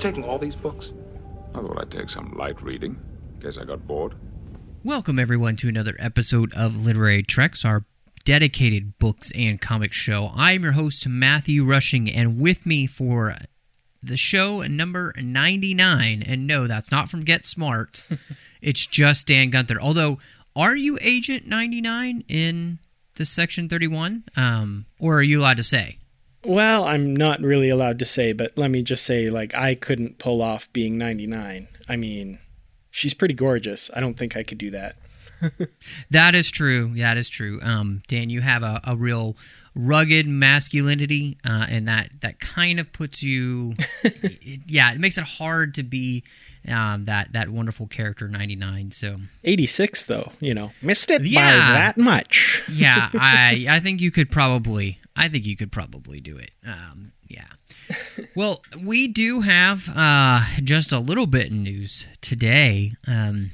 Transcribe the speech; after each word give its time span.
Taking 0.00 0.24
all 0.24 0.38
these 0.38 0.56
books? 0.56 0.92
I 1.54 1.60
thought 1.60 1.78
I'd 1.78 1.90
take 1.90 2.10
some 2.10 2.32
light 2.36 2.60
reading. 2.62 2.98
in 3.36 3.42
case 3.42 3.58
I 3.58 3.64
got 3.64 3.86
bored. 3.86 4.14
Welcome, 4.82 5.18
everyone, 5.18 5.56
to 5.56 5.68
another 5.68 5.94
episode 5.98 6.54
of 6.54 6.84
Literary 6.84 7.22
Treks, 7.22 7.64
our 7.64 7.84
dedicated 8.24 8.98
books 8.98 9.30
and 9.32 9.60
comics 9.60 9.96
show. 9.96 10.30
I'm 10.34 10.62
your 10.62 10.72
host, 10.72 11.06
Matthew 11.06 11.64
Rushing, 11.64 12.10
and 12.10 12.40
with 12.40 12.64
me 12.64 12.86
for 12.86 13.34
the 14.02 14.16
show 14.16 14.62
number 14.62 15.12
99, 15.22 16.22
and 16.26 16.46
no, 16.46 16.66
that's 16.66 16.90
not 16.90 17.10
from 17.10 17.20
Get 17.20 17.44
Smart, 17.44 18.02
it's 18.62 18.86
just 18.86 19.26
Dan 19.26 19.50
Gunther. 19.50 19.78
Although, 19.80 20.18
are 20.56 20.74
you 20.74 20.98
Agent 21.02 21.46
99 21.46 22.24
in 22.26 22.78
the 23.16 23.26
Section 23.26 23.68
31? 23.68 24.24
Um, 24.34 24.86
or 24.98 25.16
are 25.18 25.22
you 25.22 25.40
allowed 25.40 25.58
to 25.58 25.62
say? 25.62 25.98
Well, 26.44 26.84
I'm 26.84 27.14
not 27.14 27.40
really 27.40 27.68
allowed 27.68 27.98
to 27.98 28.04
say, 28.06 28.32
but 28.32 28.52
let 28.56 28.70
me 28.70 28.82
just 28.82 29.04
say, 29.04 29.28
like, 29.30 29.54
I 29.54 29.74
couldn't 29.74 30.18
pull 30.18 30.40
off 30.42 30.72
being 30.72 30.96
99. 30.96 31.68
I 31.88 31.96
mean, 31.96 32.38
she's 32.90 33.12
pretty 33.14 33.34
gorgeous. 33.34 33.90
I 33.94 34.00
don't 34.00 34.14
think 34.16 34.36
I 34.36 34.42
could 34.42 34.58
do 34.58 34.70
that. 34.70 34.96
That 36.10 36.34
is 36.34 36.50
true. 36.50 36.92
That 36.96 37.16
is 37.16 37.28
true. 37.30 37.60
Um, 37.62 38.02
Dan, 38.08 38.28
you 38.30 38.40
have 38.42 38.62
a, 38.62 38.80
a 38.84 38.94
real 38.96 39.36
rugged 39.74 40.26
masculinity, 40.26 41.38
uh, 41.48 41.66
and 41.70 41.88
that 41.88 42.10
that 42.20 42.40
kind 42.40 42.78
of 42.78 42.92
puts 42.92 43.22
you, 43.22 43.74
it- 44.02 44.60
yeah, 44.66 44.92
it 44.92 44.98
makes 44.98 45.16
it 45.16 45.24
hard 45.24 45.74
to 45.76 45.82
be 45.82 46.24
um, 46.68 47.06
that 47.06 47.32
that 47.32 47.48
wonderful 47.48 47.86
character 47.86 48.28
ninety 48.28 48.56
nine. 48.56 48.90
So 48.90 49.16
86, 49.44 50.04
though, 50.04 50.30
you 50.40 50.52
know, 50.52 50.72
missed 50.82 51.10
it 51.10 51.20
by 51.20 51.28
Yeah. 51.28 51.72
that 51.72 51.96
much. 51.96 52.62
yeah, 52.70 53.08
I 53.14 53.66
I 53.70 53.80
think 53.80 54.00
you 54.02 54.10
could 54.10 54.30
probably 54.30 54.99
I 55.16 55.28
think 55.28 55.46
you 55.46 55.56
could 55.56 55.72
probably 55.72 56.20
do 56.20 56.36
it. 56.36 56.52
Um, 56.66 57.12
yeah. 57.26 57.48
Well, 58.36 58.62
we 58.80 59.08
do 59.08 59.40
have 59.40 59.88
uh, 59.94 60.42
just 60.62 60.92
a 60.92 60.98
little 60.98 61.26
bit 61.26 61.52
news 61.52 62.06
today. 62.20 62.92
Um, 63.06 63.50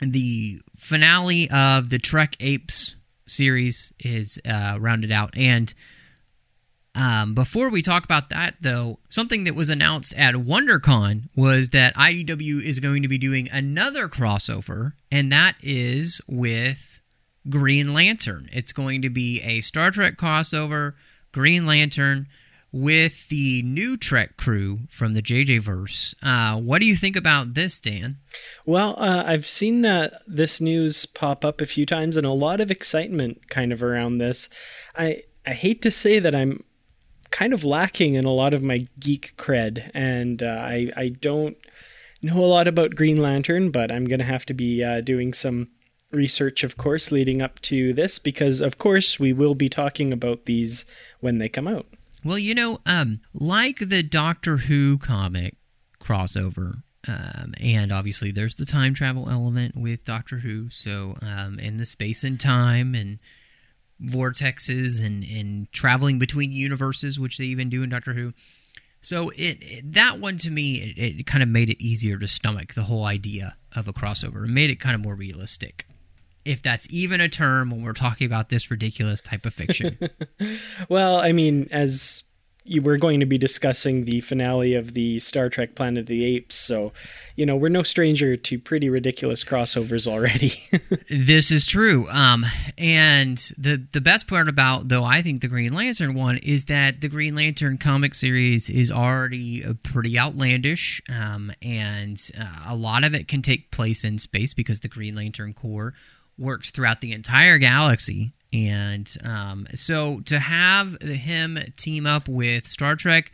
the 0.00 0.60
finale 0.76 1.48
of 1.50 1.88
the 1.90 1.98
Trek 1.98 2.36
Apes 2.40 2.96
series 3.26 3.92
is 3.98 4.38
uh, 4.46 4.76
rounded 4.80 5.10
out, 5.10 5.36
and 5.36 5.72
um, 6.94 7.34
before 7.34 7.70
we 7.70 7.80
talk 7.80 8.04
about 8.04 8.28
that, 8.30 8.56
though, 8.60 8.98
something 9.08 9.44
that 9.44 9.54
was 9.54 9.70
announced 9.70 10.12
at 10.16 10.34
WonderCon 10.34 11.28
was 11.34 11.70
that 11.70 11.94
IDW 11.94 12.62
is 12.62 12.80
going 12.80 13.02
to 13.02 13.08
be 13.08 13.18
doing 13.18 13.48
another 13.50 14.08
crossover, 14.08 14.92
and 15.10 15.32
that 15.32 15.56
is 15.62 16.20
with 16.28 16.91
Green 17.48 17.92
Lantern. 17.92 18.48
It's 18.52 18.72
going 18.72 19.02
to 19.02 19.10
be 19.10 19.40
a 19.42 19.60
Star 19.60 19.90
Trek 19.90 20.16
crossover, 20.16 20.94
Green 21.32 21.66
Lantern, 21.66 22.26
with 22.70 23.28
the 23.28 23.62
new 23.62 23.96
Trek 23.96 24.36
crew 24.36 24.80
from 24.88 25.12
the 25.12 25.22
JJ 25.22 25.60
verse. 25.60 26.14
Uh, 26.22 26.56
what 26.58 26.80
do 26.80 26.86
you 26.86 26.96
think 26.96 27.16
about 27.16 27.54
this, 27.54 27.78
Dan? 27.80 28.16
Well, 28.64 28.94
uh, 28.98 29.24
I've 29.26 29.46
seen 29.46 29.84
uh, 29.84 30.18
this 30.26 30.60
news 30.60 31.04
pop 31.04 31.44
up 31.44 31.60
a 31.60 31.66
few 31.66 31.84
times 31.84 32.16
and 32.16 32.26
a 32.26 32.32
lot 32.32 32.60
of 32.60 32.70
excitement 32.70 33.50
kind 33.50 33.72
of 33.72 33.82
around 33.82 34.18
this. 34.18 34.48
I, 34.96 35.24
I 35.46 35.52
hate 35.52 35.82
to 35.82 35.90
say 35.90 36.18
that 36.18 36.34
I'm 36.34 36.64
kind 37.30 37.52
of 37.52 37.64
lacking 37.64 38.14
in 38.14 38.24
a 38.24 38.32
lot 38.32 38.54
of 38.54 38.62
my 38.62 38.86
geek 38.98 39.34
cred, 39.36 39.90
and 39.92 40.42
uh, 40.42 40.46
I, 40.46 40.92
I 40.96 41.08
don't 41.08 41.56
know 42.22 42.38
a 42.38 42.46
lot 42.46 42.68
about 42.68 42.94
Green 42.94 43.20
Lantern, 43.20 43.70
but 43.70 43.90
I'm 43.90 44.06
to 44.06 44.24
have 44.24 44.46
to 44.46 44.54
be 44.54 44.82
uh, 44.82 45.00
doing 45.00 45.32
some 45.34 45.68
research, 46.12 46.64
of 46.64 46.76
course, 46.76 47.10
leading 47.10 47.42
up 47.42 47.60
to 47.62 47.92
this, 47.92 48.18
because, 48.18 48.60
of 48.60 48.78
course, 48.78 49.18
we 49.18 49.32
will 49.32 49.54
be 49.54 49.68
talking 49.68 50.12
about 50.12 50.44
these 50.44 50.84
when 51.20 51.38
they 51.38 51.48
come 51.48 51.66
out. 51.66 51.86
Well, 52.24 52.38
you 52.38 52.54
know, 52.54 52.78
um, 52.86 53.20
like 53.34 53.78
the 53.88 54.02
Doctor 54.02 54.58
Who 54.58 54.98
comic 54.98 55.56
crossover, 56.00 56.82
um, 57.08 57.54
and 57.60 57.90
obviously 57.90 58.30
there's 58.30 58.54
the 58.54 58.64
time 58.64 58.94
travel 58.94 59.28
element 59.28 59.76
with 59.76 60.04
Doctor 60.04 60.38
Who, 60.38 60.70
so 60.70 61.16
um, 61.20 61.58
in 61.58 61.78
the 61.78 61.86
space 61.86 62.22
and 62.22 62.38
time 62.38 62.94
and 62.94 63.18
vortexes 64.00 65.04
and, 65.04 65.24
and 65.24 65.72
traveling 65.72 66.18
between 66.18 66.52
universes, 66.52 67.18
which 67.18 67.38
they 67.38 67.44
even 67.44 67.68
do 67.68 67.82
in 67.82 67.90
Doctor 67.90 68.12
Who. 68.12 68.32
So 69.00 69.30
it, 69.30 69.58
it 69.60 69.92
that 69.94 70.20
one 70.20 70.36
to 70.38 70.50
me, 70.50 70.76
it, 70.76 71.20
it 71.20 71.26
kind 71.26 71.42
of 71.42 71.48
made 71.48 71.70
it 71.70 71.82
easier 71.82 72.18
to 72.18 72.28
stomach 72.28 72.74
the 72.74 72.84
whole 72.84 73.04
idea 73.04 73.56
of 73.74 73.88
a 73.88 73.92
crossover. 73.92 74.44
It 74.44 74.50
made 74.50 74.70
it 74.70 74.78
kind 74.78 74.94
of 74.94 75.02
more 75.02 75.16
realistic, 75.16 75.86
if 76.44 76.62
that's 76.62 76.92
even 76.92 77.20
a 77.20 77.28
term 77.28 77.70
when 77.70 77.82
we're 77.82 77.92
talking 77.92 78.26
about 78.26 78.48
this 78.48 78.70
ridiculous 78.70 79.20
type 79.20 79.46
of 79.46 79.54
fiction. 79.54 79.98
Well, 80.88 81.16
I 81.16 81.32
mean, 81.32 81.68
as 81.70 82.24
you 82.64 82.80
were 82.80 82.96
going 82.96 83.20
to 83.20 83.26
be 83.26 83.38
discussing 83.38 84.04
the 84.04 84.20
finale 84.20 84.74
of 84.74 84.94
the 84.94 85.18
Star 85.18 85.48
Trek 85.48 85.74
Planet 85.74 86.00
of 86.02 86.06
the 86.06 86.24
Apes, 86.24 86.54
so 86.54 86.92
you 87.34 87.44
know 87.44 87.56
we're 87.56 87.68
no 87.68 87.82
stranger 87.82 88.36
to 88.36 88.58
pretty 88.58 88.88
ridiculous 88.88 89.44
crossovers 89.44 90.06
already. 90.06 90.62
This 91.08 91.50
is 91.50 91.66
true. 91.66 92.08
Um, 92.10 92.44
and 92.78 93.36
the 93.58 93.86
the 93.92 94.00
best 94.00 94.28
part 94.28 94.48
about 94.48 94.88
though 94.88 95.04
I 95.04 95.22
think 95.22 95.40
the 95.40 95.48
Green 95.48 95.72
Lantern 95.72 96.14
one 96.14 96.38
is 96.38 96.66
that 96.66 97.00
the 97.00 97.08
Green 97.08 97.34
Lantern 97.34 97.78
comic 97.78 98.14
series 98.14 98.68
is 98.70 98.90
already 98.90 99.64
uh, 99.64 99.74
pretty 99.82 100.18
outlandish, 100.18 101.02
um, 101.10 101.52
and 101.60 102.30
uh, 102.38 102.64
a 102.68 102.76
lot 102.76 103.04
of 103.04 103.14
it 103.14 103.28
can 103.28 103.42
take 103.42 103.70
place 103.70 104.04
in 104.04 104.18
space 104.18 104.54
because 104.54 104.80
the 104.80 104.88
Green 104.88 105.14
Lantern 105.14 105.52
Corps 105.52 105.94
works 106.38 106.70
throughout 106.70 107.00
the 107.00 107.12
entire 107.12 107.58
galaxy. 107.58 108.32
And 108.52 109.10
um, 109.24 109.66
so 109.74 110.20
to 110.26 110.38
have 110.38 111.00
him 111.00 111.58
team 111.76 112.06
up 112.06 112.28
with 112.28 112.66
Star 112.66 112.96
Trek 112.96 113.32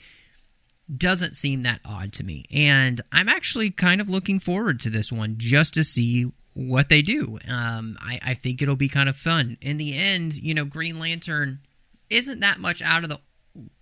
doesn't 0.94 1.37
seem 1.37 1.62
that 1.62 1.81
odd 1.84 2.12
to 2.14 2.25
me. 2.25 2.44
And 2.54 3.00
I'm 3.12 3.28
actually 3.28 3.70
kind 3.70 4.00
of 4.00 4.08
looking 4.08 4.38
forward 4.38 4.81
to 4.81 4.91
this 4.91 5.12
one 5.12 5.34
just 5.37 5.75
to 5.75 5.84
see 5.84 6.31
what 6.54 6.88
they 6.88 7.02
do. 7.02 7.38
Um, 7.49 7.99
I, 8.00 8.19
I 8.25 8.34
think 8.34 8.62
it'll 8.62 8.76
be 8.76 8.88
kind 8.88 9.08
of 9.08 9.17
fun. 9.17 9.58
In 9.61 9.76
the 9.76 9.96
end, 9.96 10.37
you 10.37 10.55
know, 10.55 10.64
Green 10.64 10.99
Lantern 10.99 11.61
isn't 12.11 12.40
that 12.40 12.58
much 12.58 12.81
out 12.82 13.02
of 13.02 13.11
the 13.11 13.20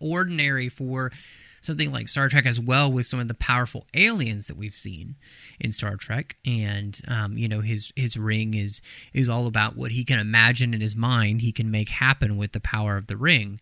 ordinary 0.01 0.69
for 0.69 1.13
something 1.61 1.93
like 1.93 2.09
Star 2.09 2.29
Trek 2.29 2.47
as 2.47 2.61
well 2.61 2.91
with 2.91 3.07
some 3.07 3.21
of 3.21 3.29
the 3.29 3.35
powerful 3.35 3.87
aliens 3.95 4.47
that 4.47 4.57
we've 4.57 4.75
seen 4.75 5.17
in 5.61 5.73
Star 5.73 5.97
Trek. 5.97 6.37
And 6.45 7.01
um, 7.09 7.37
you 7.37 7.49
know 7.49 7.61
his 7.61 7.93
his 7.97 8.17
ring 8.17 8.55
is 8.55 8.81
is 9.13 9.29
all 9.29 9.47
about 9.47 9.77
what 9.77 9.93
he 9.93 10.05
can 10.05 10.19
imagine 10.19 10.75
in 10.75 10.81
his 10.81 10.97
mind 10.97 11.41
he 11.41 11.53
can 11.53 11.71
make 11.71 11.89
happen 11.89 12.37
with 12.37 12.53
the 12.53 12.61
power 12.61 12.97
of 12.97 13.07
the 13.07 13.17
ring. 13.17 13.61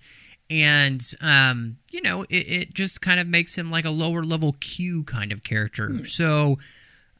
And 0.50 1.02
um, 1.20 1.78
you 1.90 2.02
know 2.02 2.22
it, 2.22 2.48
it 2.48 2.74
just 2.74 3.00
kind 3.00 3.20
of 3.20 3.26
makes 3.26 3.56
him 3.56 3.70
like 3.70 3.84
a 3.84 3.90
lower 3.90 4.22
level 4.22 4.56
Q 4.60 5.04
kind 5.04 5.32
of 5.32 5.42
character. 5.42 6.04
So 6.04 6.58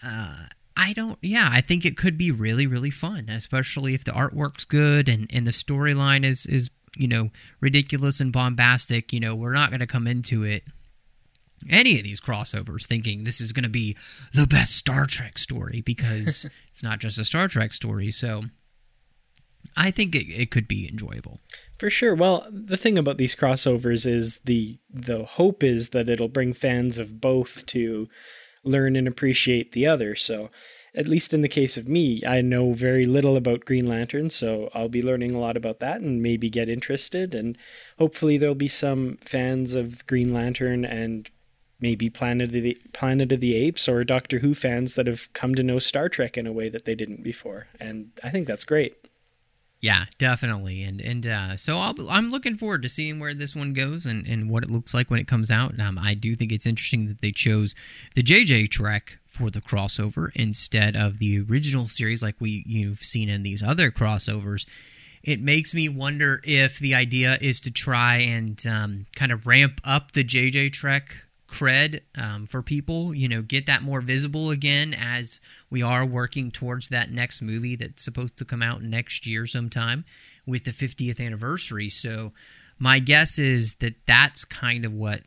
uh, 0.05 0.47
I 0.76 0.93
don't. 0.93 1.19
Yeah, 1.23 1.49
I 1.50 1.61
think 1.61 1.85
it 1.85 1.97
could 1.97 2.19
be 2.19 2.31
really, 2.31 2.67
really 2.67 2.91
fun, 2.91 3.29
especially 3.29 3.94
if 3.94 4.05
the 4.05 4.11
artwork's 4.12 4.65
good 4.65 5.09
and 5.09 5.31
and 5.32 5.47
the 5.47 5.53
storyline 5.53 6.25
is 6.25 6.47
is 6.47 6.71
you 6.96 7.08
know 7.08 7.31
ridiculous 7.61 8.20
and 8.20 8.32
bombastic. 8.32 9.12
You 9.12 9.20
know, 9.20 9.35
we're 9.35 9.52
not 9.52 9.70
going 9.70 9.81
to 9.81 9.87
come 9.87 10.06
into 10.06 10.43
it 10.43 10.64
any 11.69 11.96
of 11.96 12.05
these 12.05 12.20
crossovers 12.20 12.87
thinking 12.87 13.25
this 13.25 13.41
is 13.41 13.52
going 13.52 13.64
to 13.64 13.70
be 13.70 13.96
the 14.32 14.46
best 14.46 14.76
Star 14.76 15.06
Trek 15.06 15.38
story 15.38 15.81
because 15.81 16.46
it's 16.69 16.82
not 16.82 16.99
just 16.99 17.19
a 17.19 17.25
Star 17.25 17.49
Trek 17.49 17.73
story. 17.73 18.11
So 18.11 18.43
I 19.76 19.91
think 19.91 20.14
it, 20.14 20.31
it 20.31 20.50
could 20.50 20.69
be 20.69 20.88
enjoyable. 20.88 21.41
For 21.79 21.91
sure. 21.91 22.14
Well, 22.14 22.46
the 22.50 22.76
thing 22.76 22.99
about 22.99 23.19
these 23.19 23.35
crossovers 23.35 24.06
is 24.06 24.38
the 24.44 24.79
the 24.90 25.25
hope 25.25 25.62
is 25.62 25.90
that 25.90 26.08
it'll 26.08 26.29
bring 26.29 26.52
fans 26.52 26.99
of 26.99 27.20
both 27.20 27.67
to 27.67 28.08
learn 28.62 28.97
and 28.97 29.08
appreciate 29.08 29.73
the 29.73 29.87
other. 29.87 30.14
So, 30.14 30.50
at 30.94 31.08
least 31.08 31.35
in 31.35 31.41
the 31.41 31.49
case 31.49 31.76
of 31.76 31.88
me, 31.88 32.23
I 32.26 32.41
know 32.41 32.73
very 32.73 33.05
little 33.05 33.37
about 33.37 33.64
Green 33.64 33.88
Lantern, 33.88 34.31
so 34.31 34.70
I'll 34.75 34.88
be 34.88 35.02
learning 35.02 35.35
a 35.35 35.41
lot 35.41 35.56
about 35.56 35.81
that 35.81 36.00
and 36.00 36.23
maybe 36.23 36.49
get 36.49 36.69
interested. 36.69 37.35
And 37.35 37.58
hopefully, 37.99 38.38
there'll 38.38 38.55
be 38.55 38.69
some 38.69 39.17
fans 39.17 39.75
of 39.75 40.06
Green 40.06 40.32
Lantern 40.32 40.85
and 40.85 41.31
maybe 41.81 42.08
Planet 42.08 42.55
of 42.55 42.62
the 42.62 42.79
Planet 42.93 43.32
of 43.32 43.41
the 43.41 43.56
Apes 43.56 43.88
or 43.88 44.05
Doctor 44.05 44.38
Who 44.38 44.55
fans 44.55 44.94
that 44.94 45.06
have 45.06 45.32
come 45.32 45.55
to 45.56 45.62
know 45.62 45.79
Star 45.79 46.08
Trek 46.08 46.38
in 46.38 46.46
a 46.46 46.52
way 46.52 46.69
that 46.69 46.85
they 46.85 46.94
didn't 46.94 47.23
before. 47.23 47.67
And 47.81 48.11
I 48.23 48.31
think 48.31 48.47
that's 48.47 48.64
great. 48.64 48.97
Yeah, 49.85 50.07
definitely, 50.17 50.83
and 50.83 50.99
and 51.03 51.27
uh, 51.27 51.57
so 51.59 51.77
i 51.77 51.93
am 52.17 52.31
looking 52.31 52.55
forward 52.55 52.81
to 52.85 52.89
seeing 52.89 53.21
where 53.21 53.35
this 53.35 53.55
one 53.55 53.75
goes 53.75 54.07
and, 54.07 54.27
and 54.27 54.49
what 54.49 54.63
it 54.63 54.71
looks 54.71 54.95
like 54.95 55.11
when 55.11 55.21
it 55.21 55.29
comes 55.29 55.51
out. 55.51 55.79
Um, 55.79 55.99
I 55.99 56.15
do 56.15 56.35
think 56.35 56.53
it's 56.53 56.65
interesting 56.65 57.07
that 57.09 57.21
they 57.21 57.33
chose 57.33 57.75
the 58.15 58.23
JJ 58.23 58.71
Trek 58.71 59.19
for 59.27 59.51
the 59.51 59.61
crossover 59.61 60.31
instead 60.35 60.97
of 60.97 61.19
the 61.19 61.39
original 61.39 61.87
series, 61.87 62.23
like 62.23 62.37
we 62.41 62.65
you've 62.67 63.01
seen 63.01 63.29
in 63.29 63.43
these 63.43 63.63
other 63.63 63.91
crossovers. 63.91 64.65
It 65.23 65.43
makes 65.43 65.75
me 65.75 65.91
wonder 65.91 66.41
if 66.45 66.79
the 66.79 66.95
idea 66.95 67.37
is 67.43 67.61
to 67.61 67.71
try 67.71 68.17
and 68.17 68.59
um, 68.67 69.05
kind 69.15 69.33
of 69.33 69.47
ramp 69.47 69.83
up 69.85 70.13
the 70.13 70.25
JJ 70.25 70.73
Trek 70.73 71.27
cred 71.55 72.01
um, 72.19 72.47
for 72.47 72.62
people, 72.62 73.15
you 73.15 73.29
know, 73.29 73.41
get 73.41 73.67
that 73.67 73.83
more 73.83 74.01
visible 74.01 74.51
again 74.51 74.93
as 74.93 75.41
we 75.71 75.83
are 75.83 76.05
working 76.05 76.51
towards 76.51 76.89
that 76.89 77.11
next 77.11 77.41
movie 77.41 77.77
that's 77.77 78.05
supposed 78.05 78.37
to 78.39 78.45
come 78.45 78.61
out 78.61 78.83
next 78.83 79.25
year 79.25 79.47
sometime 79.47 80.05
with 80.47 80.65
the 80.65 80.73
50th 80.73 81.25
anniversary. 81.25 81.89
So 81.89 82.33
my 82.79 82.99
guess 82.99 83.39
is 83.39 83.77
that 83.77 83.95
that's 84.05 84.45
kind 84.45 84.85
of 84.85 84.93
what 84.93 85.21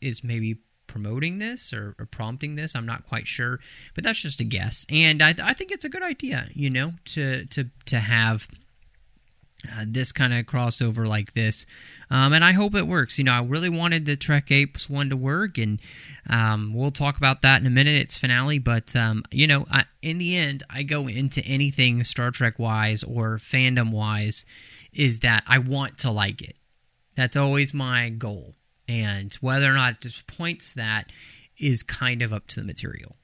is 0.00 0.24
maybe 0.24 0.58
promoting 0.88 1.38
this 1.38 1.72
or, 1.72 1.94
or 1.96 2.06
prompting 2.06 2.56
this. 2.56 2.74
I'm 2.74 2.86
not 2.86 3.06
quite 3.06 3.28
sure, 3.28 3.60
but 3.94 4.02
that's 4.02 4.20
just 4.20 4.40
a 4.40 4.44
guess. 4.44 4.84
And 4.90 5.22
I, 5.22 5.32
th- 5.32 5.46
I 5.46 5.52
think 5.52 5.70
it's 5.70 5.84
a 5.84 5.88
good 5.88 6.02
idea, 6.02 6.48
you 6.54 6.70
know, 6.70 6.94
to 7.06 7.46
to 7.46 7.70
to 7.86 8.00
have 8.00 8.48
uh, 9.66 9.84
this 9.86 10.12
kind 10.12 10.32
of 10.32 10.46
crossover 10.46 11.06
like 11.06 11.32
this. 11.32 11.66
Um, 12.10 12.32
and 12.32 12.44
I 12.44 12.52
hope 12.52 12.74
it 12.74 12.86
works. 12.86 13.18
You 13.18 13.24
know, 13.24 13.32
I 13.32 13.42
really 13.42 13.68
wanted 13.68 14.06
the 14.06 14.16
Trek 14.16 14.50
Apes 14.50 14.88
one 14.88 15.10
to 15.10 15.16
work, 15.16 15.58
and 15.58 15.80
um, 16.28 16.72
we'll 16.74 16.90
talk 16.90 17.16
about 17.16 17.42
that 17.42 17.60
in 17.60 17.66
a 17.66 17.70
minute. 17.70 17.96
It's 17.96 18.16
finale, 18.16 18.58
but 18.58 18.94
um, 18.94 19.24
you 19.30 19.46
know, 19.46 19.66
I, 19.70 19.84
in 20.00 20.18
the 20.18 20.36
end, 20.36 20.62
I 20.70 20.84
go 20.84 21.08
into 21.08 21.44
anything 21.44 22.04
Star 22.04 22.30
Trek 22.30 22.58
wise 22.58 23.02
or 23.02 23.38
fandom 23.38 23.90
wise 23.90 24.46
is 24.92 25.20
that 25.20 25.44
I 25.46 25.58
want 25.58 25.98
to 25.98 26.10
like 26.10 26.40
it. 26.40 26.58
That's 27.14 27.36
always 27.36 27.74
my 27.74 28.10
goal, 28.10 28.54
and 28.88 29.34
whether 29.40 29.70
or 29.70 29.74
not 29.74 29.94
it 29.94 30.00
disappoints 30.00 30.72
that 30.74 31.10
is 31.58 31.82
kind 31.82 32.22
of 32.22 32.32
up 32.32 32.46
to 32.46 32.60
the 32.60 32.66
material. 32.66 33.16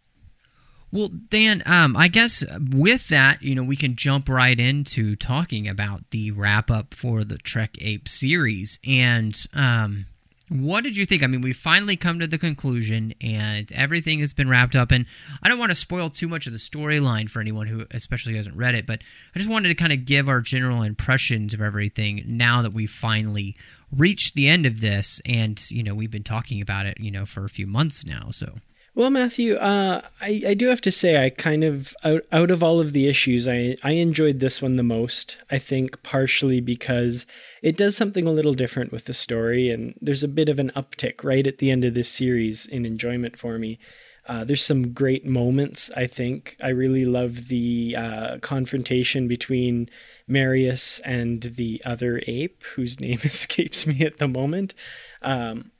Well, 0.94 1.08
Dan, 1.08 1.60
um, 1.66 1.96
I 1.96 2.06
guess 2.06 2.44
with 2.70 3.08
that, 3.08 3.42
you 3.42 3.56
know, 3.56 3.64
we 3.64 3.74
can 3.74 3.96
jump 3.96 4.28
right 4.28 4.58
into 4.60 5.16
talking 5.16 5.66
about 5.66 6.08
the 6.12 6.30
wrap 6.30 6.70
up 6.70 6.94
for 6.94 7.24
the 7.24 7.36
Trek 7.36 7.74
Ape 7.80 8.06
series. 8.06 8.78
And 8.86 9.36
um, 9.54 10.06
what 10.48 10.84
did 10.84 10.96
you 10.96 11.04
think? 11.04 11.24
I 11.24 11.26
mean, 11.26 11.40
we 11.40 11.52
finally 11.52 11.96
come 11.96 12.20
to 12.20 12.28
the 12.28 12.38
conclusion, 12.38 13.12
and 13.20 13.72
everything 13.72 14.20
has 14.20 14.32
been 14.32 14.48
wrapped 14.48 14.76
up. 14.76 14.92
And 14.92 15.06
I 15.42 15.48
don't 15.48 15.58
want 15.58 15.72
to 15.72 15.74
spoil 15.74 16.10
too 16.10 16.28
much 16.28 16.46
of 16.46 16.52
the 16.52 16.60
storyline 16.60 17.28
for 17.28 17.40
anyone 17.40 17.66
who, 17.66 17.86
especially, 17.90 18.36
hasn't 18.36 18.56
read 18.56 18.76
it. 18.76 18.86
But 18.86 19.02
I 19.34 19.40
just 19.40 19.50
wanted 19.50 19.70
to 19.70 19.74
kind 19.74 19.92
of 19.92 20.04
give 20.04 20.28
our 20.28 20.40
general 20.40 20.82
impressions 20.82 21.54
of 21.54 21.60
everything 21.60 22.22
now 22.24 22.62
that 22.62 22.72
we've 22.72 22.88
finally 22.88 23.56
reached 23.90 24.34
the 24.34 24.48
end 24.48 24.64
of 24.64 24.80
this. 24.80 25.20
And 25.26 25.60
you 25.72 25.82
know, 25.82 25.96
we've 25.96 26.12
been 26.12 26.22
talking 26.22 26.60
about 26.60 26.86
it, 26.86 27.00
you 27.00 27.10
know, 27.10 27.26
for 27.26 27.44
a 27.44 27.48
few 27.48 27.66
months 27.66 28.06
now. 28.06 28.28
So. 28.30 28.58
Well, 28.96 29.10
Matthew, 29.10 29.56
uh, 29.56 30.02
I, 30.20 30.42
I 30.46 30.54
do 30.54 30.68
have 30.68 30.80
to 30.82 30.92
say, 30.92 31.24
I 31.24 31.28
kind 31.28 31.64
of, 31.64 31.96
out, 32.04 32.22
out 32.30 32.52
of 32.52 32.62
all 32.62 32.78
of 32.78 32.92
the 32.92 33.08
issues, 33.08 33.48
I, 33.48 33.76
I 33.82 33.92
enjoyed 33.92 34.38
this 34.38 34.62
one 34.62 34.76
the 34.76 34.84
most. 34.84 35.36
I 35.50 35.58
think 35.58 36.00
partially 36.04 36.60
because 36.60 37.26
it 37.60 37.76
does 37.76 37.96
something 37.96 38.24
a 38.28 38.32
little 38.32 38.54
different 38.54 38.92
with 38.92 39.06
the 39.06 39.14
story, 39.14 39.68
and 39.68 39.98
there's 40.00 40.22
a 40.22 40.28
bit 40.28 40.48
of 40.48 40.60
an 40.60 40.70
uptick 40.76 41.24
right 41.24 41.44
at 41.44 41.58
the 41.58 41.72
end 41.72 41.84
of 41.84 41.94
this 41.94 42.08
series 42.08 42.66
in 42.66 42.86
enjoyment 42.86 43.36
for 43.36 43.58
me. 43.58 43.80
Uh, 44.26 44.44
there's 44.44 44.64
some 44.64 44.92
great 44.92 45.26
moments, 45.26 45.90
I 45.96 46.06
think. 46.06 46.56
I 46.62 46.68
really 46.68 47.04
love 47.04 47.48
the 47.48 47.96
uh, 47.98 48.38
confrontation 48.38 49.26
between 49.26 49.90
Marius 50.28 51.00
and 51.00 51.42
the 51.42 51.82
other 51.84 52.22
ape, 52.28 52.62
whose 52.76 53.00
name 53.00 53.18
escapes 53.24 53.88
me 53.88 54.02
at 54.02 54.18
the 54.18 54.28
moment. 54.28 54.72
Um, 55.20 55.72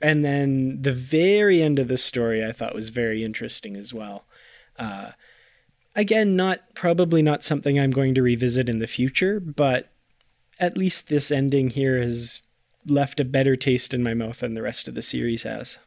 and 0.00 0.24
then 0.24 0.80
the 0.80 0.92
very 0.92 1.62
end 1.62 1.78
of 1.78 1.88
the 1.88 1.98
story 1.98 2.44
I 2.44 2.52
thought 2.52 2.74
was 2.74 2.88
very 2.88 3.24
interesting 3.24 3.76
as 3.76 3.92
well. 3.92 4.24
Uh, 4.78 5.12
again, 5.94 6.36
not 6.36 6.74
probably 6.74 7.22
not 7.22 7.44
something 7.44 7.78
I'm 7.78 7.90
going 7.90 8.14
to 8.14 8.22
revisit 8.22 8.68
in 8.68 8.78
the 8.78 8.86
future, 8.86 9.40
but 9.40 9.92
at 10.58 10.76
least 10.76 11.08
this 11.08 11.30
ending 11.30 11.70
here 11.70 12.00
has 12.00 12.40
left 12.88 13.20
a 13.20 13.24
better 13.24 13.56
taste 13.56 13.92
in 13.92 14.02
my 14.02 14.14
mouth 14.14 14.40
than 14.40 14.54
the 14.54 14.62
rest 14.62 14.88
of 14.88 14.94
the 14.94 15.02
series 15.02 15.42
has. 15.42 15.78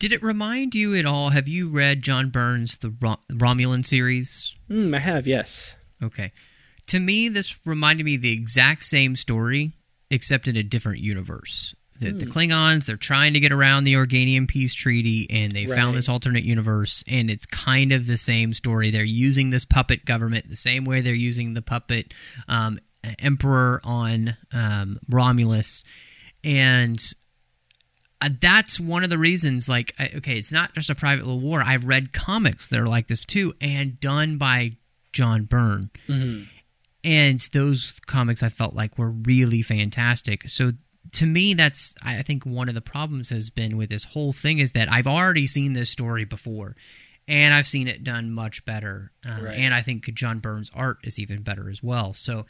Did 0.00 0.12
it 0.12 0.22
remind 0.22 0.74
you 0.74 0.94
at 0.96 1.04
all? 1.04 1.30
Have 1.30 1.46
you 1.46 1.68
read 1.68 2.02
John 2.02 2.30
Byrne's 2.30 2.78
The 2.78 2.88
Romulan 2.88 3.84
series? 3.84 4.56
Mm, 4.68 4.96
I 4.96 4.98
have, 4.98 5.26
yes. 5.26 5.76
Okay. 6.02 6.32
To 6.88 6.98
me, 6.98 7.28
this 7.28 7.56
reminded 7.66 8.04
me 8.04 8.16
the 8.16 8.32
exact 8.32 8.84
same 8.84 9.14
story, 9.14 9.72
except 10.10 10.48
in 10.48 10.56
a 10.56 10.62
different 10.62 11.00
universe 11.00 11.74
the, 12.00 12.12
the, 12.12 12.24
hmm. 12.24 12.30
Klingons, 12.30 12.86
they're 12.86 12.96
trying 12.96 13.34
to 13.34 13.40
get 13.40 13.52
around 13.52 13.84
the 13.84 13.94
Organian 13.94 14.48
peace 14.48 14.74
treaty, 14.74 15.26
and 15.30 15.52
they 15.52 15.66
right. 15.66 15.76
found 15.76 15.96
this 15.96 16.08
alternate 16.08 16.44
universe, 16.44 17.04
and 17.06 17.30
it's 17.30 17.46
kind 17.46 17.92
of 17.92 18.06
the 18.06 18.16
same 18.16 18.54
story. 18.54 18.90
They're 18.90 19.04
using 19.04 19.50
this 19.50 19.64
puppet 19.64 20.04
government 20.06 20.48
the 20.48 20.56
same 20.56 20.84
way 20.84 21.02
they're 21.02 21.14
using 21.14 21.52
the 21.54 21.62
puppet 21.62 22.14
um, 22.48 22.78
emperor 23.18 23.80
on 23.84 24.36
um, 24.52 24.98
Romulus, 25.10 25.84
and 26.42 26.98
uh, 28.22 28.30
that's 28.40 28.80
one 28.80 29.04
of 29.04 29.10
the 29.10 29.18
reasons. 29.18 29.68
Like, 29.68 29.94
okay, 30.16 30.38
it's 30.38 30.52
not 30.52 30.74
just 30.74 30.88
a 30.88 30.94
private 30.94 31.26
little 31.26 31.40
war. 31.40 31.62
I've 31.62 31.84
read 31.84 32.14
comics 32.14 32.68
that 32.68 32.80
are 32.80 32.86
like 32.86 33.08
this 33.08 33.20
too, 33.20 33.52
and 33.60 34.00
done 34.00 34.38
by 34.38 34.72
John 35.12 35.44
Byrne. 35.44 35.90
Mm-hmm. 36.08 36.44
And 37.02 37.40
those 37.52 37.98
comics 38.06 38.42
I 38.42 38.48
felt 38.48 38.74
like 38.74 38.98
were 38.98 39.10
really 39.10 39.62
fantastic. 39.62 40.48
So 40.48 40.72
to 41.12 41.26
me 41.26 41.54
that's 41.54 41.94
i 42.04 42.22
think 42.22 42.44
one 42.44 42.68
of 42.68 42.74
the 42.74 42.80
problems 42.80 43.30
has 43.30 43.50
been 43.50 43.76
with 43.76 43.88
this 43.88 44.04
whole 44.04 44.32
thing 44.32 44.58
is 44.58 44.72
that 44.72 44.90
i've 44.90 45.06
already 45.06 45.46
seen 45.46 45.72
this 45.72 45.90
story 45.90 46.24
before 46.24 46.76
and 47.28 47.54
i've 47.54 47.66
seen 47.66 47.88
it 47.88 48.04
done 48.04 48.30
much 48.30 48.64
better 48.64 49.12
um, 49.28 49.44
right. 49.44 49.58
and 49.58 49.74
i 49.74 49.80
think 49.80 50.12
john 50.14 50.38
byrne's 50.38 50.70
art 50.74 50.98
is 51.04 51.18
even 51.18 51.42
better 51.42 51.68
as 51.68 51.82
well 51.82 52.12
so 52.12 52.46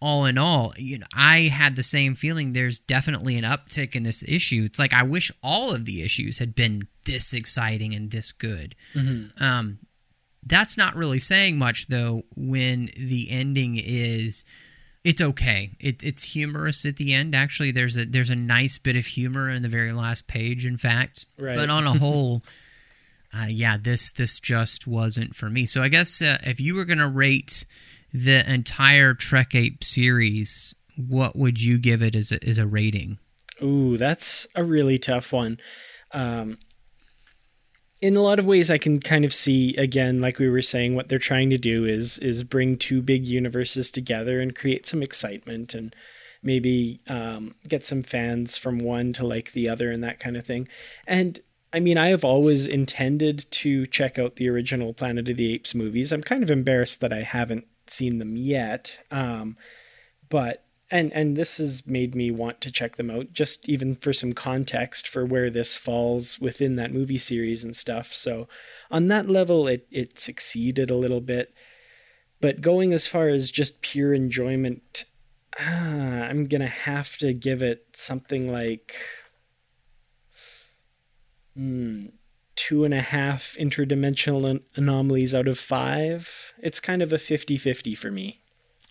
all 0.00 0.26
in 0.26 0.36
all 0.36 0.72
you 0.76 0.98
know 0.98 1.06
i 1.14 1.42
had 1.42 1.74
the 1.74 1.82
same 1.82 2.14
feeling 2.14 2.52
there's 2.52 2.78
definitely 2.78 3.36
an 3.38 3.44
uptick 3.44 3.96
in 3.96 4.02
this 4.02 4.22
issue 4.28 4.62
it's 4.64 4.78
like 4.78 4.92
i 4.92 5.02
wish 5.02 5.32
all 5.42 5.74
of 5.74 5.84
the 5.84 6.02
issues 6.02 6.38
had 6.38 6.54
been 6.54 6.86
this 7.06 7.32
exciting 7.32 7.94
and 7.94 8.10
this 8.10 8.32
good 8.32 8.74
mm-hmm. 8.94 9.42
um, 9.42 9.78
that's 10.44 10.76
not 10.76 10.94
really 10.94 11.18
saying 11.18 11.58
much 11.58 11.88
though 11.88 12.22
when 12.36 12.90
the 12.96 13.28
ending 13.30 13.80
is 13.82 14.44
it's 15.06 15.22
okay. 15.22 15.70
It, 15.78 16.02
it's 16.02 16.32
humorous 16.32 16.84
at 16.84 16.96
the 16.96 17.14
end. 17.14 17.32
Actually, 17.32 17.70
there's 17.70 17.96
a 17.96 18.04
there's 18.04 18.28
a 18.28 18.34
nice 18.34 18.76
bit 18.76 18.96
of 18.96 19.06
humor 19.06 19.48
in 19.48 19.62
the 19.62 19.68
very 19.68 19.92
last 19.92 20.26
page. 20.26 20.66
In 20.66 20.76
fact, 20.76 21.26
right. 21.38 21.54
but 21.54 21.70
on 21.70 21.86
a 21.86 21.92
whole, 21.98 22.42
uh, 23.32 23.46
yeah, 23.48 23.76
this 23.80 24.10
this 24.10 24.40
just 24.40 24.88
wasn't 24.88 25.36
for 25.36 25.48
me. 25.48 25.64
So 25.64 25.80
I 25.80 25.86
guess 25.86 26.20
uh, 26.20 26.38
if 26.42 26.60
you 26.60 26.74
were 26.74 26.84
gonna 26.84 27.08
rate 27.08 27.64
the 28.12 28.52
entire 28.52 29.14
Trek 29.14 29.54
Ape 29.54 29.84
series, 29.84 30.74
what 30.96 31.36
would 31.36 31.62
you 31.62 31.78
give 31.78 32.02
it 32.02 32.16
as 32.16 32.32
a, 32.32 32.44
as 32.44 32.58
a 32.58 32.66
rating? 32.66 33.20
Ooh, 33.62 33.96
that's 33.96 34.48
a 34.56 34.64
really 34.64 34.98
tough 34.98 35.32
one. 35.32 35.60
Um, 36.10 36.58
in 38.00 38.16
a 38.16 38.22
lot 38.22 38.38
of 38.38 38.46
ways 38.46 38.70
i 38.70 38.78
can 38.78 39.00
kind 39.00 39.24
of 39.24 39.32
see 39.32 39.74
again 39.76 40.20
like 40.20 40.38
we 40.38 40.48
were 40.48 40.62
saying 40.62 40.94
what 40.94 41.08
they're 41.08 41.18
trying 41.18 41.50
to 41.50 41.58
do 41.58 41.84
is 41.84 42.18
is 42.18 42.42
bring 42.42 42.76
two 42.76 43.00
big 43.00 43.26
universes 43.26 43.90
together 43.90 44.40
and 44.40 44.54
create 44.54 44.86
some 44.86 45.02
excitement 45.02 45.74
and 45.74 45.94
maybe 46.42 47.00
um, 47.08 47.54
get 47.68 47.84
some 47.84 48.02
fans 48.02 48.56
from 48.56 48.78
one 48.78 49.12
to 49.12 49.26
like 49.26 49.52
the 49.52 49.68
other 49.68 49.90
and 49.90 50.04
that 50.04 50.20
kind 50.20 50.36
of 50.36 50.46
thing. 50.46 50.68
And 51.06 51.40
i 51.72 51.80
mean 51.80 51.98
i 51.98 52.08
have 52.08 52.24
always 52.24 52.66
intended 52.66 53.44
to 53.50 53.86
check 53.86 54.18
out 54.18 54.36
the 54.36 54.48
original 54.48 54.94
planet 54.94 55.28
of 55.28 55.36
the 55.36 55.52
apes 55.52 55.74
movies. 55.74 56.12
I'm 56.12 56.22
kind 56.22 56.42
of 56.44 56.50
embarrassed 56.50 57.00
that 57.00 57.12
i 57.12 57.22
haven't 57.22 57.66
seen 57.88 58.18
them 58.18 58.36
yet 58.36 59.00
um, 59.10 59.56
but 60.28 60.65
and 60.90 61.12
and 61.12 61.36
this 61.36 61.58
has 61.58 61.86
made 61.86 62.14
me 62.14 62.30
want 62.30 62.60
to 62.60 62.70
check 62.70 62.96
them 62.96 63.10
out 63.10 63.32
just 63.32 63.68
even 63.68 63.94
for 63.94 64.12
some 64.12 64.32
context 64.32 65.08
for 65.08 65.24
where 65.24 65.50
this 65.50 65.76
falls 65.76 66.38
within 66.38 66.76
that 66.76 66.92
movie 66.92 67.18
series 67.18 67.64
and 67.64 67.74
stuff. 67.74 68.12
So 68.12 68.48
on 68.90 69.08
that 69.08 69.28
level 69.28 69.66
it 69.66 69.86
it 69.90 70.18
succeeded 70.18 70.90
a 70.90 70.96
little 70.96 71.20
bit. 71.20 71.54
But 72.40 72.60
going 72.60 72.92
as 72.92 73.06
far 73.06 73.28
as 73.28 73.50
just 73.50 73.80
pure 73.80 74.12
enjoyment 74.12 75.04
ah, 75.58 76.26
i'm 76.28 76.46
gonna 76.46 76.66
have 76.66 77.16
to 77.16 77.32
give 77.32 77.62
it 77.62 77.86
something 77.94 78.52
like 78.52 78.94
hmm, 81.56 82.06
two 82.54 82.84
and 82.84 82.94
a 82.94 83.00
half 83.00 83.56
interdimensional 83.58 84.48
an- 84.48 84.60
anomalies 84.74 85.34
out 85.34 85.48
of 85.48 85.58
five. 85.58 86.52
It's 86.62 86.80
kind 86.80 87.02
of 87.02 87.12
a 87.12 87.16
50-50 87.16 87.96
for 87.96 88.10
me 88.10 88.40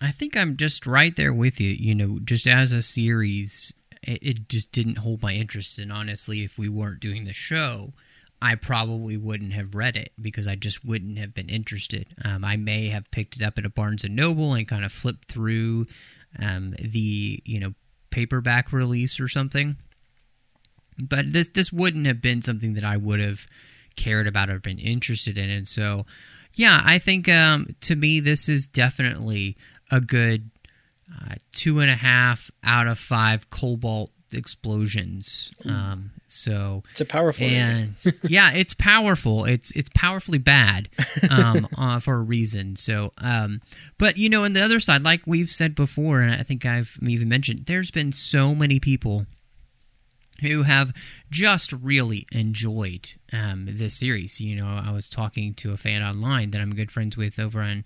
I 0.02 0.12
think 0.12 0.36
I'm 0.36 0.58
just 0.58 0.86
right 0.86 1.16
there 1.16 1.34
with 1.34 1.60
you. 1.60 1.70
You 1.70 1.96
know, 1.96 2.20
just 2.24 2.48
as 2.48 2.72
a 2.72 2.82
series, 2.82 3.74
it, 4.04 4.20
it 4.22 4.50
just 4.50 4.72
didn't 4.72 5.00
hold 5.00 5.22
my 5.22 5.34
interest. 5.34 5.80
And 5.80 5.92
honestly, 5.92 6.44
if 6.44 6.58
we 6.58 6.70
weren't 6.70 7.00
doing 7.00 7.26
the 7.26 7.34
show, 7.34 7.94
I 8.42 8.56
probably 8.56 9.18
wouldn't 9.18 9.54
have 9.54 9.76
read 9.76 9.96
it 9.96 10.12
because 10.22 10.48
I 10.48 10.56
just 10.56 10.86
wouldn't 10.86 11.18
have 11.18 11.34
been 11.34 11.50
interested. 11.50 12.08
Um, 12.24 12.44
I 12.44 12.58
may 12.58 12.90
have 12.90 13.10
picked 13.12 13.38
it 13.38 13.42
up 13.42 13.58
at 13.58 13.66
a 13.66 13.70
Barnes 13.70 14.04
and 14.04 14.16
Noble 14.16 14.54
and 14.54 14.68
kind 14.68 14.86
of 14.86 14.92
flipped 14.92 15.26
through 15.32 15.88
um, 16.42 16.72
the 16.80 17.42
you 17.46 17.60
know 17.60 17.74
paperback 18.10 18.72
release 18.72 19.20
or 19.20 19.28
something. 19.28 19.78
But 20.98 21.32
this 21.34 21.48
this 21.48 21.72
wouldn't 21.72 22.06
have 22.08 22.22
been 22.22 22.42
something 22.42 22.74
that 22.74 22.84
I 22.84 22.98
would 22.98 23.20
have 23.20 23.48
cared 23.96 24.28
about 24.28 24.50
or 24.50 24.60
been 24.60 24.80
interested 24.80 25.38
in. 25.38 25.50
And 25.50 25.68
so, 25.68 26.06
yeah, 26.54 26.82
I 26.84 27.00
think 27.00 27.28
um, 27.30 27.68
to 27.82 27.96
me 27.96 28.20
this 28.20 28.50
is 28.50 28.68
definitely 28.68 29.58
a 29.92 30.02
good 30.02 30.50
uh, 31.14 31.36
two 31.52 31.80
and 31.80 31.90
a 31.90 31.96
half 31.96 32.50
out 32.64 32.88
of 32.88 32.98
five 32.98 33.50
cobalt 33.50 34.12
explosions. 34.34 35.52
Um, 35.66 36.12
so 36.28 36.84
it's 36.92 37.02
a 37.02 37.06
powerful 37.06 37.46
and 37.46 37.96
yeah, 38.28 38.54
it's 38.54 38.74
powerful. 38.74 39.46
It's 39.46 39.72
it's 39.72 39.90
powerfully 39.96 40.38
bad 40.38 40.90
um, 41.30 41.68
uh, 41.78 42.00
for 42.00 42.16
a 42.16 42.22
reason. 42.22 42.76
So, 42.76 43.12
um, 43.20 43.62
but 43.98 44.18
you 44.18 44.30
know, 44.30 44.44
on 44.44 44.54
the 44.54 44.62
other 44.62 44.80
side, 44.80 45.04
like 45.04 45.22
we've 45.26 45.50
said 45.50 45.76
before, 45.76 46.22
and 46.22 46.34
I 46.34 46.44
think 46.44 46.66
I've 46.66 46.98
even 47.02 47.30
mentioned, 47.30 47.66
there's 47.68 47.92
been 47.92 48.12
so 48.12 48.54
many 48.56 48.80
people 48.80 49.26
who 50.42 50.64
have 50.64 50.94
just 51.30 51.72
really 51.72 52.28
enjoyed 52.32 53.10
um, 53.32 53.66
this 53.70 53.96
series. 53.96 54.42
You 54.42 54.56
know, 54.56 54.68
I 54.68 54.92
was 54.92 55.10
talking 55.10 55.54
to 55.56 55.74
a 55.74 55.78
fan 55.78 56.04
online 56.04 56.52
that 56.52 56.62
I'm 56.62 56.76
good 56.76 56.92
friends 56.92 57.18
with 57.18 57.40
over 57.40 57.62
in 57.62 57.86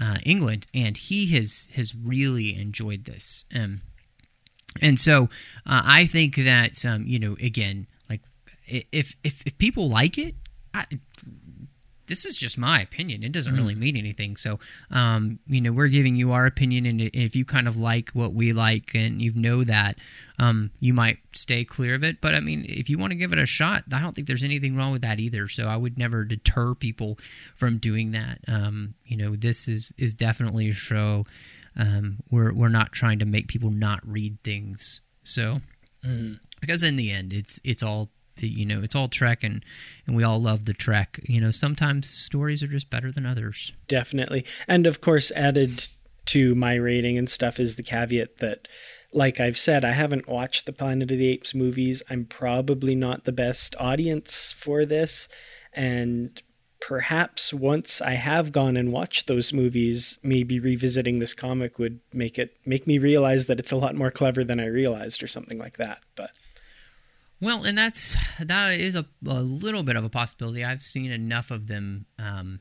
uh, 0.00 0.16
England, 0.24 0.66
and 0.74 0.96
he 0.96 1.26
has 1.34 1.68
has 1.74 1.94
really 1.94 2.58
enjoyed 2.58 3.04
this. 3.04 3.44
Um, 3.54 3.82
and 4.82 4.98
so 4.98 5.24
uh, 5.66 5.82
I 5.84 6.06
think 6.06 6.36
that 6.36 6.84
um, 6.84 7.04
you 7.06 7.18
know, 7.18 7.36
again, 7.42 7.86
like 8.10 8.22
if 8.66 9.14
if 9.22 9.42
if 9.46 9.58
people 9.58 9.88
like 9.88 10.18
it, 10.18 10.34
I, 10.72 10.84
this 12.06 12.24
is 12.24 12.36
just 12.36 12.58
my 12.58 12.80
opinion. 12.80 13.22
It 13.22 13.32
doesn't 13.32 13.54
really 13.54 13.74
mean 13.74 13.96
anything. 13.96 14.36
So, 14.36 14.58
um, 14.90 15.38
you 15.46 15.60
know, 15.60 15.72
we're 15.72 15.88
giving 15.88 16.16
you 16.16 16.32
our 16.32 16.46
opinion, 16.46 16.86
and 16.86 17.00
if 17.00 17.34
you 17.34 17.44
kind 17.44 17.66
of 17.66 17.76
like 17.76 18.10
what 18.10 18.32
we 18.32 18.52
like, 18.52 18.94
and 18.94 19.20
you 19.22 19.32
know 19.34 19.64
that, 19.64 19.98
um, 20.38 20.70
you 20.80 20.92
might 20.92 21.18
stay 21.32 21.64
clear 21.64 21.94
of 21.94 22.04
it. 22.04 22.20
But 22.20 22.34
I 22.34 22.40
mean, 22.40 22.64
if 22.68 22.90
you 22.90 22.98
want 22.98 23.12
to 23.12 23.16
give 23.16 23.32
it 23.32 23.38
a 23.38 23.46
shot, 23.46 23.84
I 23.92 24.00
don't 24.00 24.14
think 24.14 24.26
there's 24.26 24.42
anything 24.44 24.76
wrong 24.76 24.92
with 24.92 25.02
that 25.02 25.20
either. 25.20 25.48
So 25.48 25.66
I 25.66 25.76
would 25.76 25.98
never 25.98 26.24
deter 26.24 26.74
people 26.74 27.18
from 27.54 27.78
doing 27.78 28.12
that. 28.12 28.38
Um, 28.48 28.94
you 29.06 29.16
know, 29.16 29.36
this 29.36 29.68
is 29.68 29.92
is 29.96 30.14
definitely 30.14 30.68
a 30.68 30.74
show. 30.74 31.24
Um, 31.76 32.18
we're 32.30 32.52
we're 32.52 32.68
not 32.68 32.92
trying 32.92 33.18
to 33.20 33.24
make 33.24 33.48
people 33.48 33.70
not 33.70 34.00
read 34.06 34.42
things. 34.42 35.00
So, 35.22 35.60
because 36.60 36.82
in 36.82 36.96
the 36.96 37.10
end, 37.10 37.32
it's 37.32 37.60
it's 37.64 37.82
all 37.82 38.10
you 38.38 38.66
know 38.66 38.82
it's 38.82 38.94
all 38.94 39.08
trek 39.08 39.44
and 39.44 39.64
and 40.06 40.16
we 40.16 40.24
all 40.24 40.40
love 40.40 40.64
the 40.64 40.74
trek. 40.74 41.20
You 41.24 41.40
know 41.40 41.50
sometimes 41.50 42.08
stories 42.08 42.62
are 42.62 42.68
just 42.68 42.90
better 42.90 43.10
than 43.10 43.26
others. 43.26 43.72
Definitely. 43.88 44.44
And 44.66 44.86
of 44.86 45.00
course 45.00 45.30
added 45.32 45.88
to 46.26 46.54
my 46.54 46.74
rating 46.74 47.18
and 47.18 47.28
stuff 47.28 47.60
is 47.60 47.76
the 47.76 47.82
caveat 47.82 48.38
that 48.38 48.66
like 49.12 49.40
i've 49.40 49.58
said 49.58 49.84
i 49.84 49.90
haven't 49.90 50.26
watched 50.26 50.64
the 50.64 50.72
planet 50.72 51.10
of 51.10 51.18
the 51.18 51.28
apes 51.28 51.54
movies. 51.54 52.02
I'm 52.10 52.24
probably 52.24 52.94
not 52.94 53.24
the 53.24 53.32
best 53.32 53.74
audience 53.78 54.52
for 54.56 54.84
this. 54.84 55.28
And 55.72 56.40
perhaps 56.80 57.52
once 57.54 58.02
i 58.02 58.12
have 58.12 58.52
gone 58.52 58.76
and 58.76 58.92
watched 58.92 59.26
those 59.26 59.54
movies 59.54 60.18
maybe 60.22 60.60
revisiting 60.60 61.18
this 61.18 61.32
comic 61.32 61.78
would 61.78 61.98
make 62.12 62.38
it 62.38 62.58
make 62.66 62.86
me 62.86 62.98
realize 62.98 63.46
that 63.46 63.58
it's 63.58 63.72
a 63.72 63.76
lot 63.76 63.94
more 63.94 64.10
clever 64.10 64.44
than 64.44 64.60
i 64.60 64.66
realized 64.66 65.22
or 65.22 65.26
something 65.26 65.58
like 65.58 65.78
that. 65.78 66.00
But 66.14 66.32
well 67.40 67.64
and 67.64 67.76
that's 67.76 68.16
that 68.40 68.72
is 68.72 68.94
a, 68.94 69.06
a 69.26 69.42
little 69.42 69.82
bit 69.82 69.96
of 69.96 70.04
a 70.04 70.08
possibility 70.08 70.64
i've 70.64 70.82
seen 70.82 71.10
enough 71.10 71.50
of 71.50 71.68
them 71.68 72.06
um, 72.18 72.60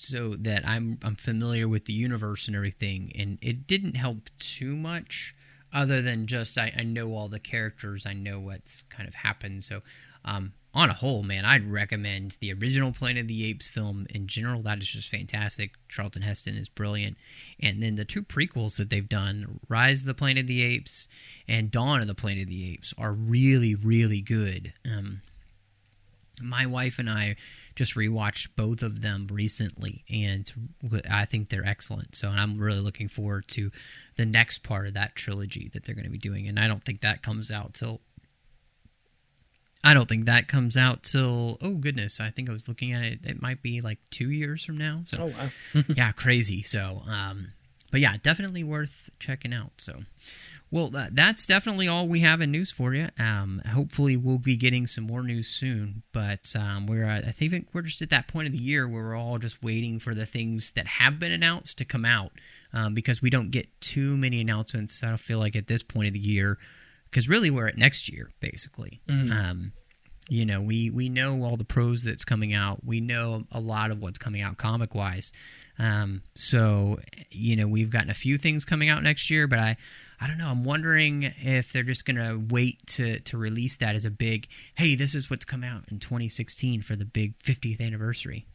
so 0.00 0.30
that 0.30 0.66
I'm 0.66 0.98
I'm 1.04 1.14
familiar 1.14 1.68
with 1.68 1.84
the 1.84 1.92
universe 1.92 2.46
and 2.48 2.56
everything, 2.56 3.12
and 3.18 3.38
it 3.42 3.66
didn't 3.66 3.96
help 3.96 4.30
too 4.38 4.74
much, 4.74 5.36
other 5.74 6.00
than 6.00 6.26
just 6.26 6.56
I, 6.56 6.72
I 6.76 6.84
know 6.84 7.12
all 7.14 7.28
the 7.28 7.38
characters, 7.38 8.06
I 8.06 8.14
know 8.14 8.40
what's 8.40 8.82
kind 8.82 9.06
of 9.06 9.14
happened. 9.14 9.62
So, 9.62 9.82
um, 10.24 10.54
on 10.72 10.88
a 10.88 10.94
whole, 10.94 11.22
man, 11.22 11.44
I'd 11.44 11.70
recommend 11.70 12.36
the 12.40 12.52
original 12.52 12.92
Planet 12.92 13.22
of 13.22 13.28
the 13.28 13.44
Apes 13.44 13.68
film 13.68 14.06
in 14.10 14.28
general. 14.28 14.62
That 14.62 14.78
is 14.78 14.88
just 14.88 15.08
fantastic. 15.08 15.74
Charlton 15.88 16.22
Heston 16.22 16.54
is 16.54 16.68
brilliant, 16.68 17.16
and 17.58 17.82
then 17.82 17.96
the 17.96 18.04
two 18.04 18.22
prequels 18.22 18.76
that 18.76 18.88
they've 18.88 19.08
done, 19.08 19.60
Rise 19.68 20.02
of 20.02 20.06
the 20.06 20.14
Planet 20.14 20.42
of 20.42 20.46
the 20.46 20.62
Apes 20.62 21.08
and 21.48 21.70
Dawn 21.70 22.00
of 22.00 22.06
the 22.06 22.14
Planet 22.14 22.44
of 22.44 22.48
the 22.48 22.72
Apes, 22.72 22.94
are 22.96 23.12
really 23.12 23.74
really 23.74 24.20
good. 24.20 24.72
Um, 24.84 25.22
my 26.42 26.66
wife 26.66 26.98
and 26.98 27.10
I 27.10 27.36
just 27.74 27.96
rewatched 27.96 28.50
both 28.56 28.82
of 28.82 29.02
them 29.02 29.26
recently, 29.30 30.04
and 30.10 30.50
I 31.10 31.24
think 31.24 31.48
they're 31.48 31.66
excellent. 31.66 32.14
So 32.14 32.28
I'm 32.30 32.58
really 32.58 32.80
looking 32.80 33.08
forward 33.08 33.48
to 33.48 33.70
the 34.16 34.24
next 34.24 34.62
part 34.62 34.86
of 34.86 34.94
that 34.94 35.16
trilogy 35.16 35.68
that 35.72 35.84
they're 35.84 35.94
going 35.94 36.04
to 36.06 36.10
be 36.10 36.18
doing. 36.18 36.48
And 36.48 36.58
I 36.58 36.68
don't 36.68 36.82
think 36.82 37.00
that 37.00 37.22
comes 37.22 37.50
out 37.50 37.74
till. 37.74 38.00
I 39.82 39.94
don't 39.94 40.08
think 40.08 40.26
that 40.26 40.48
comes 40.48 40.76
out 40.76 41.02
till 41.02 41.58
oh 41.60 41.74
goodness 41.74 42.20
I 42.20 42.30
think 42.30 42.48
I 42.48 42.52
was 42.52 42.68
looking 42.68 42.92
at 42.92 43.02
it 43.02 43.20
it 43.24 43.40
might 43.40 43.62
be 43.62 43.80
like 43.80 43.98
two 44.10 44.30
years 44.30 44.64
from 44.64 44.76
now 44.78 45.02
so 45.06 45.22
oh 45.22 45.26
wow 45.26 45.82
yeah 45.96 46.12
crazy 46.12 46.62
so 46.62 47.02
um 47.10 47.52
but 47.90 48.00
yeah 48.00 48.16
definitely 48.22 48.62
worth 48.62 49.10
checking 49.18 49.54
out 49.54 49.72
so 49.78 50.00
well, 50.72 50.88
that, 50.90 51.16
that's 51.16 51.46
definitely 51.46 51.88
all 51.88 52.06
we 52.06 52.20
have 52.20 52.40
in 52.40 52.52
news 52.52 52.70
for 52.70 52.94
you. 52.94 53.08
Um, 53.18 53.60
hopefully, 53.72 54.16
we'll 54.16 54.38
be 54.38 54.56
getting 54.56 54.86
some 54.86 55.04
more 55.04 55.22
news 55.22 55.48
soon. 55.48 56.04
But 56.12 56.54
um, 56.56 56.86
we're, 56.86 57.04
uh, 57.04 57.22
I 57.26 57.32
think 57.32 57.68
we're 57.72 57.82
just 57.82 58.02
at 58.02 58.10
that 58.10 58.28
point 58.28 58.46
of 58.46 58.52
the 58.52 58.58
year 58.58 58.86
where 58.86 59.02
we're 59.02 59.16
all 59.16 59.38
just 59.38 59.62
waiting 59.64 59.98
for 59.98 60.14
the 60.14 60.26
things 60.26 60.72
that 60.72 60.86
have 60.86 61.18
been 61.18 61.32
announced 61.32 61.78
to 61.78 61.84
come 61.84 62.04
out 62.04 62.30
um, 62.72 62.94
because 62.94 63.20
we 63.20 63.30
don't 63.30 63.50
get 63.50 63.68
too 63.80 64.16
many 64.16 64.40
announcements. 64.40 65.02
I 65.02 65.08
don't 65.08 65.18
feel 65.18 65.40
like 65.40 65.56
at 65.56 65.66
this 65.66 65.82
point 65.82 66.06
of 66.06 66.14
the 66.14 66.20
year 66.20 66.56
because 67.10 67.28
really 67.28 67.50
we're 67.50 67.66
at 67.66 67.76
next 67.76 68.10
year 68.12 68.30
basically. 68.40 69.00
Um, 69.32 69.72
you 70.28 70.46
know, 70.46 70.60
we 70.60 70.90
we 70.90 71.08
know 71.08 71.42
all 71.42 71.56
the 71.56 71.64
pros 71.64 72.04
that's 72.04 72.24
coming 72.24 72.54
out. 72.54 72.84
We 72.84 73.00
know 73.00 73.44
a 73.50 73.58
lot 73.60 73.90
of 73.90 73.98
what's 74.00 74.18
coming 74.18 74.42
out 74.42 74.56
comic 74.58 74.94
wise. 74.94 75.32
Um, 75.78 76.22
so 76.36 76.98
you 77.30 77.56
know, 77.56 77.66
we've 77.66 77.90
gotten 77.90 78.10
a 78.10 78.14
few 78.14 78.38
things 78.38 78.64
coming 78.64 78.88
out 78.88 79.02
next 79.02 79.28
year, 79.28 79.48
but 79.48 79.58
I 79.58 79.76
I 80.22 80.26
don't 80.26 80.36
know. 80.36 80.50
I'm 80.50 80.64
wondering 80.64 81.32
if 81.38 81.72
they're 81.72 81.82
just 81.82 82.04
gonna 82.04 82.38
wait 82.38 82.86
to 82.88 83.20
to 83.20 83.38
release 83.38 83.76
that 83.78 83.94
as 83.94 84.04
a 84.04 84.10
big 84.10 84.48
hey, 84.76 84.94
this 84.94 85.14
is 85.14 85.30
what's 85.30 85.46
come 85.46 85.64
out 85.64 85.84
in 85.90 85.98
2016 85.98 86.82
for 86.82 86.94
the 86.94 87.06
big 87.06 87.38
50th 87.38 87.80
anniversary. 87.80 88.46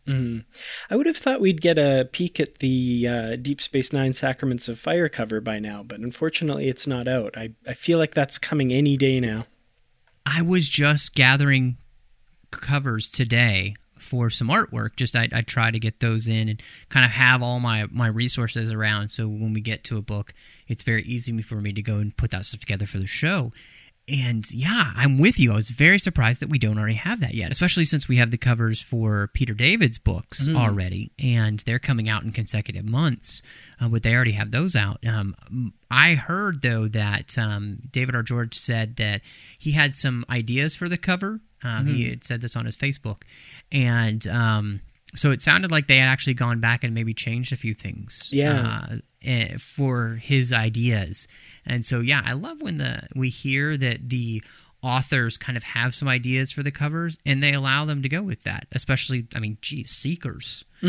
I 0.91 0.95
would 0.95 1.07
have 1.07 1.17
thought 1.17 1.41
we'd 1.41 1.61
get 1.61 1.79
a 1.79 2.07
peek 2.11 2.39
at 2.39 2.59
the 2.59 3.07
uh, 3.07 3.35
Deep 3.37 3.59
Space 3.61 3.91
Nine 3.91 4.13
Sacraments 4.13 4.67
of 4.67 4.79
Fire 4.79 5.09
cover 5.09 5.41
by 5.41 5.57
now, 5.57 5.81
but 5.81 5.99
unfortunately 5.99 6.69
it's 6.69 6.85
not 6.85 7.07
out. 7.07 7.35
I, 7.35 7.53
I 7.67 7.73
feel 7.73 7.97
like 7.97 8.13
that's 8.13 8.37
coming 8.37 8.71
any 8.71 8.97
day 8.97 9.19
now. 9.19 9.47
I 10.25 10.43
was 10.43 10.69
just 10.69 11.15
gathering 11.15 11.77
covers 12.51 13.09
today 13.11 13.73
for 14.05 14.29
some 14.29 14.47
artwork. 14.47 14.95
Just 14.95 15.15
I, 15.15 15.27
I 15.33 15.41
try 15.41 15.71
to 15.71 15.79
get 15.79 15.99
those 15.99 16.27
in 16.27 16.47
and 16.47 16.61
kind 16.89 17.03
of 17.05 17.11
have 17.11 17.41
all 17.41 17.59
my 17.59 17.87
my 17.91 18.07
resources 18.07 18.71
around. 18.71 19.09
So 19.09 19.27
when 19.27 19.53
we 19.53 19.61
get 19.61 19.83
to 19.85 19.97
a 19.97 20.01
book, 20.01 20.33
it's 20.67 20.83
very 20.83 21.01
easy 21.03 21.41
for 21.41 21.55
me 21.55 21.73
to 21.73 21.81
go 21.81 21.95
and 21.95 22.15
put 22.15 22.31
that 22.31 22.45
stuff 22.45 22.61
together 22.61 22.85
for 22.85 22.99
the 22.99 23.07
show. 23.07 23.51
And 24.07 24.45
yeah, 24.53 24.91
I'm 24.95 25.17
with 25.17 25.39
you. 25.39 25.51
I 25.51 25.55
was 25.55 25.69
very 25.71 25.97
surprised 25.97 26.39
that 26.41 26.49
we 26.49 26.59
don't 26.59 26.77
already 26.77 26.93
have 26.93 27.21
that 27.21 27.33
yet, 27.33 27.51
especially 27.51 27.85
since 27.85 28.07
we 28.07 28.17
have 28.17 28.29
the 28.29 28.37
covers 28.37 28.79
for 28.79 29.31
Peter 29.33 29.55
David's 29.55 29.97
books 29.97 30.47
already, 30.55 31.11
and 31.17 31.57
they're 31.61 31.79
coming 31.79 32.07
out 32.07 32.21
in 32.21 32.31
consecutive 32.31 32.87
months. 32.87 33.41
Uh, 33.81 33.89
but 33.89 34.03
they 34.03 34.13
already 34.13 34.33
have 34.33 34.51
those 34.51 34.75
out. 34.75 34.99
Um, 35.07 35.33
I 35.89 36.13
heard 36.13 36.61
though 36.61 36.87
that 36.89 37.35
um, 37.39 37.79
David 37.89 38.15
R. 38.15 38.21
George 38.21 38.53
said 38.53 38.97
that 38.97 39.21
he 39.57 39.71
had 39.71 39.95
some 39.95 40.23
ideas 40.29 40.75
for 40.75 40.87
the 40.87 40.97
cover. 40.99 41.41
Um, 41.63 41.87
He 41.87 42.07
had 42.09 42.23
said 42.23 42.41
this 42.41 42.55
on 42.55 42.65
his 42.65 42.77
Facebook, 42.77 43.23
and 43.71 44.27
um, 44.27 44.81
so 45.15 45.31
it 45.31 45.41
sounded 45.41 45.71
like 45.71 45.87
they 45.87 45.97
had 45.97 46.07
actually 46.07 46.33
gone 46.33 46.59
back 46.59 46.83
and 46.83 46.93
maybe 46.93 47.13
changed 47.13 47.53
a 47.53 47.55
few 47.55 47.73
things. 47.73 48.29
Yeah. 48.33 48.87
Uh, 48.91 48.95
eh, 49.23 49.57
for 49.57 50.19
his 50.21 50.51
ideas, 50.53 51.27
and 51.65 51.85
so 51.85 51.99
yeah, 51.99 52.21
I 52.25 52.33
love 52.33 52.61
when 52.61 52.77
the 52.77 53.07
we 53.15 53.29
hear 53.29 53.77
that 53.77 54.09
the 54.09 54.41
authors 54.85 55.37
kind 55.37 55.57
of 55.57 55.63
have 55.63 55.95
some 55.95 56.07
ideas 56.07 56.51
for 56.51 56.61
the 56.61 56.69
covers 56.69 57.17
and 57.25 57.41
they 57.41 57.53
allow 57.53 57.85
them 57.85 58.03
to 58.03 58.09
go 58.09 58.21
with 58.21 58.43
that. 58.43 58.67
Especially, 58.71 59.27
I 59.35 59.39
mean, 59.39 59.57
geez, 59.59 59.89
Seekers. 59.89 60.63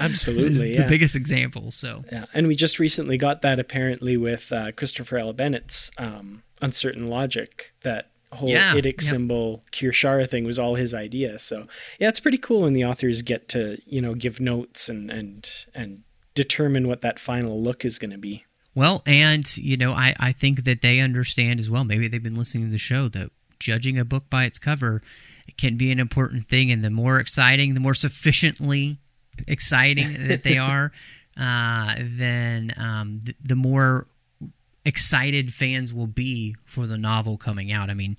Absolutely, 0.00 0.70
is 0.70 0.76
yeah. 0.76 0.82
the 0.82 0.88
biggest 0.88 1.14
example. 1.14 1.70
So 1.70 2.02
Yeah, 2.10 2.24
and 2.32 2.46
we 2.46 2.54
just 2.54 2.78
recently 2.78 3.18
got 3.18 3.42
that 3.42 3.58
apparently 3.58 4.16
with 4.16 4.50
uh, 4.50 4.72
Christopher 4.72 5.18
L. 5.18 5.34
Bennett's 5.34 5.90
um, 5.98 6.42
Uncertain 6.62 7.10
Logic. 7.10 7.72
That 7.82 8.10
whole 8.32 8.48
Yeah, 8.48 8.74
idic 8.74 8.84
yep. 8.84 9.00
symbol 9.02 9.64
Kir'Shara 9.72 10.28
thing 10.28 10.44
was 10.44 10.58
all 10.58 10.74
his 10.74 10.92
idea. 10.94 11.38
So 11.38 11.66
yeah, 11.98 12.08
it's 12.08 12.20
pretty 12.20 12.38
cool 12.38 12.62
when 12.62 12.72
the 12.72 12.84
authors 12.84 13.22
get 13.22 13.48
to 13.50 13.78
you 13.86 14.00
know 14.00 14.14
give 14.14 14.40
notes 14.40 14.88
and 14.88 15.10
and 15.10 15.48
and 15.74 16.02
determine 16.34 16.86
what 16.88 17.00
that 17.00 17.18
final 17.18 17.62
look 17.62 17.84
is 17.84 17.98
going 17.98 18.10
to 18.10 18.18
be. 18.18 18.44
Well, 18.74 19.02
and 19.06 19.56
you 19.56 19.76
know, 19.78 19.92
I, 19.92 20.14
I 20.20 20.32
think 20.32 20.64
that 20.64 20.82
they 20.82 21.00
understand 21.00 21.60
as 21.60 21.70
well. 21.70 21.84
Maybe 21.84 22.08
they've 22.08 22.22
been 22.22 22.36
listening 22.36 22.66
to 22.66 22.70
the 22.70 22.76
show 22.78 23.08
that 23.08 23.30
judging 23.58 23.96
a 23.96 24.04
book 24.04 24.28
by 24.28 24.44
its 24.44 24.58
cover 24.58 25.02
can 25.56 25.78
be 25.78 25.90
an 25.90 25.98
important 25.98 26.42
thing, 26.44 26.70
and 26.70 26.84
the 26.84 26.90
more 26.90 27.18
exciting, 27.18 27.72
the 27.72 27.80
more 27.80 27.94
sufficiently 27.94 28.98
exciting 29.48 30.28
that 30.28 30.42
they 30.42 30.58
are, 30.72 30.92
uh, 31.38 31.94
then 32.00 32.72
um, 32.76 33.20
th- 33.24 33.36
the 33.42 33.56
more 33.56 34.06
excited 34.86 35.52
fans 35.52 35.92
will 35.92 36.06
be 36.06 36.56
for 36.64 36.86
the 36.86 36.96
novel 36.96 37.36
coming 37.36 37.70
out. 37.70 37.90
I 37.90 37.94
mean, 37.94 38.16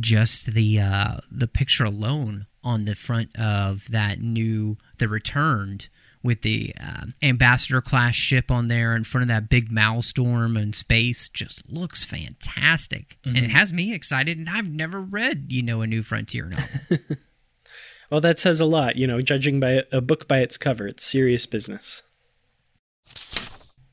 just 0.00 0.52
the 0.52 0.80
uh, 0.80 1.16
the 1.30 1.48
picture 1.48 1.84
alone 1.84 2.46
on 2.62 2.84
the 2.84 2.94
front 2.94 3.34
of 3.38 3.90
that 3.90 4.20
new 4.20 4.76
the 4.98 5.08
returned 5.08 5.88
with 6.22 6.40
the 6.40 6.74
uh, 6.82 7.04
ambassador 7.22 7.82
class 7.82 8.14
ship 8.14 8.50
on 8.50 8.68
there 8.68 8.96
in 8.96 9.04
front 9.04 9.22
of 9.22 9.28
that 9.28 9.50
big 9.50 9.70
maelstrom 9.70 10.56
in 10.56 10.72
space 10.72 11.28
just 11.28 11.70
looks 11.70 12.02
fantastic 12.06 13.18
and 13.26 13.36
it 13.36 13.50
has 13.50 13.74
me 13.74 13.92
excited 13.92 14.38
and 14.38 14.48
i've 14.48 14.70
never 14.70 15.02
read 15.02 15.52
you 15.52 15.62
know 15.62 15.82
a 15.82 15.86
new 15.86 16.02
frontier 16.02 16.46
novel 16.46 16.98
Well, 18.10 18.20
that 18.20 18.38
says 18.38 18.60
a 18.60 18.64
lot, 18.64 18.94
you 18.94 19.08
know. 19.08 19.20
Judging 19.20 19.60
by 19.60 19.82
a 19.90 20.00
book 20.00 20.28
by 20.28 20.38
its 20.38 20.56
cover, 20.56 20.86
it's 20.86 21.04
serious 21.04 21.46
business. 21.46 22.02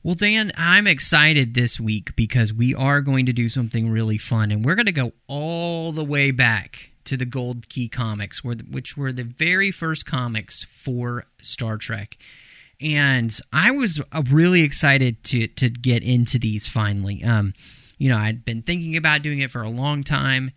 Well, 0.04 0.16
Dan, 0.16 0.50
I'm 0.56 0.88
excited 0.88 1.54
this 1.54 1.78
week 1.78 2.16
because 2.16 2.52
we 2.52 2.74
are 2.74 3.00
going 3.00 3.24
to 3.26 3.32
do 3.32 3.48
something 3.48 3.88
really 3.88 4.18
fun, 4.18 4.50
and 4.50 4.64
we're 4.64 4.74
going 4.74 4.86
to 4.86 4.92
go 4.92 5.12
all 5.28 5.92
the 5.92 6.04
way 6.04 6.32
back 6.32 6.90
to 7.04 7.16
the 7.16 7.24
Gold 7.24 7.68
Key 7.68 7.88
comics, 7.88 8.42
which 8.42 8.96
were 8.96 9.12
the 9.12 9.22
very 9.22 9.70
first 9.70 10.04
comics 10.04 10.64
for 10.64 11.26
Star 11.40 11.76
Trek. 11.76 12.16
And 12.80 13.38
I 13.52 13.70
was 13.70 14.02
uh, 14.10 14.24
really 14.28 14.62
excited 14.62 15.22
to 15.24 15.46
to 15.46 15.68
get 15.68 16.02
into 16.02 16.36
these 16.36 16.66
finally. 16.66 17.22
Um, 17.22 17.54
you 17.96 18.08
know, 18.08 18.18
I'd 18.18 18.44
been 18.44 18.62
thinking 18.62 18.96
about 18.96 19.22
doing 19.22 19.38
it 19.38 19.52
for 19.52 19.62
a 19.62 19.70
long 19.70 20.02
time, 20.02 20.50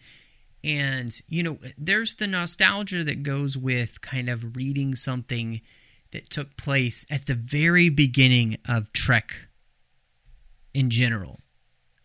and 0.64 1.16
you 1.30 1.44
know, 1.44 1.60
there's 1.78 2.16
the 2.16 2.26
nostalgia 2.26 3.04
that 3.04 3.22
goes 3.22 3.60
with 3.60 4.02
kind 4.02 4.28
of 4.28 4.56
reading 4.58 4.96
something 4.96 5.62
that 6.16 6.30
took 6.30 6.56
place 6.56 7.06
at 7.12 7.26
the 7.26 7.34
very 7.34 7.90
beginning 7.90 8.58
of 8.70 8.94
Trek 8.94 9.50
in 10.74 10.90
general. 10.90 11.42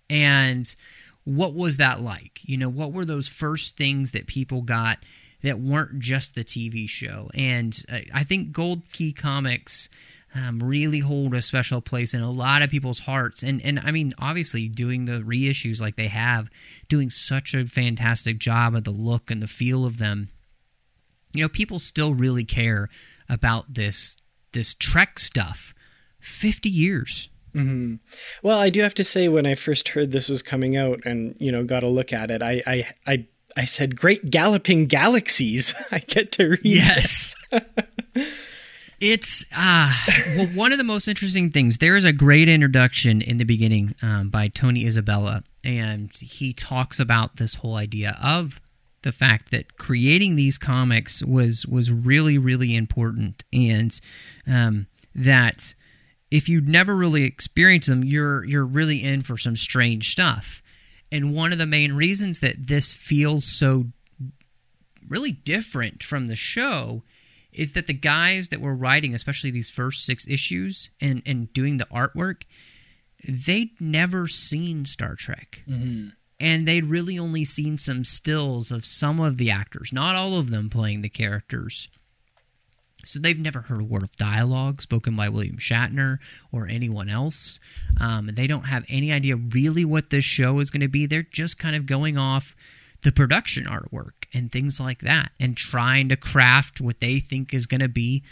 And 0.09 0.75
what 1.23 1.55
was 1.55 1.77
that 1.77 2.01
like? 2.01 2.41
You 2.43 2.57
know, 2.57 2.69
what 2.69 2.93
were 2.93 3.05
those 3.05 3.29
first 3.29 3.77
things 3.77 4.11
that 4.11 4.27
people 4.27 4.63
got 4.63 4.99
that 5.45 5.61
weren't 5.61 6.01
just 6.01 6.35
the 6.35 6.43
TV 6.43 6.89
show? 6.89 7.31
And 7.35 7.81
uh, 7.89 7.99
I 8.13 8.25
think 8.25 8.51
Gold 8.51 8.91
Key 8.91 9.13
Comics 9.13 9.89
um, 10.35 10.59
really 10.59 10.99
hold 10.99 11.33
a 11.33 11.41
special 11.41 11.81
place 11.81 12.13
in 12.13 12.21
a 12.21 12.33
lot 12.33 12.63
of 12.63 12.71
people's 12.71 13.01
hearts. 13.01 13.45
And 13.45 13.63
and 13.63 13.79
I 13.79 13.93
mean, 13.93 14.13
obviously, 14.19 14.69
doing 14.69 15.05
the 15.05 15.21
reissues 15.21 15.81
like 15.81 15.95
they 15.95 16.09
have, 16.09 16.51
doing 16.89 17.11
such 17.11 17.55
a 17.55 17.65
fantastic 17.65 18.39
job 18.39 18.75
of 18.75 18.83
the 18.83 18.91
look 18.91 19.31
and 19.31 19.41
the 19.41 19.47
feel 19.47 19.87
of 19.87 19.99
them 19.99 20.31
you 21.33 21.43
know 21.43 21.49
people 21.49 21.79
still 21.79 22.15
really 22.15 22.45
care 22.45 22.89
about 23.31 23.73
this 23.75 24.17
this 24.53 24.75
trek 24.75 25.19
stuff 25.19 25.73
50 26.21 26.69
years 26.69 27.31
Well, 28.45 28.59
I 28.61 28.71
do 28.71 28.81
have 28.83 28.95
to 28.95 29.03
say, 29.03 29.27
when 29.29 29.45
I 29.45 29.57
first 29.57 29.89
heard 29.89 30.13
this 30.13 30.29
was 30.29 30.41
coming 30.41 30.77
out, 30.77 31.01
and 31.05 31.35
you 31.41 31.51
know, 31.51 31.65
got 31.65 31.83
a 31.83 31.89
look 31.89 32.13
at 32.13 32.31
it, 32.31 32.43
I 32.43 32.63
I 32.65 32.87
I, 33.07 33.27
I 33.57 33.65
said, 33.65 33.97
"Great 33.97 34.31
galloping 34.31 34.87
galaxies!" 34.87 35.75
I 35.91 35.99
get 35.99 36.31
to 36.33 36.51
read. 36.51 36.61
yes 36.63 37.35
it's 39.01 39.47
uh 39.57 39.93
well 40.37 40.47
one 40.49 40.73
of 40.73 40.79
the 40.79 40.85
most 40.85 41.09
interesting 41.09 41.51
things 41.51 41.79
there 41.79 41.97
is 41.97 42.05
a 42.05 42.13
great 42.13 42.49
introduction 42.49 43.23
in 43.23 43.39
the 43.39 43.45
beginning 43.45 43.95
um, 44.03 44.29
by 44.29 44.47
tony 44.49 44.85
isabella 44.85 45.43
and 45.65 46.11
he 46.19 46.53
talks 46.53 47.01
about 47.01 47.37
this 47.37 47.57
whole 47.57 47.77
idea 47.77 48.17
of 48.23 48.61
the 49.03 49.13
fact 49.13 49.51
that 49.51 49.77
creating 49.77 50.37
these 50.37 50.59
comics 50.59 51.23
was 51.23 51.67
was 51.67 51.91
really 51.91 52.39
really 52.39 52.75
important. 52.75 53.45
And 53.53 53.99
um, 54.47 54.87
that 55.15 55.75
if 56.31 56.49
you'd 56.49 56.69
never 56.69 56.95
really 56.95 57.25
experienced 57.25 57.89
them 57.89 58.05
you're 58.05 58.45
you're 58.45 58.65
really 58.65 59.03
in 59.03 59.23
for 59.23 59.37
some 59.37 59.57
strange 59.57 60.11
stuff. 60.11 60.63
And 61.13 61.35
one 61.35 61.53
of 61.53 61.59
the 61.59 61.67
main 61.67 61.93
reasons 61.93 62.39
that 62.41 62.69
this 62.69 62.93
feels 62.93 63.45
so 63.45 63.87
really 65.09 65.33
different 65.33 66.03
from 66.03 66.29
the 66.29 66.37
show 66.37 67.03
is 67.53 67.73
that 67.73 67.87
the 67.87 67.95
guys 67.95 68.49
that 68.51 68.61
were 68.61 68.75
writing, 68.75 69.15
especially 69.15 69.51
these 69.51 69.71
first 69.71 70.05
six 70.05 70.27
issues 70.29 70.91
and, 71.01 71.21
and 71.27 71.53
doing 71.53 71.79
the 71.79 71.87
artwork, 71.87 72.43
they'd 73.27 73.81
never 73.81 74.29
seen 74.29 74.85
Star 74.85 75.15
Trek. 75.17 75.63
And 76.41 76.67
they'd 76.67 76.87
really 76.87 77.19
only 77.19 77.45
seen 77.45 77.77
some 77.77 78.03
stills 78.03 78.73
of 78.73 78.87
some 78.87 79.21
of 79.21 79.37
the 79.37 79.51
actors, 79.51 79.93
not 79.93 80.17
all 80.17 80.35
of 80.35 80.51
them 80.51 80.71
playing 80.71 81.03
the 81.03 81.11
characters. 81.11 81.89
So 83.05 83.19
they've 83.19 83.39
never 83.39 83.61
heard 83.61 83.81
a 83.81 83.85
word 83.85 84.03
of 84.03 84.17
dialogue 84.17 84.83
spoken 84.83 85.17
by 85.17 85.29
William 85.29 85.57
Shatner 85.57 86.19
or 86.53 86.67
anyone 86.67 87.09
else. 87.09 87.59
Um, 88.01 88.29
they 88.29 88.47
don't 88.47 88.67
have 88.67 88.85
any 88.89 89.13
idea 89.13 89.37
really 89.37 89.85
what 89.85 90.11
this 90.11 90.25
show 90.25 90.61
is 90.61 90.71
going 90.71 90.83
to 90.83 90.89
be. 90.89 91.07
They're 91.07 91.23
just 91.23 91.59
kind 91.59 91.77
of 91.77 91.87
going 91.87 92.19
off 92.19 92.55
the 93.03 93.13
production 93.13 93.65
artwork 93.65 94.27
and 94.35 94.53
things 94.53 94.79
like 94.81 95.01
that 95.01 95.31
and 95.41 95.57
trying 95.57 96.09
to 96.11 96.17
craft 96.17 96.81
what 96.81 97.01
they 97.01 97.19
think 97.19 97.55
is 97.55 97.67
going 97.67 97.81
to 97.81 97.89
be 97.89 98.23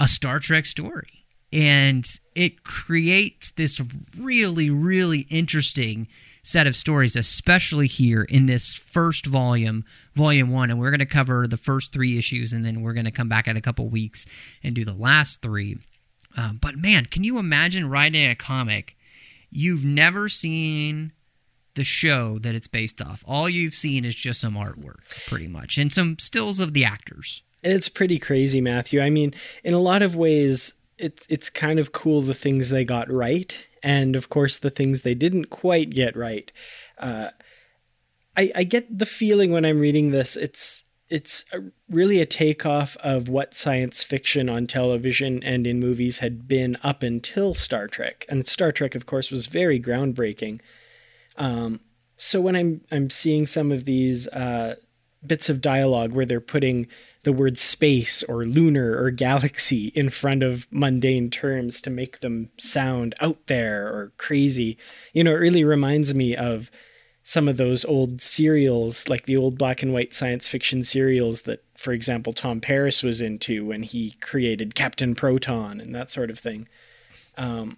a 0.00 0.08
Star 0.08 0.38
Trek 0.38 0.66
story. 0.66 1.24
And 1.52 2.06
it 2.34 2.64
creates 2.64 3.50
this 3.50 3.80
really, 4.18 4.70
really 4.70 5.20
interesting 5.30 6.08
set 6.46 6.68
of 6.68 6.76
stories, 6.76 7.16
especially 7.16 7.88
here 7.88 8.22
in 8.22 8.46
this 8.46 8.72
first 8.72 9.26
volume, 9.26 9.84
volume 10.14 10.48
one. 10.48 10.70
And 10.70 10.78
we're 10.78 10.92
going 10.92 11.00
to 11.00 11.06
cover 11.06 11.48
the 11.48 11.56
first 11.56 11.92
three 11.92 12.16
issues 12.16 12.52
and 12.52 12.64
then 12.64 12.82
we're 12.82 12.92
going 12.92 13.04
to 13.04 13.10
come 13.10 13.28
back 13.28 13.48
in 13.48 13.56
a 13.56 13.60
couple 13.60 13.88
weeks 13.88 14.26
and 14.62 14.72
do 14.72 14.84
the 14.84 14.94
last 14.94 15.42
three. 15.42 15.78
Um, 16.36 16.60
but 16.62 16.76
man, 16.76 17.06
can 17.06 17.24
you 17.24 17.38
imagine 17.38 17.90
writing 17.90 18.30
a 18.30 18.36
comic? 18.36 18.96
You've 19.50 19.84
never 19.84 20.28
seen 20.28 21.12
the 21.74 21.82
show 21.82 22.38
that 22.38 22.54
it's 22.54 22.68
based 22.68 23.02
off. 23.02 23.24
All 23.26 23.48
you've 23.48 23.74
seen 23.74 24.04
is 24.04 24.14
just 24.14 24.40
some 24.40 24.54
artwork, 24.54 25.26
pretty 25.26 25.48
much, 25.48 25.78
and 25.78 25.92
some 25.92 26.16
stills 26.18 26.60
of 26.60 26.74
the 26.74 26.84
actors. 26.84 27.42
It's 27.64 27.88
pretty 27.88 28.20
crazy, 28.20 28.60
Matthew. 28.60 29.00
I 29.00 29.10
mean, 29.10 29.34
in 29.64 29.74
a 29.74 29.80
lot 29.80 30.02
of 30.02 30.14
ways, 30.14 30.74
it's 30.96 31.26
it's 31.28 31.50
kind 31.50 31.78
of 31.78 31.92
cool 31.92 32.22
the 32.22 32.34
things 32.34 32.70
they 32.70 32.84
got 32.84 33.10
right, 33.10 33.65
and 33.82 34.16
of 34.16 34.28
course 34.28 34.58
the 34.58 34.70
things 34.70 35.02
they 35.02 35.14
didn't 35.14 35.46
quite 35.46 35.90
get 35.90 36.16
right. 36.16 36.50
Uh, 36.98 37.30
I, 38.36 38.52
I 38.54 38.64
get 38.64 38.98
the 38.98 39.06
feeling 39.06 39.50
when 39.52 39.64
I'm 39.64 39.80
reading 39.80 40.10
this, 40.10 40.36
it's 40.36 40.84
it's 41.08 41.44
a, 41.52 41.60
really 41.88 42.20
a 42.20 42.26
takeoff 42.26 42.96
of 42.96 43.28
what 43.28 43.54
science 43.54 44.02
fiction 44.02 44.48
on 44.48 44.66
television 44.66 45.40
and 45.44 45.64
in 45.64 45.78
movies 45.78 46.18
had 46.18 46.48
been 46.48 46.76
up 46.82 47.04
until 47.04 47.54
Star 47.54 47.86
Trek, 47.86 48.26
and 48.28 48.46
Star 48.46 48.72
Trek, 48.72 48.94
of 48.94 49.06
course, 49.06 49.30
was 49.30 49.46
very 49.46 49.80
groundbreaking. 49.80 50.60
Um, 51.36 51.80
so 52.16 52.40
when 52.40 52.56
I'm 52.56 52.80
I'm 52.90 53.10
seeing 53.10 53.46
some 53.46 53.70
of 53.70 53.84
these 53.84 54.26
uh, 54.28 54.76
bits 55.24 55.48
of 55.48 55.60
dialogue 55.60 56.12
where 56.12 56.26
they're 56.26 56.40
putting 56.40 56.88
the 57.26 57.32
word 57.32 57.58
space 57.58 58.22
or 58.22 58.46
lunar 58.46 58.96
or 58.96 59.10
galaxy 59.10 59.88
in 59.96 60.08
front 60.10 60.44
of 60.44 60.64
mundane 60.70 61.28
terms 61.28 61.82
to 61.82 61.90
make 61.90 62.20
them 62.20 62.48
sound 62.56 63.16
out 63.20 63.48
there 63.48 63.88
or 63.88 64.12
crazy, 64.16 64.78
you 65.12 65.24
know, 65.24 65.32
it 65.32 65.40
really 65.40 65.64
reminds 65.64 66.14
me 66.14 66.36
of 66.36 66.70
some 67.24 67.48
of 67.48 67.56
those 67.56 67.84
old 67.84 68.22
serials, 68.22 69.08
like 69.08 69.24
the 69.24 69.36
old 69.36 69.58
black 69.58 69.82
and 69.82 69.92
white 69.92 70.14
science 70.14 70.46
fiction 70.46 70.84
serials 70.84 71.42
that, 71.42 71.64
for 71.74 71.92
example, 71.92 72.32
Tom 72.32 72.60
Paris 72.60 73.02
was 73.02 73.20
into 73.20 73.66
when 73.66 73.82
he 73.82 74.12
created 74.20 74.76
Captain 74.76 75.12
Proton 75.12 75.80
and 75.80 75.92
that 75.96 76.12
sort 76.12 76.30
of 76.30 76.38
thing. 76.38 76.68
Um, 77.36 77.76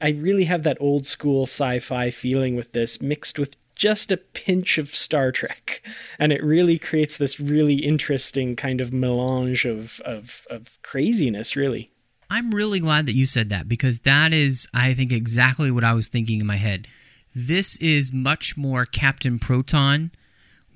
I 0.00 0.10
really 0.10 0.44
have 0.44 0.62
that 0.62 0.78
old 0.78 1.06
school 1.06 1.42
sci-fi 1.42 2.10
feeling 2.10 2.54
with 2.54 2.70
this, 2.70 3.02
mixed 3.02 3.36
with 3.36 3.56
just 3.74 4.12
a 4.12 4.16
pinch 4.16 4.78
of 4.78 4.94
Star 4.94 5.32
Trek, 5.32 5.82
and 6.18 6.32
it 6.32 6.42
really 6.42 6.78
creates 6.78 7.18
this 7.18 7.40
really 7.40 7.76
interesting 7.76 8.56
kind 8.56 8.80
of 8.80 8.92
melange 8.92 9.64
of 9.64 10.00
of, 10.04 10.46
of 10.50 10.78
craziness. 10.82 11.56
Really, 11.56 11.90
I'm 12.30 12.52
really 12.52 12.80
glad 12.80 13.06
that 13.06 13.14
you 13.14 13.26
said 13.26 13.50
that 13.50 13.68
because 13.68 14.00
that 14.00 14.32
is, 14.32 14.66
I 14.74 14.94
think, 14.94 15.12
exactly 15.12 15.70
what 15.70 15.84
I 15.84 15.94
was 15.94 16.08
thinking 16.08 16.40
in 16.40 16.46
my 16.46 16.56
head. 16.56 16.86
This 17.34 17.76
is 17.78 18.12
much 18.12 18.56
more 18.56 18.86
Captain 18.86 19.38
Proton 19.38 20.12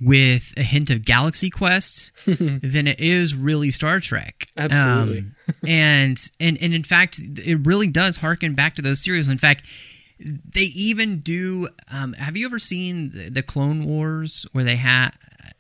with 0.01 0.55
a 0.57 0.63
hint 0.63 0.91
of 0.91 1.05
Galaxy 1.05 1.51
Quest 1.51 2.13
than 2.27 2.87
it 2.87 3.01
is 3.01 3.35
really 3.35 3.71
Star 3.71 4.01
Trek. 4.01 4.49
Absolutely. 4.57 5.19
Um, 5.19 5.35
and 5.67 6.31
and 6.41 6.59
and 6.61 6.75
in 6.75 6.83
fact, 6.83 7.21
it 7.21 7.67
really 7.67 7.89
does 7.89 8.19
harken 8.19 8.55
back 8.55 8.75
to 8.75 8.83
those 8.83 9.03
series. 9.03 9.29
In 9.29 9.39
fact, 9.39 9.65
they 10.21 10.63
even 10.63 11.21
do. 11.21 11.69
Um, 11.93 12.13
have 12.15 12.37
you 12.37 12.47
ever 12.47 12.59
seen 12.59 13.11
the, 13.13 13.31
the 13.31 13.43
Clone 13.43 13.85
Wars 13.85 14.47
where 14.53 14.65
they 14.65 14.77
had 14.77 15.11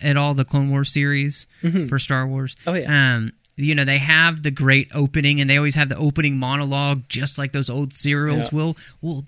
at 0.00 0.16
all 0.16 0.34
the 0.34 0.44
Clone 0.44 0.70
Wars 0.70 0.92
series 0.92 1.46
for 1.88 1.98
Star 1.98 2.26
Wars? 2.26 2.56
Oh, 2.66 2.74
yeah. 2.74 3.16
Um, 3.16 3.32
you 3.56 3.74
know 3.74 3.84
they 3.84 3.98
have 3.98 4.42
the 4.44 4.50
great 4.52 4.88
opening, 4.94 5.40
and 5.40 5.50
they 5.50 5.56
always 5.56 5.74
have 5.74 5.88
the 5.88 5.96
opening 5.96 6.38
monologue, 6.38 7.02
just 7.08 7.38
like 7.38 7.50
those 7.52 7.68
old 7.68 7.92
serials 7.92 8.52
Yeah. 8.52 8.56
will. 8.56 8.76
Well, 9.00 9.24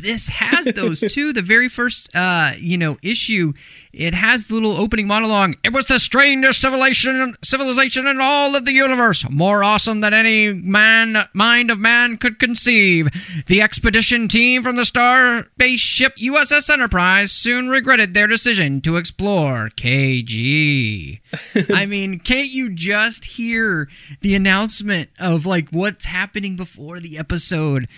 this 0.00 0.28
has 0.28 0.66
those 0.66 1.00
too. 1.14 1.32
The 1.32 1.42
very 1.42 1.68
first, 1.68 2.10
uh, 2.14 2.52
you 2.58 2.78
know, 2.78 2.96
issue, 3.02 3.52
it 3.92 4.14
has 4.14 4.44
the 4.44 4.54
little 4.54 4.72
opening 4.72 5.06
monologue. 5.06 5.56
It 5.64 5.72
was 5.72 5.86
the 5.86 5.98
strangest 5.98 6.60
civilization, 6.60 7.36
civilization 7.42 8.06
in 8.06 8.18
all 8.20 8.56
of 8.56 8.64
the 8.64 8.72
universe, 8.72 9.28
more 9.30 9.64
awesome 9.64 10.00
than 10.00 10.14
any 10.14 10.52
man 10.52 11.28
mind 11.32 11.70
of 11.70 11.78
man 11.78 12.16
could 12.16 12.38
conceive. 12.38 13.08
The 13.46 13.62
expedition 13.62 14.28
team 14.28 14.62
from 14.62 14.76
the 14.76 14.84
star 14.84 15.44
spaceship 15.54 16.16
USS 16.16 16.70
Enterprise 16.70 17.32
soon 17.32 17.68
regretted 17.68 18.14
their 18.14 18.26
decision 18.26 18.80
to 18.82 18.96
explore 18.96 19.68
KG. 19.76 21.20
I 21.74 21.86
mean, 21.86 22.18
can't 22.18 22.52
you 22.52 22.70
just 22.70 23.24
hear 23.24 23.88
the 24.20 24.34
announcement 24.34 25.10
of 25.18 25.46
like 25.46 25.70
what's 25.70 26.06
happening 26.06 26.56
before 26.56 27.00
the 27.00 27.18
episode? 27.18 27.88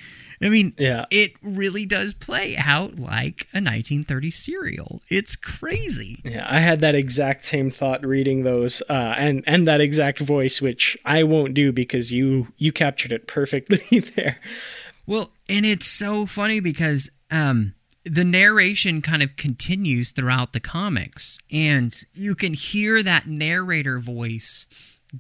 I 0.43 0.49
mean, 0.51 0.75
Yeah. 0.79 1.07
it 1.11 1.33
really 1.43 1.87
does 1.87 2.13
play 2.15 2.57
out 2.59 2.99
like 2.99 3.47
a 3.55 3.59
1930s 3.59 4.35
serial. 4.35 5.01
It's 5.09 5.35
crazy. 5.37 6.21
Yeah, 6.25 6.47
I 6.49 6.59
had 6.61 6.81
that 6.81 6.95
exact 6.95 7.45
same 7.45 7.71
thought 7.71 8.05
reading 8.05 8.43
those, 8.45 8.83
uh, 8.89 9.15
and 9.17 9.43
and 9.47 9.67
that 9.67 9.81
exact 9.81 10.19
voice, 10.19 10.61
which 10.61 10.97
I 11.05 11.23
won't 11.23 11.55
do 11.55 11.73
because 11.73 12.13
you 12.13 12.49
you 12.59 12.73
captured 12.73 13.13
it 13.13 13.27
perfectly 13.27 14.01
there. 14.17 14.39
Well, 15.07 15.33
and 15.49 15.65
it's 15.65 15.87
so 15.87 16.27
funny 16.27 16.61
because 16.61 17.11
um, 17.31 17.75
the 18.05 18.25
narration 18.25 19.03
kind 19.03 19.23
of 19.23 19.37
continues 19.37 20.11
throughout 20.11 20.53
the 20.53 20.61
comics, 20.61 21.39
and 21.51 21.97
you 22.15 22.35
can 22.35 22.55
hear 22.55 23.03
that 23.03 23.27
narrator 23.27 23.99
voice 24.01 24.67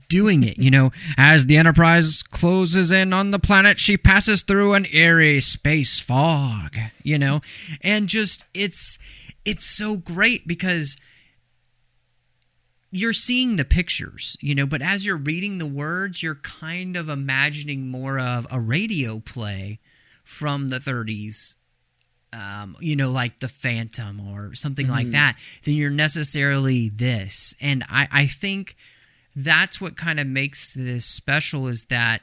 doing 0.08 0.44
it. 0.44 0.58
You 0.58 0.70
know, 0.70 0.90
as 1.16 1.46
the 1.46 1.56
Enterprise 1.56 2.22
closes 2.22 2.90
in 2.90 3.12
on 3.12 3.30
the 3.30 3.38
planet, 3.38 3.78
she 3.78 3.96
passes 3.96 4.42
through 4.42 4.74
an 4.74 4.86
eerie 4.92 5.40
space 5.40 6.00
fog. 6.00 6.76
You 7.02 7.18
know, 7.18 7.40
and 7.82 8.08
just 8.08 8.44
it's 8.54 8.98
it's 9.44 9.66
so 9.66 9.96
great 9.96 10.46
because 10.46 10.96
you're 12.90 13.12
seeing 13.12 13.56
the 13.56 13.64
pictures, 13.64 14.36
you 14.40 14.54
know, 14.54 14.66
but 14.66 14.80
as 14.80 15.04
you're 15.04 15.16
reading 15.16 15.58
the 15.58 15.66
words, 15.66 16.22
you're 16.22 16.36
kind 16.36 16.96
of 16.96 17.08
imagining 17.08 17.88
more 17.88 18.18
of 18.18 18.46
a 18.50 18.60
radio 18.60 19.20
play 19.20 19.80
from 20.24 20.68
the 20.68 20.78
30s, 20.78 21.56
um, 22.32 22.76
you 22.80 22.96
know, 22.96 23.10
like 23.10 23.40
The 23.40 23.48
Phantom 23.48 24.20
or 24.20 24.54
something 24.54 24.88
like 24.88 25.10
that, 25.10 25.36
then 25.64 25.74
you're 25.74 25.90
necessarily 25.90 26.88
this. 26.88 27.54
And 27.60 27.84
I, 27.88 28.08
I 28.10 28.26
think 28.26 28.76
that's 29.36 29.80
what 29.82 29.98
kind 29.98 30.18
of 30.18 30.26
makes 30.26 30.72
this 30.72 31.04
special 31.04 31.66
is 31.66 31.84
that 31.84 32.22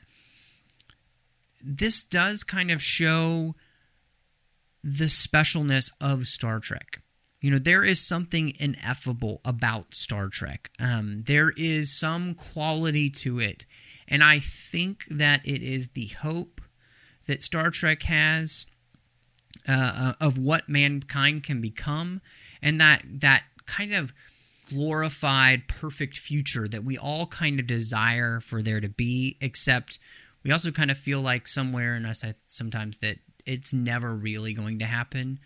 this 1.64 2.04
does 2.04 2.44
kind 2.44 2.72
of 2.72 2.82
show 2.82 3.54
the 4.84 5.06
specialness 5.06 5.92
of 6.02 6.26
Star 6.26 6.60
Trek. 6.60 7.02
You 7.40 7.52
know, 7.52 7.60
there 7.60 7.84
is 7.84 8.06
something 8.06 8.54
ineffable 8.60 9.42
about 9.46 9.94
Star 9.94 10.28
Trek. 10.28 10.72
Um, 10.80 11.24
there 11.28 11.52
is 11.56 11.98
some 11.98 12.34
quality 12.34 13.10
to 13.12 13.40
it. 13.40 13.66
And 14.08 14.24
I 14.24 14.40
think 14.40 15.06
that 15.10 15.46
it 15.46 15.62
is 15.62 15.90
the 15.90 16.08
hope 16.08 16.62
that 17.28 17.42
Star 17.42 17.70
Trek 17.70 18.04
has 18.04 18.66
uh, 19.68 20.14
of 20.20 20.38
what 20.38 20.68
mankind 20.68 21.44
can 21.44 21.62
become 21.62 22.22
and 22.62 22.82
that, 22.82 23.04
that 23.06 23.44
kind 23.66 23.94
of 23.94 24.14
glorified, 24.70 25.68
perfect 25.68 26.18
future 26.18 26.68
that 26.68 26.84
we 26.84 26.98
all 26.98 27.26
kind 27.26 27.60
of 27.60 27.68
desire 27.68 28.40
for 28.40 28.62
there 28.62 28.82
to 28.82 28.90
be, 28.90 29.38
except 29.42 30.00
we 30.44 30.52
also 30.52 30.72
kind 30.72 30.92
of 30.92 30.98
feel 30.98 31.22
like 31.22 31.48
somewhere 31.48 31.96
in 31.96 32.06
us 32.06 32.24
sometimes 32.48 32.98
that 33.00 33.18
it's 33.46 33.74
never 33.74 34.16
really 34.16 34.54
going 34.54 34.80
to 34.80 34.86
happen 34.86 35.40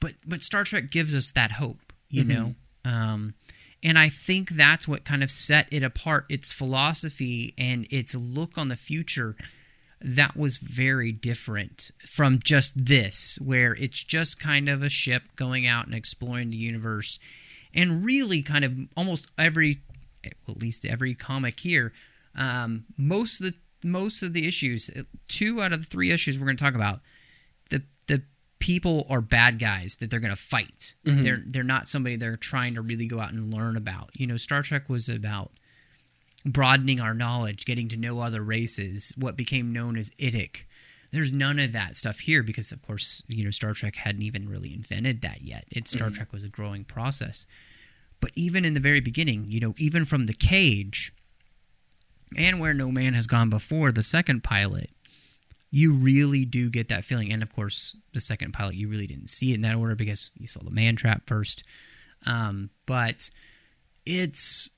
but 0.00 0.14
but 0.26 0.42
Star 0.42 0.64
Trek 0.64 0.90
gives 0.90 1.14
us 1.14 1.32
that 1.32 1.52
hope, 1.52 1.92
you 2.08 2.24
know. 2.24 2.54
Um, 2.84 3.34
and 3.82 3.98
I 3.98 4.08
think 4.08 4.50
that's 4.50 4.88
what 4.88 5.04
kind 5.04 5.22
of 5.22 5.30
set 5.30 5.68
it 5.70 5.82
apart. 5.82 6.26
Its 6.28 6.52
philosophy 6.52 7.54
and 7.58 7.86
its 7.90 8.14
look 8.14 8.58
on 8.58 8.68
the 8.68 8.76
future 8.76 9.36
that 10.00 10.36
was 10.36 10.58
very 10.58 11.12
different 11.12 11.90
from 12.06 12.38
just 12.42 12.86
this, 12.86 13.38
where 13.42 13.74
it's 13.74 14.02
just 14.02 14.40
kind 14.40 14.68
of 14.68 14.82
a 14.82 14.88
ship 14.88 15.22
going 15.36 15.66
out 15.66 15.86
and 15.86 15.94
exploring 15.94 16.50
the 16.50 16.56
universe, 16.56 17.18
and 17.74 18.04
really 18.04 18.42
kind 18.42 18.64
of 18.64 18.72
almost 18.96 19.30
every, 19.38 19.82
at 20.24 20.34
least 20.58 20.84
every 20.84 21.14
comic 21.14 21.60
here, 21.60 21.92
um, 22.34 22.84
most 22.96 23.40
of 23.40 23.52
the 23.52 23.54
most 23.84 24.22
of 24.22 24.32
the 24.32 24.46
issues, 24.46 24.90
two 25.28 25.62
out 25.62 25.72
of 25.72 25.80
the 25.80 25.86
three 25.86 26.10
issues 26.10 26.38
we're 26.38 26.46
going 26.46 26.56
to 26.56 26.64
talk 26.64 26.74
about, 26.74 27.00
the 27.70 27.82
the 28.06 28.22
people 28.58 29.06
are 29.08 29.20
bad 29.20 29.58
guys 29.58 29.96
that 29.98 30.10
they're 30.10 30.20
going 30.20 30.34
to 30.34 30.40
fight. 30.40 30.94
They're 31.22 31.42
they're 31.46 31.62
not 31.62 31.88
somebody 31.88 32.16
they're 32.16 32.36
trying 32.36 32.74
to 32.74 32.82
really 32.82 33.06
go 33.06 33.20
out 33.20 33.32
and 33.32 33.52
learn 33.54 33.76
about. 33.76 34.10
You 34.14 34.26
know, 34.26 34.36
Star 34.36 34.62
Trek 34.62 34.88
was 34.88 35.08
about 35.08 35.52
broadening 36.44 37.00
our 37.00 37.14
knowledge, 37.14 37.64
getting 37.64 37.88
to 37.88 37.96
know 37.96 38.20
other 38.20 38.42
races, 38.42 39.12
what 39.16 39.36
became 39.36 39.72
known 39.72 39.96
as 39.96 40.10
IDIC. 40.12 40.64
There's 41.10 41.32
none 41.32 41.58
of 41.58 41.72
that 41.72 41.96
stuff 41.96 42.20
here 42.20 42.42
because, 42.42 42.70
of 42.70 42.82
course, 42.82 43.22
you 43.28 43.44
know, 43.44 43.50
Star 43.50 43.72
Trek 43.72 43.96
hadn't 43.96 44.22
even 44.22 44.48
really 44.48 44.74
invented 44.74 45.22
that 45.22 45.42
yet. 45.42 45.64
It 45.70 45.88
Star 45.88 46.10
Trek 46.10 46.32
was 46.32 46.44
a 46.44 46.48
growing 46.48 46.84
process. 46.84 47.46
But 48.20 48.32
even 48.34 48.64
in 48.64 48.74
the 48.74 48.80
very 48.80 49.00
beginning, 49.00 49.46
you 49.48 49.60
know, 49.60 49.74
even 49.78 50.04
from 50.04 50.26
the 50.26 50.34
cage 50.34 51.12
and 52.36 52.60
where 52.60 52.74
no 52.74 52.90
man 52.90 53.14
has 53.14 53.26
gone 53.26 53.48
before, 53.48 53.90
the 53.92 54.02
second 54.02 54.44
pilot, 54.44 54.90
you 55.70 55.92
really 55.92 56.44
do 56.44 56.70
get 56.70 56.88
that 56.88 57.04
feeling. 57.04 57.32
And 57.32 57.42
of 57.42 57.52
course, 57.52 57.96
the 58.12 58.20
second 58.20 58.52
pilot, 58.52 58.74
you 58.74 58.88
really 58.88 59.06
didn't 59.06 59.28
see 59.28 59.52
it 59.52 59.56
in 59.56 59.62
that 59.62 59.76
order 59.76 59.94
because 59.94 60.32
you 60.36 60.46
saw 60.46 60.60
the 60.62 60.70
man 60.70 60.96
trap 60.96 61.22
first. 61.26 61.62
Um, 62.26 62.70
but 62.86 63.30
it's 64.04 64.70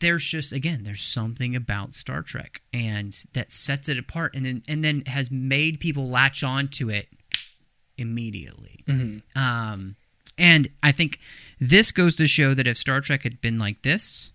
there's 0.00 0.24
just 0.24 0.52
again 0.52 0.84
there's 0.84 1.02
something 1.02 1.54
about 1.54 1.94
Star 1.94 2.22
Trek 2.22 2.62
and 2.72 3.16
that 3.34 3.52
sets 3.52 3.88
it 3.88 3.98
apart 3.98 4.34
and 4.34 4.62
and 4.68 4.84
then 4.84 5.02
has 5.06 5.30
made 5.30 5.80
people 5.80 6.08
latch 6.08 6.42
on 6.42 6.68
to 6.68 6.90
it 6.90 7.08
immediately. 7.96 8.84
Um, 9.36 9.96
and 10.38 10.68
I 10.82 10.90
think 10.90 11.20
this 11.60 11.92
goes 11.92 12.16
to 12.16 12.26
show 12.26 12.54
that 12.54 12.66
if 12.66 12.76
Star 12.78 13.00
Trek 13.00 13.22
had 13.22 13.40
been 13.40 13.58
like 13.58 13.82
this, 13.82 14.30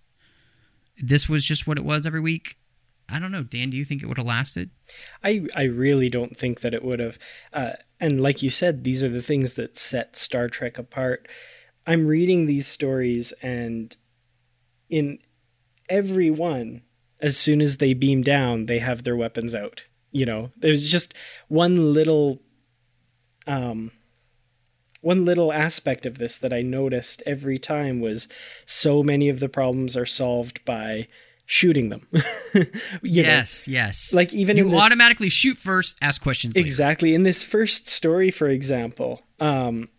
this 0.97 1.27
was 1.27 1.43
just 1.43 1.65
what 1.65 1.77
it 1.77 1.83
was 1.83 2.05
every 2.05 2.19
week. 2.19 2.57
I 3.09 3.19
don't 3.19 3.31
know, 3.31 3.43
Dan. 3.43 3.69
Do 3.71 3.77
you 3.77 3.85
think 3.85 4.01
it 4.01 4.07
would 4.07 4.17
have 4.17 4.25
lasted? 4.25 4.69
I 5.23 5.47
I 5.55 5.63
really 5.63 6.09
don't 6.09 6.37
think 6.37 6.61
that 6.61 6.73
it 6.73 6.83
would 6.83 6.99
have. 6.99 7.17
Uh, 7.53 7.73
and 7.99 8.21
like 8.21 8.41
you 8.43 8.49
said, 8.49 8.83
these 8.83 9.03
are 9.03 9.09
the 9.09 9.21
things 9.21 9.53
that 9.55 9.77
set 9.77 10.15
Star 10.15 10.47
Trek 10.47 10.77
apart. 10.77 11.27
I'm 11.87 12.07
reading 12.07 12.45
these 12.45 12.67
stories, 12.67 13.31
and 13.43 13.95
in 14.89 15.19
every 15.89 16.29
one, 16.29 16.81
as 17.19 17.37
soon 17.37 17.61
as 17.61 17.77
they 17.77 17.93
beam 17.93 18.21
down, 18.21 18.65
they 18.65 18.79
have 18.79 19.03
their 19.03 19.15
weapons 19.15 19.53
out. 19.55 19.83
You 20.11 20.25
know, 20.25 20.51
there's 20.57 20.89
just 20.89 21.13
one 21.47 21.93
little, 21.93 22.41
um, 23.47 23.91
one 25.01 25.25
little 25.25 25.51
aspect 25.53 26.05
of 26.05 26.17
this 26.17 26.37
that 26.37 26.53
I 26.53 26.61
noticed 26.61 27.21
every 27.25 27.59
time 27.59 27.99
was 27.99 28.27
so 28.65 29.03
many 29.03 29.29
of 29.29 29.39
the 29.39 29.49
problems 29.49 29.95
are 29.95 30.05
solved 30.05 30.63
by 30.65 31.07
shooting 31.45 31.89
them. 31.89 32.07
You 33.03 33.21
know, 33.23 33.27
yes, 33.29 33.67
yes. 33.67 34.13
like 34.13 34.33
even 34.33 34.55
you 34.55 34.69
this- 34.69 34.81
automatically 34.81 35.29
shoot 35.29 35.57
first, 35.57 35.97
ask 36.01 36.21
questions 36.21 36.55
later. 36.55 36.65
Exactly. 36.65 37.13
In 37.13 37.23
this 37.23 37.43
first 37.43 37.89
story, 37.89 38.31
for 38.31 38.47
example, 38.47 39.21
um, 39.39 39.89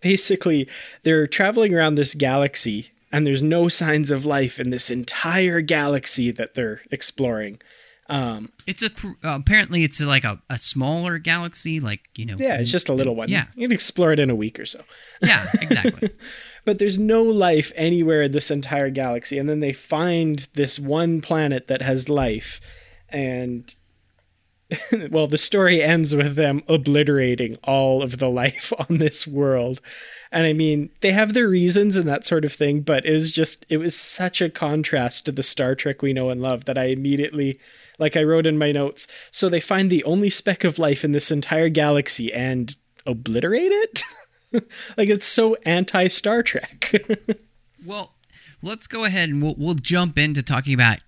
basically 0.00 0.66
they're 1.02 1.26
traveling 1.26 1.74
around 1.74 1.96
this 1.96 2.14
galaxy 2.14 2.90
and 3.12 3.26
there's 3.26 3.42
no 3.42 3.68
signs 3.68 4.10
of 4.10 4.24
life 4.24 4.60
in 4.60 4.70
this 4.70 4.90
entire 4.90 5.60
galaxy 5.60 6.30
that 6.30 6.54
they're 6.54 6.80
exploring. 6.90 7.60
Um, 8.08 8.50
It's 8.66 8.82
a 8.82 8.90
uh, 9.24 9.36
apparently 9.36 9.84
it's 9.84 10.00
like 10.00 10.24
a, 10.24 10.42
a 10.50 10.58
smaller 10.58 11.18
galaxy, 11.18 11.78
like 11.78 12.08
you 12.16 12.26
know. 12.26 12.34
yeah, 12.38 12.58
it's 12.58 12.70
just 12.70 12.88
a 12.88 12.92
little 12.92 13.14
one. 13.14 13.28
Yeah. 13.28 13.46
You 13.54 13.68
can 13.68 13.72
explore 13.72 14.12
it 14.12 14.18
in 14.18 14.30
a 14.30 14.34
week 14.34 14.58
or 14.58 14.66
so. 14.66 14.82
yeah, 15.22 15.46
exactly. 15.60 16.10
But 16.64 16.78
there's 16.78 16.98
no 16.98 17.22
life 17.22 17.72
anywhere 17.74 18.22
in 18.22 18.32
this 18.32 18.50
entire 18.50 18.90
galaxy. 18.90 19.38
And 19.38 19.48
then 19.48 19.60
they 19.60 19.72
find 19.72 20.46
this 20.54 20.78
one 20.78 21.20
planet 21.22 21.68
that 21.68 21.80
has 21.80 22.08
life. 22.10 22.60
And, 23.08 23.74
well, 25.10 25.26
the 25.26 25.38
story 25.38 25.82
ends 25.82 26.14
with 26.14 26.34
them 26.34 26.62
obliterating 26.68 27.56
all 27.64 28.02
of 28.02 28.18
the 28.18 28.28
life 28.28 28.72
on 28.90 28.98
this 28.98 29.26
world. 29.26 29.80
And 30.32 30.46
I 30.46 30.52
mean, 30.52 30.90
they 31.00 31.10
have 31.10 31.34
their 31.34 31.48
reasons 31.48 31.96
and 31.96 32.08
that 32.08 32.24
sort 32.24 32.44
of 32.44 32.52
thing, 32.52 32.82
but 32.82 33.04
it 33.04 33.12
was 33.12 33.32
just, 33.32 33.66
it 33.68 33.78
was 33.78 33.96
such 33.96 34.40
a 34.40 34.48
contrast 34.48 35.26
to 35.26 35.32
the 35.32 35.42
Star 35.42 35.74
Trek 35.74 36.02
we 36.02 36.12
know 36.12 36.30
and 36.30 36.40
love 36.40 36.66
that 36.66 36.78
I 36.78 36.84
immediately, 36.84 37.58
like 37.98 38.16
I 38.16 38.22
wrote 38.22 38.46
in 38.46 38.56
my 38.56 38.70
notes, 38.70 39.08
so 39.32 39.48
they 39.48 39.60
find 39.60 39.90
the 39.90 40.04
only 40.04 40.30
speck 40.30 40.62
of 40.62 40.78
life 40.78 41.04
in 41.04 41.12
this 41.12 41.32
entire 41.32 41.68
galaxy 41.68 42.32
and 42.32 42.76
obliterate 43.06 43.72
it? 43.72 44.02
like 44.96 45.08
it's 45.08 45.26
so 45.26 45.56
anti 45.66 46.08
Star 46.08 46.42
Trek. 46.42 46.92
well, 47.84 48.14
let's 48.62 48.86
go 48.86 49.04
ahead 49.04 49.28
and 49.28 49.42
we'll 49.42 49.54
we'll 49.56 49.74
jump 49.74 50.18
into 50.18 50.42
talking 50.42 50.74
about 50.74 50.98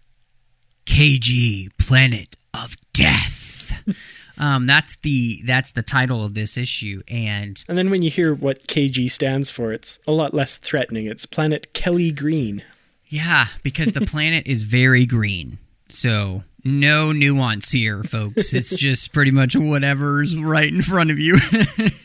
KG 0.87 1.69
Planet 1.79 2.37
of 2.55 2.77
Death. 2.93 3.83
um, 4.43 4.67
that's 4.67 4.97
the 4.97 5.41
that's 5.45 5.71
the 5.71 5.83
title 5.83 6.25
of 6.25 6.35
this 6.35 6.57
issue, 6.57 7.01
and 7.07 7.63
and 7.69 7.79
then 7.79 7.91
when 7.91 8.03
you 8.03 8.11
hear 8.11 8.35
what 8.35 8.67
KG 8.67 9.09
stands 9.09 9.51
for, 9.51 9.73
it's 9.73 10.01
a 10.05 10.11
lot 10.11 10.35
less 10.35 10.57
threatening. 10.57 11.07
It's 11.07 11.27
Planet 11.27 11.73
Kelly 11.75 12.11
Green. 12.11 12.65
yeah, 13.07 13.47
because 13.63 13.93
the 13.93 14.01
planet 14.05 14.49
is 14.49 14.63
very 14.63 15.07
green, 15.07 15.59
so 15.89 16.43
no 16.65 17.13
nuance 17.13 17.71
here, 17.71 18.03
folks. 18.03 18.53
It's 18.53 18.75
just 18.75 19.13
pretty 19.13 19.31
much 19.31 19.55
whatever's 19.55 20.37
right 20.37 20.73
in 20.73 20.83
front 20.83 21.13
of 21.13 21.21
you. 21.21 21.39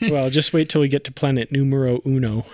well, 0.08 0.30
just 0.30 0.52
wait 0.52 0.68
till 0.68 0.80
we 0.80 0.86
get 0.86 1.02
to 1.04 1.12
Planet 1.12 1.50
Numero 1.50 2.00
Uno. 2.06 2.44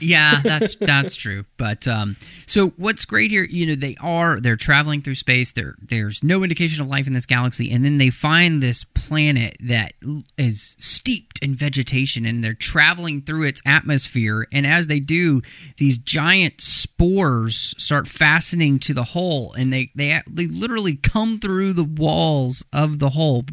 Yeah, 0.00 0.40
that's 0.42 0.74
that's 0.76 1.14
true. 1.14 1.44
But 1.56 1.86
um, 1.86 2.16
so 2.46 2.68
what's 2.70 3.04
great 3.04 3.30
here, 3.30 3.44
you 3.44 3.66
know, 3.66 3.74
they 3.74 3.96
are 4.00 4.40
they're 4.40 4.56
traveling 4.56 5.02
through 5.02 5.14
space. 5.14 5.52
There 5.52 5.76
there's 5.80 6.24
no 6.24 6.42
indication 6.42 6.82
of 6.82 6.88
life 6.88 7.06
in 7.06 7.12
this 7.12 7.26
galaxy, 7.26 7.70
and 7.70 7.84
then 7.84 7.98
they 7.98 8.10
find 8.10 8.62
this 8.62 8.84
planet 8.84 9.56
that 9.60 9.92
is 10.36 10.76
steeped 10.80 11.38
in 11.42 11.54
vegetation, 11.54 12.26
and 12.26 12.42
they're 12.42 12.54
traveling 12.54 13.22
through 13.22 13.44
its 13.44 13.62
atmosphere. 13.64 14.46
And 14.52 14.66
as 14.66 14.88
they 14.88 15.00
do, 15.00 15.42
these 15.76 15.98
giant 15.98 16.60
spores 16.60 17.74
start 17.78 18.08
fastening 18.08 18.78
to 18.80 18.94
the 18.94 19.04
hull, 19.04 19.52
and 19.52 19.72
they 19.72 19.92
they 19.94 20.20
they 20.28 20.46
literally 20.48 20.96
come 20.96 21.38
through 21.38 21.72
the 21.72 21.84
walls 21.84 22.64
of 22.72 22.98
the 22.98 23.10
hull 23.10 23.44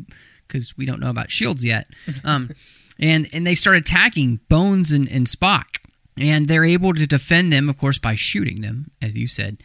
because 0.47 0.75
we 0.75 0.85
don't 0.85 0.99
know 0.99 1.09
about 1.09 1.29
shields 1.29 1.63
yet. 1.63 1.87
Um, 2.23 2.51
and 2.99 3.27
and 3.33 3.45
they 3.45 3.55
start 3.55 3.77
attacking 3.77 4.39
Bones 4.49 4.91
and, 4.91 5.07
and 5.09 5.27
Spock 5.27 5.77
and 6.19 6.47
they're 6.47 6.65
able 6.65 6.93
to 6.93 7.05
defend 7.07 7.51
them, 7.51 7.69
of 7.69 7.77
course, 7.77 7.97
by 7.97 8.15
shooting 8.15 8.61
them, 8.61 8.91
as 9.01 9.17
you 9.17 9.27
said. 9.27 9.57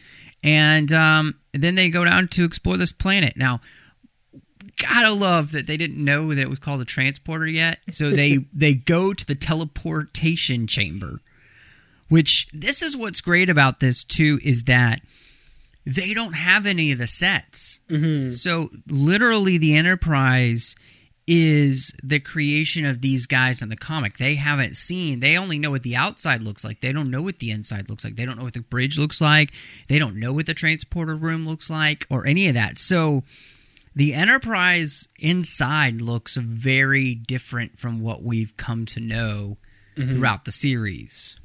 And 0.43 0.91
um, 0.91 1.39
then 1.53 1.75
they 1.75 1.89
go 1.89 2.03
down 2.03 2.27
to 2.29 2.43
explore 2.43 2.77
this 2.77 2.91
planet. 2.91 3.37
Now, 3.37 3.61
gotta 4.77 5.11
love 5.11 5.51
that 5.51 5.67
they 5.67 5.77
didn't 5.77 6.03
know 6.03 6.29
that 6.29 6.41
it 6.41 6.49
was 6.49 6.59
called 6.59 6.81
a 6.81 6.85
transporter 6.85 7.47
yet, 7.47 7.79
so 7.89 8.09
they 8.09 8.39
they 8.53 8.73
go 8.73 9.13
to 9.13 9.25
the 9.25 9.35
teleportation 9.35 10.67
chamber. 10.67 11.21
Which 12.09 12.49
this 12.51 12.81
is 12.81 12.97
what's 12.97 13.21
great 13.21 13.49
about 13.49 13.79
this 13.79 14.03
too 14.03 14.39
is 14.43 14.63
that 14.63 15.01
they 15.85 16.13
don't 16.13 16.33
have 16.33 16.65
any 16.65 16.91
of 16.91 16.97
the 16.97 17.07
sets. 17.07 17.79
So 18.31 18.67
literally, 18.89 19.57
the 19.57 19.75
Enterprise 19.77 20.75
is 21.33 21.93
the 22.03 22.19
creation 22.19 22.85
of 22.85 22.99
these 22.99 23.25
guys 23.25 23.61
in 23.61 23.69
the 23.69 23.77
comic. 23.77 24.17
They 24.17 24.35
haven't 24.35 24.75
seen, 24.75 25.21
they 25.21 25.37
only 25.37 25.57
know 25.57 25.71
what 25.71 25.81
the 25.81 25.95
outside 25.95 26.43
looks 26.43 26.65
like. 26.65 26.81
They 26.81 26.91
don't 26.91 27.09
know 27.09 27.21
what 27.21 27.39
the 27.39 27.51
inside 27.51 27.87
looks 27.87 28.03
like. 28.03 28.17
They 28.17 28.25
don't 28.25 28.37
know 28.37 28.43
what 28.43 28.53
the 28.53 28.59
bridge 28.59 28.99
looks 28.99 29.21
like. 29.21 29.53
They 29.87 29.97
don't 29.97 30.17
know 30.17 30.33
what 30.33 30.45
the 30.45 30.53
transporter 30.53 31.15
room 31.15 31.47
looks 31.47 31.69
like 31.69 32.05
or 32.09 32.27
any 32.27 32.49
of 32.49 32.55
that. 32.55 32.77
So 32.77 33.23
the 33.95 34.13
Enterprise 34.13 35.07
inside 35.19 36.01
looks 36.01 36.35
very 36.35 37.15
different 37.15 37.79
from 37.79 38.01
what 38.01 38.23
we've 38.23 38.57
come 38.57 38.85
to 38.87 38.99
know 38.99 39.57
mm-hmm. 39.95 40.11
throughout 40.11 40.43
the 40.43 40.51
series. 40.51 41.39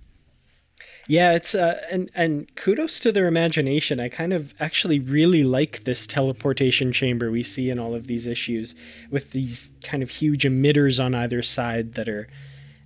Yeah, 1.08 1.34
it's 1.34 1.54
uh, 1.54 1.80
and 1.90 2.10
and 2.14 2.54
kudos 2.56 2.98
to 3.00 3.12
their 3.12 3.26
imagination. 3.28 4.00
I 4.00 4.08
kind 4.08 4.32
of 4.32 4.54
actually 4.58 4.98
really 4.98 5.44
like 5.44 5.84
this 5.84 6.06
teleportation 6.06 6.92
chamber 6.92 7.30
we 7.30 7.42
see 7.42 7.70
in 7.70 7.78
all 7.78 7.94
of 7.94 8.08
these 8.08 8.26
issues 8.26 8.74
with 9.10 9.30
these 9.30 9.72
kind 9.84 10.02
of 10.02 10.10
huge 10.10 10.42
emitters 10.44 11.02
on 11.02 11.14
either 11.14 11.42
side 11.42 11.94
that 11.94 12.08
are. 12.08 12.28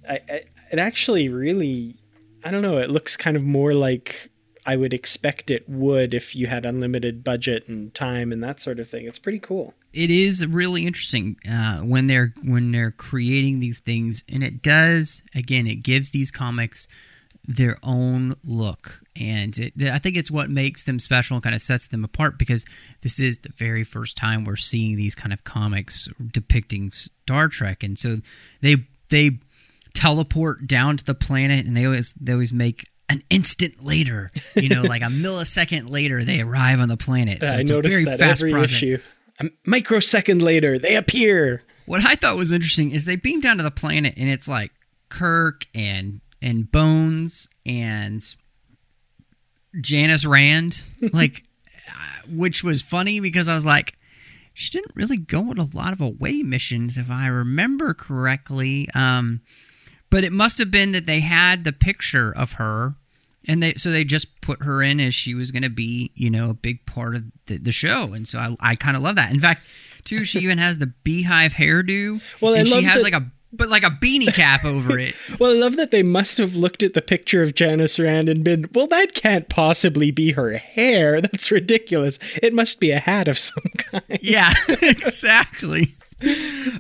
I, 0.09 0.21
I 0.29 0.43
it 0.71 0.79
actually 0.79 1.29
really, 1.29 1.97
I 2.45 2.51
don't 2.51 2.63
know. 2.63 2.79
It 2.79 2.91
looks 2.91 3.17
kind 3.17 3.37
of 3.37 3.43
more 3.43 3.75
like 3.75 4.31
I 4.67 4.77
would 4.77 4.93
expect 4.93 5.51
it 5.51 5.69
would 5.69 6.15
if 6.15 6.37
you 6.37 6.47
had 6.47 6.65
unlimited 6.65 7.25
budget 7.25 7.67
and 7.69 7.93
time 7.95 8.31
and 8.31 8.45
that 8.45 8.61
sort 8.61 8.79
of 8.79 8.89
thing. 8.89 9.07
It's 9.07 9.19
pretty 9.19 9.41
cool. 9.41 9.75
it 9.93 10.11
is 10.11 10.47
really 10.47 10.87
interesting 10.87 11.37
uh, 11.51 11.79
when 11.79 12.07
they're 12.07 12.35
when 12.43 12.71
they're 12.71 12.93
creating 12.93 13.61
these 13.61 13.81
things, 13.81 14.23
and 14.29 14.43
it 14.45 14.63
does 14.63 15.23
again. 15.35 15.67
It 15.67 15.83
gives 15.83 16.11
these 16.11 16.31
comics 16.31 16.87
their 17.45 17.79
own 17.83 18.35
look, 18.45 19.03
and 19.19 19.57
it, 19.59 19.73
I 19.83 19.99
think 19.99 20.17
it's 20.17 20.31
what 20.31 20.51
makes 20.51 20.85
them 20.85 20.99
special 20.99 21.37
and 21.37 21.43
kind 21.43 21.55
of 21.55 21.63
sets 21.63 21.87
them 21.87 22.05
apart 22.05 22.39
because 22.39 22.65
this 23.03 23.19
is 23.19 23.39
the 23.39 23.53
very 23.57 23.83
first 23.85 24.17
time 24.17 24.45
we're 24.45 24.57
seeing 24.57 24.97
these 24.97 25.15
kind 25.15 25.33
of 25.33 25.45
comics 25.45 26.09
depicting 26.31 26.91
Star 26.91 27.49
Trek, 27.49 27.83
and 27.83 27.99
so 27.99 28.19
they 28.61 28.77
they 29.09 29.39
teleport 29.95 30.67
down 30.67 30.97
to 30.97 31.05
the 31.05 31.15
planet, 31.15 31.67
and 31.67 31.77
they 31.77 31.87
always 31.87 32.13
they 32.15 32.33
always 32.33 32.53
make 32.53 32.87
an 33.11 33.25
instant 33.29 33.85
later, 33.85 34.31
you 34.55 34.69
know, 34.69 34.83
like 34.83 35.03
a 35.03 35.07
millisecond 35.07 35.91
later, 35.91 36.23
they 36.23 36.41
arrive 36.41 36.79
on 36.79 36.89
the 36.89 36.97
planet. 36.97 37.41
So 37.41 37.55
I 37.55 37.63
noticed 37.63 37.93
very 37.93 38.05
that 38.05 38.21
fast 38.21 38.41
every 38.41 38.53
project. 38.53 38.73
issue. 38.83 38.99
A 39.41 39.51
microsecond 39.67 40.43
later, 40.43 40.79
they 40.79 40.95
appear. 40.97 41.63
What 41.87 42.05
I 42.05 42.15
thought 42.15 42.37
was 42.37 42.53
interesting 42.53 42.93
is 42.93 43.05
they 43.05 43.17
beam 43.17 43.41
down 43.41 43.57
to 43.57 43.65
the 43.65 43.71
planet 43.71 44.15
and 44.17 44.29
it's 44.29 44.47
like 44.47 44.71
Kirk 45.09 45.67
and 45.75 46.21
and 46.43 46.71
Bones 46.71 47.49
and 47.67 48.23
Janice 49.81 50.25
Rand, 50.25 50.85
like, 51.13 51.45
which 52.29 52.65
was 52.65 52.83
funny 52.83 53.21
because 53.21 53.49
I 53.49 53.55
was 53.55 53.67
like, 53.67 53.95
she 54.53 54.71
didn't 54.71 54.95
really 54.97 55.17
go 55.17 55.51
on 55.51 55.59
a 55.59 55.67
lot 55.75 55.93
of 55.93 56.01
away 56.01 56.43
missions 56.43 56.99
if 56.99 57.11
I 57.11 57.29
remember 57.29 57.95
correctly. 57.95 58.89
Um, 58.95 59.41
but 60.11 60.25
it 60.25 60.33
must 60.33 60.59
have 60.59 60.71
been 60.71 60.93
that 60.93 61.07
they 61.07 61.21
had 61.21 61.65
the 61.65 61.73
picture 61.73 62.33
of 62.37 62.53
her 62.55 62.95
and 63.49 63.63
they 63.63 63.73
so 63.75 63.91
they 63.91 64.05
just 64.05 64.41
put 64.43 64.65
her 64.65 64.83
in 64.83 65.01
as 65.01 65.15
she 65.15 65.35
was 65.35 65.51
going 65.51 65.63
to 65.63 65.71
be 65.71 66.11
you 66.15 66.29
know 66.29 66.51
a 66.51 66.55
big 66.55 66.85
part 66.85 67.15
of 67.15 67.23
the, 67.47 67.57
the 67.57 67.73
show 67.73 68.13
and 68.13 68.29
so 68.29 68.39
i, 68.39 68.55
I 68.61 68.75
kind 68.75 68.99
of 68.99 69.03
love 69.03 69.17
that 69.17 69.31
in 69.33 69.41
fact 69.41 69.63
too 70.05 70.27
she 70.27 70.41
even 70.43 70.59
has 70.59 70.77
the 70.77 70.93
beehive 71.05 71.55
hairdo 71.55 72.21
Well, 72.43 72.55
I 72.55 72.59
and 72.59 72.69
she 72.69 72.83
has 72.83 73.03
that- 73.03 73.13
like 73.13 73.23
a 73.23 73.31
but 73.53 73.69
like 73.69 73.83
a 73.83 73.91
beanie 73.91 74.33
cap 74.35 74.65
over 74.65 74.99
it 74.99 75.15
Well, 75.39 75.51
I 75.51 75.55
love 75.55 75.77
that 75.77 75.91
they 75.91 76.03
must 76.03 76.39
have 76.39 76.55
looked 76.55 76.83
at 76.83 76.95
the 76.95 77.03
picture 77.03 77.43
of 77.43 77.55
Janice 77.55 77.99
Rand 77.99 78.29
and 78.29 78.45
been, 78.45 78.69
well, 78.75 78.87
that 78.89 79.15
can't 79.15 79.49
possibly 79.49 80.11
be 80.11 80.33
her 80.33 80.57
hair. 80.57 81.21
That's 81.21 81.51
ridiculous. 81.51 82.19
It 82.43 82.53
must 82.53 82.79
be 82.81 82.91
a 82.91 82.99
hat 82.99 83.29
of 83.29 83.39
some 83.39 83.63
kind. 83.79 84.05
yeah 84.21 84.51
exactly 84.69 85.95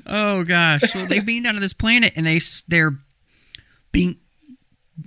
oh 0.06 0.44
gosh 0.44 0.94
well 0.94 1.06
they 1.06 1.18
beam 1.18 1.42
down 1.44 1.54
to 1.54 1.60
this 1.60 1.72
planet 1.72 2.12
and 2.14 2.26
they 2.26 2.38
they're 2.68 2.92
being 3.90 4.16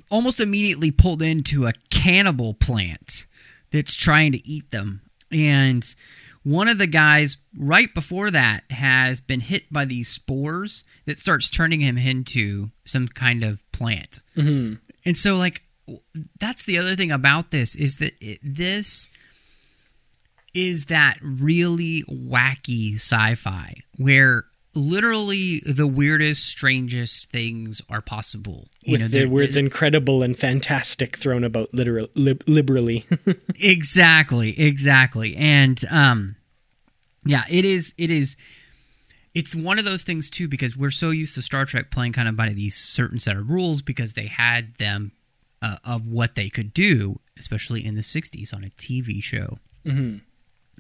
almost 0.10 0.40
immediately 0.40 0.90
pulled 0.90 1.22
into 1.22 1.68
a 1.68 1.74
cannibal 1.92 2.56
plant 2.56 3.28
that's 3.72 3.96
trying 3.96 4.32
to 4.32 4.48
eat 4.48 4.72
them 4.72 5.02
and 5.32 5.94
one 6.44 6.68
of 6.68 6.78
the 6.78 6.88
guys 6.88 7.38
right 7.58 7.94
before 7.94 8.30
that 8.32 8.64
has 8.70 9.22
been 9.22 9.40
hit 9.40 9.72
by 9.72 9.86
these 9.86 10.10
spores 10.10 10.84
that 11.06 11.18
starts 11.18 11.50
turning 11.50 11.80
him 11.80 11.98
into 11.98 12.72
some 12.86 13.08
kind 13.08 13.44
of 13.44 13.62
plant. 13.72 14.20
Mm-hmm. 14.36 14.76
And 15.06 15.18
so 15.18 15.38
like 15.38 15.62
that's 16.40 16.66
the 16.66 16.78
other 16.78 16.96
thing 16.96 17.12
about 17.12 17.52
this 17.52 17.76
is 17.76 17.98
that 17.98 18.14
it, 18.22 18.40
this 18.42 19.10
is 20.54 20.86
that 20.86 21.18
really 21.22 22.04
wacky 22.10 22.96
sci-fi 22.96 23.76
where 23.98 24.46
literally 24.76 25.62
the 25.66 25.88
weirdest 25.88 26.46
strangest 26.46 27.30
things 27.32 27.82
are 27.90 28.02
possible. 28.02 28.68
You 28.82 28.94
With 28.94 29.02
know 29.02 29.08
the 29.08 29.26
words 29.26 29.56
incredible 29.56 30.24
and 30.24 30.38
fantastic 30.38 31.18
thrown 31.18 31.44
about 31.44 31.74
literal, 31.74 32.08
lib- 32.16 32.44
liberally. 32.48 33.06
exactly 33.60 34.60
exactly. 34.60 35.36
And 35.36 35.84
um 35.90 36.36
yeah 37.26 37.44
it 37.50 37.66
is 37.66 37.94
it 37.98 38.12
is 38.12 38.36
it's 39.34 39.56
one 39.56 39.80
of 39.80 39.86
those 39.86 40.04
things 40.04 40.30
too 40.30 40.48
because 40.48 40.78
we're 40.78 40.92
so 40.92 41.10
used 41.10 41.36
to 41.36 41.42
star 41.42 41.66
trek 41.66 41.90
playing 41.90 42.14
kind 42.14 42.28
of 42.28 42.36
by 42.36 42.50
these 42.50 42.76
certain 42.76 43.20
set 43.20 43.36
of 43.38 43.50
rules 43.50 43.82
because 43.82 44.14
they 44.14 44.28
had 44.28 44.76
them 44.76 45.12
uh, 45.62 45.78
of 45.86 46.06
what 46.06 46.36
they 46.36 46.50
could 46.50 46.74
do 46.74 47.20
especially 47.38 47.86
in 47.86 47.96
the 47.96 48.02
60s 48.02 48.54
on 48.54 48.64
a 48.64 48.70
tv 48.72 49.24
show 49.24 49.58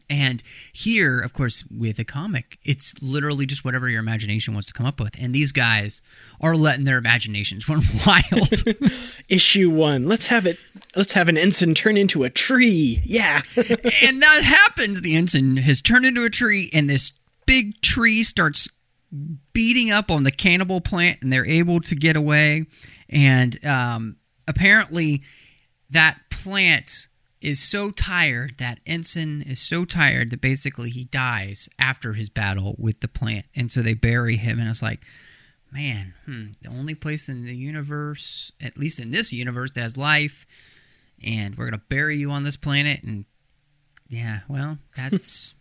And 0.10 0.44
here, 0.74 1.20
of 1.20 1.34
course, 1.34 1.64
with 1.72 1.98
a 2.00 2.04
comic, 2.04 2.60
it's 2.64 3.02
literally 3.02 3.46
just 3.46 3.64
whatever 3.64 3.90
your 3.90 4.00
imagination 4.00 4.54
wants 4.54 4.68
to 4.68 4.74
come 4.74 4.86
up 4.86 5.00
with. 5.00 5.16
And 5.20 5.34
these 5.34 5.52
guys 5.52 6.02
are 6.42 6.56
letting 6.56 6.86
their 6.86 6.98
imaginations 6.98 7.68
run 7.70 7.82
wild. 8.06 8.64
Issue 9.30 9.70
one. 9.70 10.08
Let's 10.08 10.28
have 10.28 10.46
it. 10.46 10.58
Let's 10.96 11.14
have 11.14 11.30
an 11.30 11.38
ensign 11.38 11.74
turn 11.74 11.98
into 11.98 12.24
a 12.24 12.30
tree. 12.30 13.02
Yeah. 13.04 13.42
and 13.56 14.22
that 14.22 14.42
happens. 14.44 15.02
The 15.02 15.16
ensign 15.16 15.58
has 15.58 15.82
turned 15.82 16.06
into 16.06 16.26
a 16.26 16.30
tree, 16.30 16.70
and 16.74 16.90
this 16.90 17.14
big 17.46 17.80
tree 17.82 18.24
starts 18.24 18.70
beating 19.54 19.92
up 19.92 20.10
on 20.12 20.24
the 20.24 20.32
cannibal 20.32 20.82
plant, 20.82 21.20
and 21.22 21.32
they're 21.32 21.46
able 21.46 21.80
to 21.82 21.96
get 21.96 22.16
away. 22.16 22.66
And 23.10 23.64
um, 23.66 24.18
apparently, 24.48 25.24
that 25.90 26.20
plant 26.30 27.08
is 27.44 27.60
so 27.60 27.92
tired 27.92 28.56
that 28.58 28.80
ensign 28.86 29.42
is 29.42 29.60
so 29.60 29.84
tired 29.84 30.32
that 30.32 30.40
basically 30.40 30.90
he 30.90 31.04
dies 31.04 31.68
after 31.78 32.14
his 32.14 32.30
battle 32.30 32.74
with 32.80 33.02
the 33.02 33.08
plant. 33.08 33.46
And 33.54 33.70
so 33.70 33.82
they 33.82 33.94
bury 33.94 34.38
him 34.38 34.60
and 34.60 34.70
it's 34.70 34.82
like 34.82 35.02
man 35.72 36.14
hmm, 36.26 36.46
the 36.62 36.70
only 36.70 36.94
place 36.96 37.28
in 37.28 37.46
the 37.46 37.56
universe 37.56 38.52
at 38.62 38.78
least 38.78 39.00
in 39.00 39.10
this 39.10 39.34
universe 39.34 39.72
that 39.72 39.82
has 39.82 39.98
life 39.98 40.46
and 41.24 41.56
we're 41.56 41.66
gonna 41.66 41.82
bury 41.90 42.18
you 42.18 42.32
on 42.32 42.44
this 42.44 42.58
planet. 42.58 43.04
And 43.04 43.26
yeah 44.08 44.40
well 44.48 44.78
that's 44.96 45.54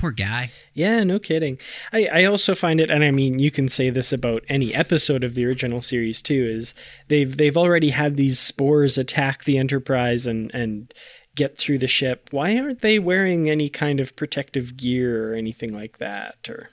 poor 0.00 0.10
guy 0.10 0.50
Yeah, 0.72 1.04
no 1.04 1.18
kidding. 1.18 1.58
I, 1.92 2.08
I 2.12 2.24
also 2.24 2.54
find 2.54 2.80
it, 2.80 2.90
and 2.90 3.04
I 3.04 3.10
mean, 3.10 3.38
you 3.38 3.50
can 3.50 3.68
say 3.68 3.90
this 3.90 4.12
about 4.12 4.44
any 4.48 4.74
episode 4.74 5.24
of 5.24 5.34
the 5.34 5.44
original 5.44 5.82
series 5.82 6.22
too. 6.22 6.48
Is 6.50 6.74
they've 7.08 7.36
they've 7.36 7.56
already 7.56 7.90
had 7.90 8.16
these 8.16 8.38
spores 8.38 8.96
attack 8.96 9.44
the 9.44 9.58
Enterprise 9.58 10.26
and 10.26 10.50
and 10.54 10.94
get 11.34 11.58
through 11.58 11.78
the 11.78 11.88
ship. 11.88 12.28
Why 12.30 12.58
aren't 12.58 12.80
they 12.80 12.98
wearing 12.98 13.48
any 13.48 13.68
kind 13.68 14.00
of 14.00 14.16
protective 14.16 14.76
gear 14.76 15.30
or 15.30 15.34
anything 15.34 15.74
like 15.74 15.98
that? 15.98 16.48
Or 16.48 16.70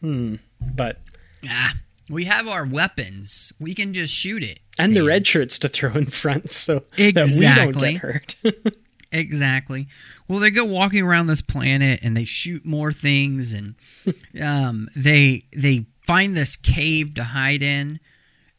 hmm, 0.00 0.36
but 0.60 1.00
ah 1.48 1.74
we 2.10 2.24
have 2.24 2.46
our 2.46 2.66
weapons 2.66 3.52
we 3.58 3.74
can 3.74 3.92
just 3.92 4.12
shoot 4.12 4.42
it 4.42 4.58
and 4.78 4.94
the 4.96 5.02
red 5.02 5.26
shirts 5.26 5.58
to 5.60 5.68
throw 5.68 5.92
in 5.92 6.06
front 6.06 6.52
so 6.52 6.84
that 6.96 7.36
we 7.38 7.46
don't 7.46 7.78
get 7.78 7.96
hurt. 7.98 8.36
Exactly. 9.12 9.88
Well, 10.26 10.38
they 10.38 10.50
go 10.50 10.64
walking 10.64 11.02
around 11.02 11.26
this 11.26 11.42
planet 11.42 12.00
and 12.02 12.16
they 12.16 12.24
shoot 12.24 12.64
more 12.64 12.92
things, 12.92 13.52
and 13.52 13.74
um, 14.42 14.88
they 14.96 15.44
they 15.54 15.86
find 16.06 16.36
this 16.36 16.56
cave 16.56 17.14
to 17.14 17.24
hide 17.24 17.62
in. 17.62 18.00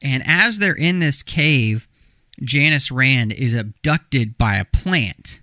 And 0.02 0.22
as 0.26 0.60
they're 0.60 0.76
in 0.76 1.00
this 1.00 1.24
cave, 1.24 1.88
Janice 2.42 2.92
Rand 2.92 3.34
is 3.34 3.54
abducted 3.54 4.38
by 4.38 4.56
a 4.56 4.66
plant, 4.66 5.42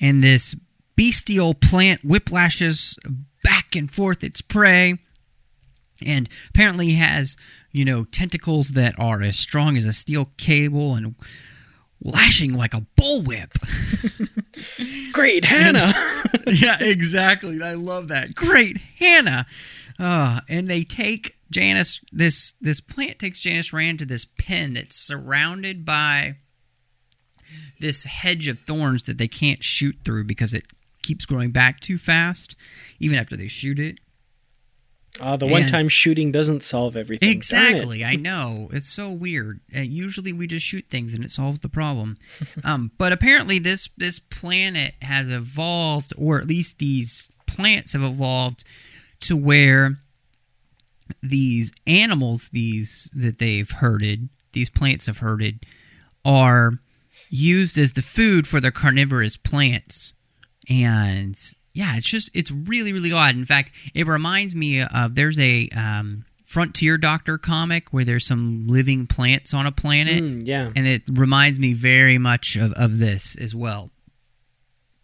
and 0.00 0.22
this 0.22 0.54
bestial 0.94 1.52
plant 1.52 2.02
whiplashes 2.02 2.98
back 3.42 3.74
and 3.74 3.90
forth 3.90 4.22
its 4.22 4.40
prey, 4.40 4.98
and 6.04 6.28
apparently 6.50 6.92
has 6.92 7.36
you 7.72 7.84
know 7.84 8.04
tentacles 8.04 8.70
that 8.70 8.94
are 8.96 9.22
as 9.22 9.36
strong 9.36 9.76
as 9.76 9.86
a 9.86 9.92
steel 9.92 10.30
cable 10.36 10.94
and 10.94 11.16
lashing 12.02 12.54
like 12.54 12.74
a 12.74 12.86
bullwhip. 12.98 13.52
Great, 15.12 15.44
Hannah. 15.44 15.94
yeah, 16.46 16.76
exactly. 16.80 17.62
I 17.62 17.74
love 17.74 18.08
that. 18.08 18.34
Great, 18.34 18.78
Hannah. 18.98 19.46
Uh, 19.98 20.40
and 20.48 20.68
they 20.68 20.84
take 20.84 21.36
Janice. 21.50 22.00
This 22.12 22.52
this 22.60 22.80
plant 22.80 23.18
takes 23.18 23.40
Janice 23.40 23.72
Rand 23.72 23.98
to 24.00 24.04
this 24.04 24.24
pen 24.24 24.74
that's 24.74 24.96
surrounded 24.96 25.84
by 25.84 26.36
this 27.80 28.04
hedge 28.04 28.48
of 28.48 28.60
thorns 28.60 29.04
that 29.04 29.18
they 29.18 29.28
can't 29.28 29.62
shoot 29.62 29.96
through 30.04 30.24
because 30.24 30.54
it 30.54 30.66
keeps 31.02 31.24
growing 31.24 31.50
back 31.50 31.80
too 31.80 31.98
fast, 31.98 32.56
even 32.98 33.18
after 33.18 33.36
they 33.36 33.48
shoot 33.48 33.78
it. 33.78 34.00
Oh, 35.20 35.36
the 35.36 35.46
one-time 35.46 35.88
shooting 35.88 36.32
doesn't 36.32 36.62
solve 36.62 36.96
everything. 36.96 37.28
Exactly. 37.30 38.04
I 38.04 38.16
know. 38.16 38.68
It's 38.72 38.88
so 38.88 39.10
weird. 39.10 39.60
Uh, 39.74 39.80
usually 39.80 40.32
we 40.32 40.46
just 40.46 40.66
shoot 40.66 40.86
things 40.88 41.14
and 41.14 41.24
it 41.24 41.30
solves 41.30 41.60
the 41.60 41.68
problem. 41.68 42.18
um, 42.64 42.90
but 42.98 43.12
apparently 43.12 43.58
this 43.58 43.88
this 43.96 44.18
planet 44.18 44.94
has 45.02 45.28
evolved, 45.30 46.12
or 46.16 46.38
at 46.38 46.46
least 46.46 46.78
these 46.78 47.30
plants 47.46 47.92
have 47.92 48.02
evolved 48.02 48.64
to 49.20 49.36
where 49.36 49.98
these 51.22 51.72
animals, 51.86 52.48
these 52.50 53.10
that 53.14 53.38
they've 53.38 53.70
herded, 53.70 54.28
these 54.52 54.70
plants 54.70 55.06
have 55.06 55.18
herded, 55.18 55.64
are 56.24 56.78
used 57.28 57.78
as 57.78 57.92
the 57.92 58.02
food 58.02 58.46
for 58.46 58.60
the 58.60 58.72
carnivorous 58.72 59.36
plants. 59.36 60.12
And 60.68 61.40
yeah, 61.76 61.96
it's 61.96 62.08
just 62.08 62.30
it's 62.34 62.50
really 62.50 62.92
really 62.92 63.12
odd. 63.12 63.34
In 63.36 63.44
fact, 63.44 63.72
it 63.94 64.06
reminds 64.06 64.54
me 64.54 64.80
of 64.82 65.14
there's 65.14 65.38
a 65.38 65.68
um, 65.76 66.24
Frontier 66.44 66.96
Doctor 66.96 67.38
comic 67.38 67.92
where 67.92 68.04
there's 68.04 68.26
some 68.26 68.66
living 68.66 69.06
plants 69.06 69.52
on 69.52 69.66
a 69.66 69.72
planet, 69.72 70.22
Mm, 70.22 70.46
yeah. 70.46 70.70
and 70.74 70.86
it 70.86 71.02
reminds 71.12 71.58
me 71.60 71.72
very 71.74 72.18
much 72.18 72.56
of, 72.56 72.72
of 72.72 72.98
this 72.98 73.36
as 73.36 73.54
well. 73.54 73.90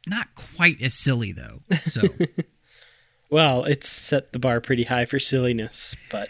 Not 0.09 0.35
quite 0.35 0.81
as 0.83 0.95
silly 0.95 1.33
though. 1.33 1.61
So 1.83 2.03
Well, 3.31 3.65
it's 3.65 3.89
set 3.89 4.33
the 4.33 4.39
bar 4.39 4.61
pretty 4.61 4.85
high 4.85 5.05
for 5.07 5.19
silliness, 5.19 5.97
but 6.11 6.29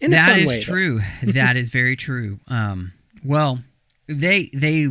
That 0.00 0.38
is 0.38 0.48
way. 0.48 0.60
true. 0.60 1.00
that 1.22 1.56
is 1.56 1.68
very 1.70 1.94
true. 1.96 2.40
Um, 2.48 2.92
well, 3.24 3.60
they 4.06 4.50
they 4.54 4.88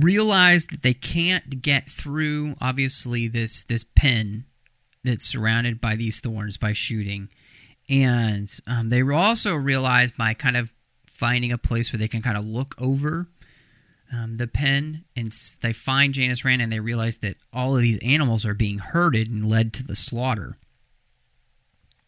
realize 0.00 0.66
that 0.66 0.82
they 0.82 0.94
can't 0.94 1.62
get 1.62 1.90
through 1.90 2.54
obviously 2.60 3.28
this 3.28 3.62
this 3.62 3.84
pen 3.84 4.44
that's 5.04 5.24
surrounded 5.24 5.80
by 5.80 5.96
these 5.96 6.20
thorns 6.20 6.56
by 6.56 6.72
shooting, 6.72 7.28
and 7.88 8.52
um, 8.66 8.88
they 8.88 9.02
also 9.02 9.54
realize 9.54 10.12
by 10.12 10.34
kind 10.34 10.56
of 10.56 10.72
finding 11.06 11.52
a 11.52 11.58
place 11.58 11.92
where 11.92 11.98
they 11.98 12.08
can 12.08 12.22
kind 12.22 12.36
of 12.36 12.44
look 12.44 12.74
over 12.80 13.28
um, 14.12 14.36
the 14.36 14.46
pen 14.46 15.04
and 15.16 15.32
they 15.62 15.72
find 15.72 16.12
Janice 16.12 16.44
Rand 16.44 16.60
and 16.60 16.70
they 16.70 16.80
realize 16.80 17.18
that 17.18 17.36
all 17.52 17.76
of 17.76 17.82
these 17.82 17.98
animals 17.98 18.44
are 18.44 18.54
being 18.54 18.78
herded 18.78 19.30
and 19.30 19.48
led 19.48 19.72
to 19.74 19.86
the 19.86 19.96
slaughter. 19.96 20.56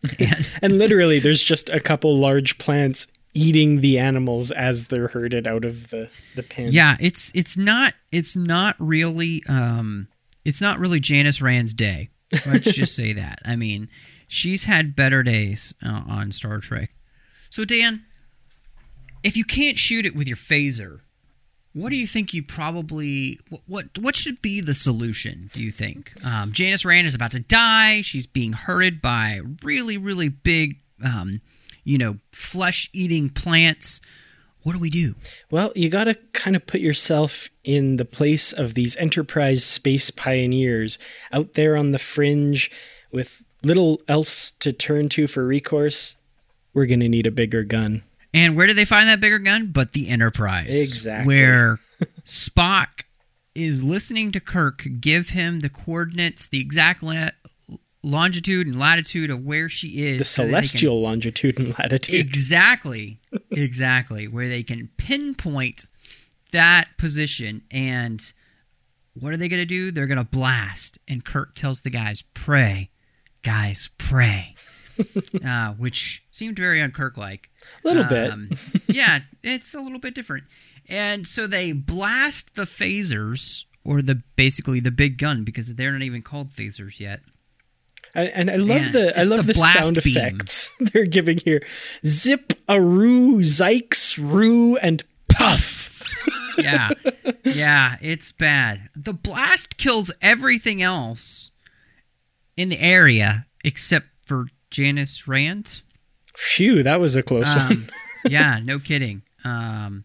And 0.18 0.46
And 0.60 0.78
literally, 0.78 1.18
there's 1.18 1.42
just 1.42 1.70
a 1.70 1.80
couple 1.80 2.18
large 2.18 2.58
plants 2.58 3.06
eating 3.34 3.80
the 3.80 3.98
animals 3.98 4.50
as 4.50 4.86
they're 4.86 5.08
herded 5.08 5.46
out 5.46 5.64
of 5.64 5.90
the 5.90 6.08
the 6.34 6.42
pen. 6.42 6.68
Yeah, 6.70 6.96
it's 7.00 7.32
it's 7.34 7.56
not 7.56 7.94
it's 8.12 8.36
not 8.36 8.76
really 8.78 9.42
um 9.48 10.08
it's 10.44 10.60
not 10.60 10.78
really 10.78 11.00
Janice 11.00 11.42
Rand's 11.42 11.74
day. 11.74 12.10
Let's 12.46 12.72
just 12.72 12.94
say 12.94 13.12
that. 13.14 13.40
I 13.44 13.56
mean, 13.56 13.88
she's 14.28 14.64
had 14.64 14.96
better 14.96 15.22
days 15.22 15.74
uh, 15.84 16.02
on 16.08 16.32
Star 16.32 16.58
Trek. 16.58 16.90
So 17.50 17.64
Dan, 17.64 18.04
if 19.22 19.36
you 19.36 19.44
can't 19.44 19.78
shoot 19.78 20.06
it 20.06 20.14
with 20.14 20.26
your 20.28 20.36
phaser, 20.36 21.00
what 21.72 21.90
do 21.90 21.96
you 21.96 22.06
think 22.06 22.32
you 22.32 22.42
probably 22.42 23.40
what 23.48 23.62
what, 23.66 23.86
what 24.00 24.16
should 24.16 24.40
be 24.40 24.60
the 24.60 24.74
solution? 24.74 25.50
Do 25.52 25.60
you 25.60 25.72
think 25.72 26.12
um, 26.24 26.52
Janice 26.52 26.84
Rand 26.84 27.06
is 27.06 27.14
about 27.14 27.32
to 27.32 27.40
die? 27.40 28.00
She's 28.02 28.26
being 28.26 28.52
herded 28.52 29.02
by 29.02 29.40
really 29.62 29.96
really 29.96 30.28
big, 30.28 30.76
um, 31.04 31.40
you 31.84 31.98
know, 31.98 32.18
flesh 32.32 32.90
eating 32.92 33.30
plants. 33.30 34.00
What 34.62 34.72
do 34.72 34.78
we 34.78 34.90
do? 34.90 35.14
Well, 35.50 35.72
you 35.76 35.90
got 35.90 36.04
to 36.04 36.14
kind 36.32 36.56
of 36.56 36.66
put 36.66 36.80
yourself 36.80 37.50
in 37.62 37.96
the 37.96 38.06
place 38.06 38.52
of 38.52 38.74
these 38.74 38.96
Enterprise 38.96 39.62
space 39.62 40.10
pioneers 40.10 40.98
out 41.32 41.52
there 41.52 41.76
on 41.76 41.92
the 41.92 41.98
fringe 41.98 42.70
with 43.12 43.42
little 43.62 44.00
else 44.08 44.50
to 44.52 44.72
turn 44.72 45.08
to 45.10 45.26
for 45.26 45.46
recourse. 45.46 46.16
We're 46.72 46.86
going 46.86 47.00
to 47.00 47.08
need 47.08 47.26
a 47.26 47.30
bigger 47.30 47.62
gun. 47.62 48.02
And 48.32 48.56
where 48.56 48.66
did 48.66 48.76
they 48.76 48.84
find 48.84 49.08
that 49.08 49.20
bigger 49.20 49.38
gun? 49.38 49.66
But 49.66 49.92
the 49.92 50.08
Enterprise. 50.08 50.74
Exactly. 50.74 51.36
Where 51.36 51.78
Spock 52.24 53.04
is 53.54 53.84
listening 53.84 54.32
to 54.32 54.40
Kirk 54.40 54.86
give 55.00 55.30
him 55.30 55.60
the 55.60 55.68
coordinates, 55.68 56.48
the 56.48 56.60
exact 56.60 57.02
la- 57.02 57.28
longitude 58.04 58.66
and 58.66 58.78
latitude 58.78 59.30
of 59.30 59.44
where 59.44 59.68
she 59.68 60.04
is. 60.04 60.18
The 60.18 60.24
so 60.24 60.42
they 60.42 60.48
can- 60.48 60.54
celestial 60.62 61.00
longitude 61.00 61.58
and 61.58 61.78
latitude. 61.78 62.14
Exactly. 62.14 63.18
Exactly. 63.50 64.28
Where 64.28 64.48
they 64.48 64.62
can 64.62 64.90
pinpoint 64.96 65.86
that 66.52 66.88
position. 66.98 67.62
And 67.70 68.32
what 69.14 69.32
are 69.32 69.36
they 69.36 69.48
going 69.48 69.62
to 69.62 69.66
do? 69.66 69.90
They're 69.90 70.06
going 70.06 70.18
to 70.18 70.24
blast. 70.24 70.98
And 71.08 71.24
Kirk 71.24 71.54
tells 71.54 71.80
the 71.80 71.90
guys, 71.90 72.22
pray. 72.34 72.90
Guys, 73.42 73.90
pray. 73.98 74.54
uh, 75.46 75.72
which 75.72 76.24
seemed 76.30 76.56
very 76.56 76.80
unkirk 76.80 77.16
like. 77.16 77.50
A 77.84 77.88
little 77.88 78.04
bit. 78.04 78.30
Um, 78.30 78.50
yeah, 78.86 79.20
it's 79.42 79.74
a 79.74 79.80
little 79.80 79.98
bit 79.98 80.14
different. 80.14 80.44
And 80.88 81.26
so 81.26 81.46
they 81.46 81.72
blast 81.72 82.54
the 82.54 82.62
phasers, 82.62 83.64
or 83.84 84.02
the 84.02 84.22
basically 84.36 84.80
the 84.80 84.90
big 84.90 85.18
gun, 85.18 85.42
because 85.42 85.74
they're 85.74 85.92
not 85.92 86.02
even 86.02 86.22
called 86.22 86.50
phasers 86.50 87.00
yet. 87.00 87.20
And, 88.14 88.28
and 88.28 88.50
I 88.50 88.56
love 88.56 88.86
Yeah, 88.86 88.88
the 88.92 89.18
I 89.20 89.22
love 89.24 89.46
the 89.46 89.52
the, 89.54 89.58
sound 89.58 90.02
beam. 90.04 90.16
effects 90.16 90.70
they're 90.80 91.04
giving 91.04 91.38
here. 91.38 91.62
Zip 92.06 92.52
a 92.68 92.80
roo, 92.80 93.42
zikes, 93.42 94.18
roo, 94.18 94.76
and 94.76 95.02
puff. 95.28 95.90
Yeah, 96.56 96.90
yeah, 97.44 97.96
it's 98.00 98.30
bad. 98.32 98.88
The 98.94 99.12
blast 99.12 99.76
kills 99.76 100.12
everything 100.22 100.80
else, 100.80 101.50
in 102.56 102.68
the 102.68 102.78
area, 102.80 103.46
except 103.64 104.06
for 104.24 104.46
Janice 104.70 105.26
Rand. 105.26 105.82
Phew, 106.36 106.82
that 106.84 107.00
was 107.00 107.16
a 107.16 107.22
close 107.22 107.52
one. 107.54 107.72
Um, 107.72 107.88
yeah, 108.28 108.60
no 108.62 108.78
kidding. 108.78 109.22
Um, 109.44 110.04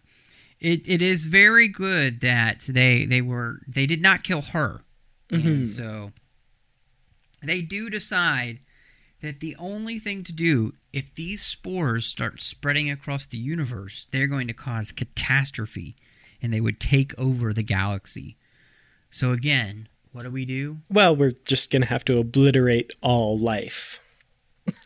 it 0.60 0.88
it 0.88 1.02
is 1.04 1.28
very 1.28 1.68
good 1.68 2.22
that 2.22 2.62
they 2.68 3.06
they 3.06 3.22
were 3.22 3.60
they 3.68 3.86
did 3.86 4.02
not 4.02 4.24
kill 4.24 4.42
her, 4.42 4.82
and 5.30 5.70
so 5.70 6.12
they 7.42 7.62
do 7.62 7.90
decide 7.90 8.60
that 9.22 9.40
the 9.40 9.56
only 9.60 10.00
thing 10.00 10.24
to 10.24 10.34
do 10.34 10.74
if 10.94 11.14
these 11.14 11.42
spores 11.42 12.06
start 12.06 12.42
spreading 12.42 12.90
across 12.90 13.26
the 13.26 13.38
universe, 13.38 14.08
they're 14.12 14.28
going 14.28 14.48
to 14.48 14.54
cause 14.54 14.92
catastrophe, 14.92 15.96
and 16.42 16.54
they 16.54 16.62
would 16.62 16.80
take 16.80 17.18
over 17.20 17.54
the 17.54 17.64
galaxy. 17.64 18.38
So 19.12 19.32
again, 19.32 19.88
what 20.12 20.24
do 20.24 20.32
we 20.32 20.46
do? 20.46 20.78
Well, 20.90 21.16
we're 21.16 21.36
just 21.46 21.70
going 21.72 21.82
to 21.84 21.88
have 21.90 22.06
to 22.06 22.18
obliterate 22.18 22.94
all 23.02 23.38
life. 23.38 24.00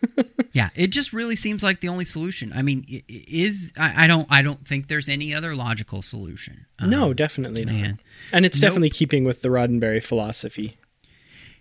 Yeah, 0.56 0.70
it 0.76 0.92
just 0.92 1.14
really 1.14 1.36
seems 1.36 1.64
like 1.64 1.80
the 1.80 1.88
only 1.90 2.06
solution. 2.06 2.52
I 2.54 2.62
mean, 2.62 2.86
is 3.08 3.74
I, 3.76 4.04
I 4.04 4.08
don't 4.08 4.28
I 4.32 4.44
don't 4.44 4.68
think 4.68 4.88
there's 4.88 5.10
any 5.10 5.34
other 5.34 5.56
logical 5.56 6.04
solution. 6.04 6.68
no, 6.86 7.06
Um, 7.10 7.16
definitely 7.16 7.66
not. 7.66 7.74
man. 7.74 8.00
And 8.32 8.46
it's 8.46 8.62
Nope. 8.62 8.70
definitely 8.70 8.92
keeping 8.92 9.24
with 9.24 9.42
the 9.42 9.50
Roddenberry 9.50 10.02
philosophy. 10.04 10.78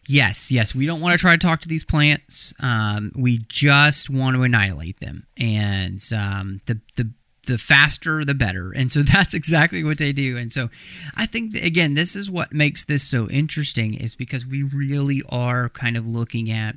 Yes, 0.08 0.50
yes. 0.50 0.74
We 0.74 0.86
don't 0.86 1.00
want 1.00 1.12
to 1.12 1.18
try 1.18 1.32
to 1.32 1.38
talk 1.38 1.60
to 1.60 1.68
these 1.68 1.84
plants. 1.84 2.52
Um, 2.60 3.12
we 3.14 3.38
just 3.48 4.10
want 4.10 4.36
to 4.36 4.42
annihilate 4.42 4.98
them, 5.00 5.26
and 5.36 6.02
um, 6.12 6.60
the 6.66 6.80
the 6.96 7.10
the 7.46 7.58
faster 7.58 8.24
the 8.24 8.34
better. 8.34 8.72
And 8.72 8.90
so 8.90 9.02
that's 9.02 9.34
exactly 9.34 9.84
what 9.84 9.98
they 9.98 10.12
do. 10.12 10.36
And 10.36 10.52
so 10.52 10.70
I 11.14 11.26
think 11.26 11.52
that, 11.52 11.64
again, 11.64 11.94
this 11.94 12.16
is 12.16 12.30
what 12.30 12.52
makes 12.52 12.84
this 12.84 13.02
so 13.02 13.28
interesting 13.28 13.94
is 13.94 14.16
because 14.16 14.46
we 14.46 14.62
really 14.62 15.22
are 15.28 15.68
kind 15.68 15.96
of 15.96 16.06
looking 16.06 16.50
at 16.50 16.76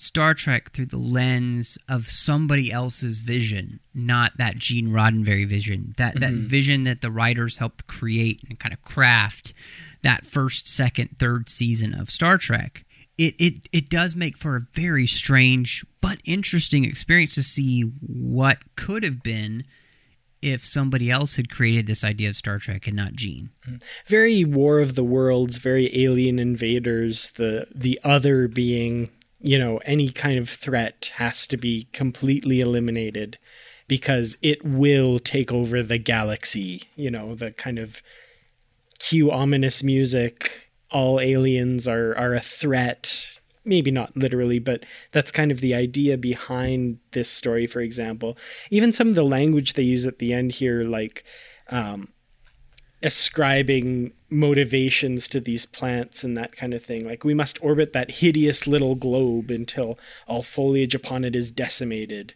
Star 0.00 0.32
Trek 0.32 0.70
through 0.70 0.86
the 0.86 0.96
lens 0.96 1.76
of 1.88 2.08
somebody 2.08 2.70
else's 2.70 3.18
vision, 3.18 3.80
not 3.92 4.30
that 4.38 4.56
Gene 4.56 4.90
Roddenberry 4.90 5.46
vision. 5.46 5.92
That 5.96 6.20
that 6.20 6.32
vision 6.34 6.84
that 6.84 7.00
the 7.00 7.10
writers 7.10 7.56
helped 7.56 7.88
create 7.88 8.40
and 8.48 8.60
kind 8.60 8.72
of 8.72 8.80
craft 8.82 9.54
that 10.02 10.26
first, 10.26 10.68
second, 10.68 11.18
third 11.18 11.48
season 11.48 11.94
of 11.94 12.10
Star 12.10 12.38
Trek. 12.38 12.84
It 13.16 13.34
it 13.38 13.68
it 13.72 13.90
does 13.90 14.14
make 14.14 14.36
for 14.36 14.56
a 14.56 14.66
very 14.72 15.06
strange 15.06 15.84
but 16.00 16.18
interesting 16.24 16.84
experience 16.84 17.34
to 17.34 17.42
see 17.42 17.82
what 17.82 18.58
could 18.76 19.02
have 19.02 19.22
been 19.22 19.64
if 20.40 20.64
somebody 20.64 21.10
else 21.10 21.36
had 21.36 21.50
created 21.50 21.86
this 21.86 22.04
idea 22.04 22.28
of 22.28 22.36
Star 22.36 22.58
Trek 22.58 22.86
and 22.86 22.96
not 22.96 23.14
Gene. 23.14 23.50
Very 24.06 24.44
War 24.44 24.78
of 24.78 24.94
the 24.94 25.04
Worlds, 25.04 25.58
very 25.58 26.04
alien 26.04 26.38
invaders, 26.38 27.30
the 27.30 27.66
the 27.74 27.98
other 28.04 28.46
being, 28.46 29.10
you 29.40 29.58
know, 29.58 29.78
any 29.78 30.10
kind 30.10 30.38
of 30.38 30.48
threat 30.48 31.12
has 31.16 31.46
to 31.48 31.56
be 31.56 31.88
completely 31.92 32.60
eliminated 32.60 33.38
because 33.88 34.36
it 34.42 34.64
will 34.64 35.18
take 35.18 35.50
over 35.50 35.82
the 35.82 35.98
galaxy, 35.98 36.82
you 36.94 37.10
know, 37.10 37.34
the 37.34 37.50
kind 37.50 37.78
of 37.78 38.02
cue 38.98 39.30
ominous 39.30 39.82
music, 39.82 40.70
all 40.90 41.20
aliens 41.20 41.86
are 41.86 42.16
are 42.16 42.34
a 42.34 42.40
threat. 42.40 43.30
Maybe 43.64 43.90
not 43.90 44.16
literally, 44.16 44.58
but 44.58 44.84
that's 45.12 45.30
kind 45.30 45.50
of 45.50 45.60
the 45.60 45.74
idea 45.74 46.16
behind 46.16 47.00
this 47.12 47.28
story, 47.28 47.66
for 47.66 47.80
example. 47.80 48.38
Even 48.70 48.94
some 48.94 49.08
of 49.08 49.14
the 49.14 49.24
language 49.24 49.74
they 49.74 49.82
use 49.82 50.06
at 50.06 50.18
the 50.20 50.32
end 50.32 50.52
here, 50.52 50.84
like 50.84 51.22
um, 51.68 52.08
ascribing 53.02 54.12
motivations 54.30 55.28
to 55.28 55.40
these 55.40 55.66
plants 55.66 56.24
and 56.24 56.36
that 56.36 56.56
kind 56.56 56.74
of 56.74 56.82
thing. 56.82 57.06
Like 57.06 57.24
we 57.24 57.34
must 57.34 57.62
orbit 57.62 57.92
that 57.92 58.10
hideous 58.10 58.66
little 58.66 58.94
globe 58.94 59.50
until 59.50 59.98
all 60.26 60.42
foliage 60.42 60.94
upon 60.94 61.24
it 61.24 61.36
is 61.36 61.50
decimated. 61.50 62.34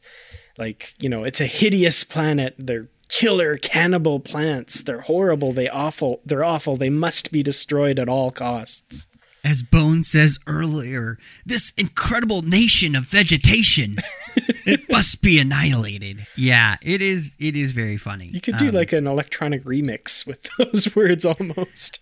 Like, 0.58 0.94
you 0.98 1.08
know, 1.08 1.24
it's 1.24 1.40
a 1.40 1.46
hideous 1.46 2.04
planet. 2.04 2.54
They're 2.58 2.88
killer 3.12 3.58
cannibal 3.58 4.18
plants. 4.20 4.82
They're 4.82 5.02
horrible. 5.02 5.52
They 5.52 5.68
awful. 5.68 6.20
They're 6.24 6.44
awful. 6.44 6.76
They 6.76 6.90
must 6.90 7.30
be 7.30 7.42
destroyed 7.42 7.98
at 7.98 8.08
all 8.08 8.30
costs. 8.32 9.06
As 9.44 9.62
Bone 9.62 10.02
says 10.04 10.38
earlier, 10.46 11.18
this 11.44 11.72
incredible 11.76 12.42
nation 12.42 12.94
of 12.94 13.06
vegetation, 13.06 13.96
it 14.64 14.88
must 14.88 15.20
be 15.20 15.38
annihilated. 15.40 16.24
Yeah, 16.36 16.76
it 16.80 17.02
is. 17.02 17.34
It 17.40 17.56
is 17.56 17.72
very 17.72 17.96
funny. 17.96 18.28
You 18.28 18.40
could 18.40 18.56
do 18.56 18.68
Um, 18.68 18.74
like 18.74 18.92
an 18.92 19.06
electronic 19.08 19.64
remix 19.64 20.24
with 20.26 20.48
those 20.58 20.94
words 20.94 21.24
almost. 21.24 21.98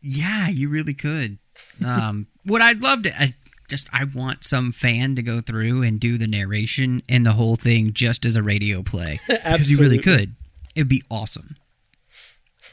Yeah, 0.00 0.48
you 0.48 0.68
really 0.68 0.94
could. 0.94 1.38
Um, 1.84 2.28
what 2.44 2.62
I'd 2.62 2.82
love 2.82 3.02
to, 3.02 3.20
I 3.20 3.34
just, 3.68 3.88
I 3.92 4.04
want 4.04 4.44
some 4.44 4.72
fan 4.72 5.16
to 5.16 5.22
go 5.22 5.40
through 5.40 5.82
and 5.82 6.00
do 6.00 6.18
the 6.18 6.26
narration 6.26 7.02
and 7.08 7.24
the 7.24 7.32
whole 7.32 7.56
thing 7.56 7.92
just 7.92 8.24
as 8.24 8.36
a 8.36 8.42
radio 8.42 8.82
play 8.82 9.20
because 9.28 9.70
you 9.70 9.78
really 9.78 9.98
could. 9.98 10.34
It'd 10.74 10.88
be 10.88 11.02
awesome. 11.10 11.56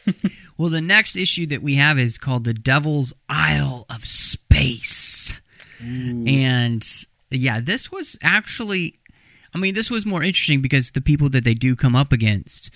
well, 0.58 0.70
the 0.70 0.82
next 0.82 1.16
issue 1.16 1.46
that 1.48 1.62
we 1.62 1.76
have 1.76 1.98
is 1.98 2.18
called 2.18 2.44
"The 2.44 2.54
Devil's 2.54 3.14
Isle 3.28 3.86
of 3.90 4.06
Space," 4.06 5.40
and 5.80 6.88
yeah, 7.32 7.60
this 7.60 7.92
was 7.92 8.18
actually, 8.22 9.00
I 9.54 9.58
mean, 9.58 9.74
this 9.74 9.90
was 9.90 10.06
more 10.06 10.24
interesting 10.24 10.62
because 10.62 10.92
the 10.92 11.02
people 11.02 11.30
that 11.30 11.44
they 11.44 11.54
do 11.54 11.76
come 11.76 11.96
up 11.96 12.12
against 12.12 12.70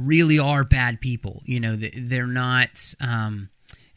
really 0.00 0.38
are 0.38 0.64
bad 0.64 1.00
people. 1.00 1.42
You 1.44 1.60
know, 1.60 1.76
they're 1.76 2.26
not. 2.26 2.94
Um, 3.00 3.48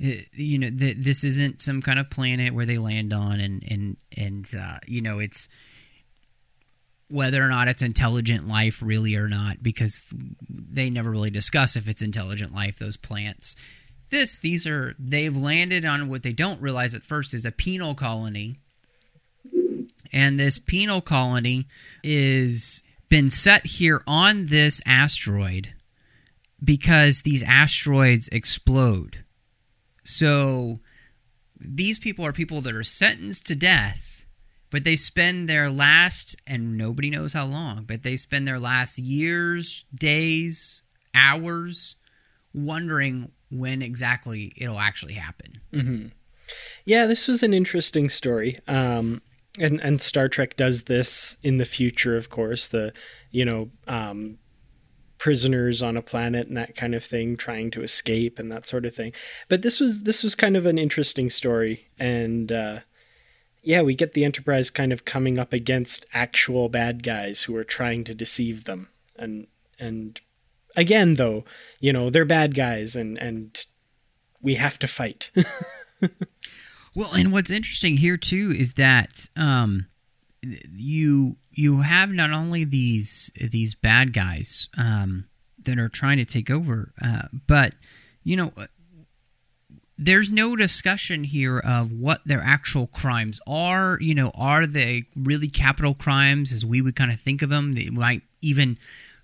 you 0.02 0.58
know, 0.58 0.70
th- 0.70 0.98
this 0.98 1.24
isn't 1.24 1.62
some 1.62 1.82
kind 1.82 2.00
of 2.00 2.10
planet 2.10 2.54
where 2.54 2.66
they 2.66 2.78
land 2.78 3.14
on, 3.14 3.40
and 3.40 3.64
and 3.70 3.98
and 4.18 4.52
uh, 4.60 4.80
you 4.88 5.02
know, 5.02 5.20
it's 5.20 5.48
whether 7.10 7.44
or 7.44 7.50
not 7.50 7.68
it's 7.68 7.84
intelligent 7.84 8.48
life, 8.48 8.82
really 8.82 9.16
or 9.16 9.28
not, 9.28 9.62
because 9.62 10.12
they 10.50 10.90
never 10.90 11.12
really 11.12 11.30
discuss 11.30 11.76
if 11.76 11.88
it's 11.88 12.02
intelligent 12.02 12.54
life. 12.54 12.80
Those 12.80 12.98
plants. 12.98 13.56
This, 14.10 14.40
these 14.40 14.66
are 14.66 14.96
they've 14.98 15.38
landed 15.38 15.86
on 15.86 16.10
what 16.10 16.24
they 16.24 16.34
don't 16.34 16.62
realize 16.62 16.96
at 16.96 17.04
first 17.04 17.34
is 17.34 17.46
a 17.46 17.52
penal 17.52 17.94
colony, 17.94 18.56
and 20.12 20.40
this 20.40 20.58
penal 20.58 21.02
colony 21.02 21.68
is 22.04 22.82
been 23.08 23.30
set 23.30 23.68
here 23.68 24.02
on 24.08 24.48
this 24.48 24.82
asteroid 24.86 25.74
because 26.64 27.22
these 27.22 27.44
asteroids 27.44 28.28
explode. 28.30 29.24
So 30.04 30.80
these 31.60 32.00
people 32.00 32.26
are 32.26 32.34
people 32.34 32.62
that 32.62 32.76
are 32.76 32.84
sentenced 32.84 33.48
to 33.48 33.56
death, 33.56 34.26
but 34.70 34.84
they 34.84 34.96
spend 34.96 35.48
their 35.48 35.70
last, 35.70 36.36
and 36.48 36.78
nobody 36.78 37.10
knows 37.10 37.34
how 37.34 37.46
long, 37.46 37.84
but 37.84 38.04
they 38.04 38.16
spend 38.16 38.48
their 38.48 38.60
last 38.60 38.98
years, 38.98 39.86
days, 39.94 40.82
hours 41.14 41.96
wondering 42.54 43.32
when 43.50 43.82
exactly 43.82 44.54
it'll 44.58 44.80
actually 44.80 45.14
happen. 45.14 45.62
Yeah, 46.86 47.06
this 47.06 47.28
was 47.28 47.44
an 47.44 47.54
interesting 47.54 48.10
story. 48.10 48.58
Um, 48.68 49.22
and 49.60 49.80
and 49.82 50.02
Star 50.02 50.30
Trek 50.30 50.56
does 50.56 50.84
this 50.84 51.38
in 51.44 51.58
the 51.58 51.66
future, 51.66 52.16
of 52.16 52.30
course. 52.30 52.68
The 52.68 52.94
you 53.32 53.44
know 53.46 53.70
um, 53.88 54.38
prisoners 55.22 55.84
on 55.84 55.96
a 55.96 56.02
planet 56.02 56.48
and 56.48 56.58
that 56.58 56.76
kind 56.76 56.96
of 56.96 57.04
thing, 57.04 57.38
trying 57.38 57.70
to 57.70 57.84
escape 57.84 58.40
and 58.40 58.52
that 58.52 58.66
sort 58.66 58.88
of 58.88 58.96
thing. 58.96 59.14
But 59.50 59.62
this 59.62 59.80
was 59.80 60.02
this 60.02 60.24
was 60.24 60.34
kind 60.34 60.58
of 60.58 60.66
an 60.66 60.80
interesting 60.80 61.30
story, 61.30 61.90
and 62.00 62.52
uh, 62.52 62.80
yeah, 63.62 63.84
we 63.84 63.94
get 63.94 64.16
the 64.16 64.26
Enterprise 64.26 64.72
kind 64.72 64.92
of 64.92 65.06
coming 65.06 65.38
up 65.38 65.54
against 65.54 66.08
actual 66.12 66.70
bad 66.70 67.04
guys 67.04 67.44
who 67.44 67.56
are 67.56 67.64
trying 67.64 68.04
to 68.06 68.16
deceive 68.16 68.64
them, 68.64 68.90
and 69.16 69.46
and 69.80 70.20
again 70.76 71.14
though, 71.14 71.46
you 71.80 71.94
know 71.94 72.10
they're 72.10 72.26
bad 72.26 72.56
guys, 72.56 72.96
and 72.96 73.20
and 73.20 73.66
we 74.42 74.56
have 74.56 74.80
to 74.80 74.88
fight. 74.88 75.30
Well, 76.94 77.14
and 77.14 77.32
what's 77.32 77.52
interesting 77.52 77.98
here 77.98 78.18
too 78.18 78.54
is 78.58 78.74
that 78.74 79.30
um, 79.38 79.88
you 80.42 81.38
you 81.52 81.82
have 81.82 82.10
not 82.12 82.32
only 82.32 82.64
these 82.64 83.32
these 83.40 83.76
bad 83.76 84.14
guys 84.14 84.68
um, 84.78 85.26
that 85.64 85.78
are 85.78 85.90
trying 85.90 86.18
to 86.18 86.26
take 86.26 86.50
over, 86.50 86.94
uh, 87.02 87.24
but 87.48 87.76
you 88.24 88.36
know 88.36 88.54
there's 89.98 90.32
no 90.32 90.56
discussion 90.56 91.24
here 91.24 91.60
of 91.60 91.92
what 91.92 92.22
their 92.26 92.42
actual 92.42 92.88
crimes 92.88 93.40
are. 93.46 94.00
You 94.02 94.16
know, 94.16 94.32
are 94.34 94.66
they 94.66 95.04
really 95.16 95.48
capital 95.48 95.94
crimes 95.94 96.52
as 96.52 96.66
we 96.66 96.82
would 96.82 96.96
kind 96.96 97.12
of 97.12 97.20
think 97.20 97.44
of 97.44 97.50
them? 97.50 97.76
They 97.76 97.92
might 97.92 98.24
even 98.42 98.80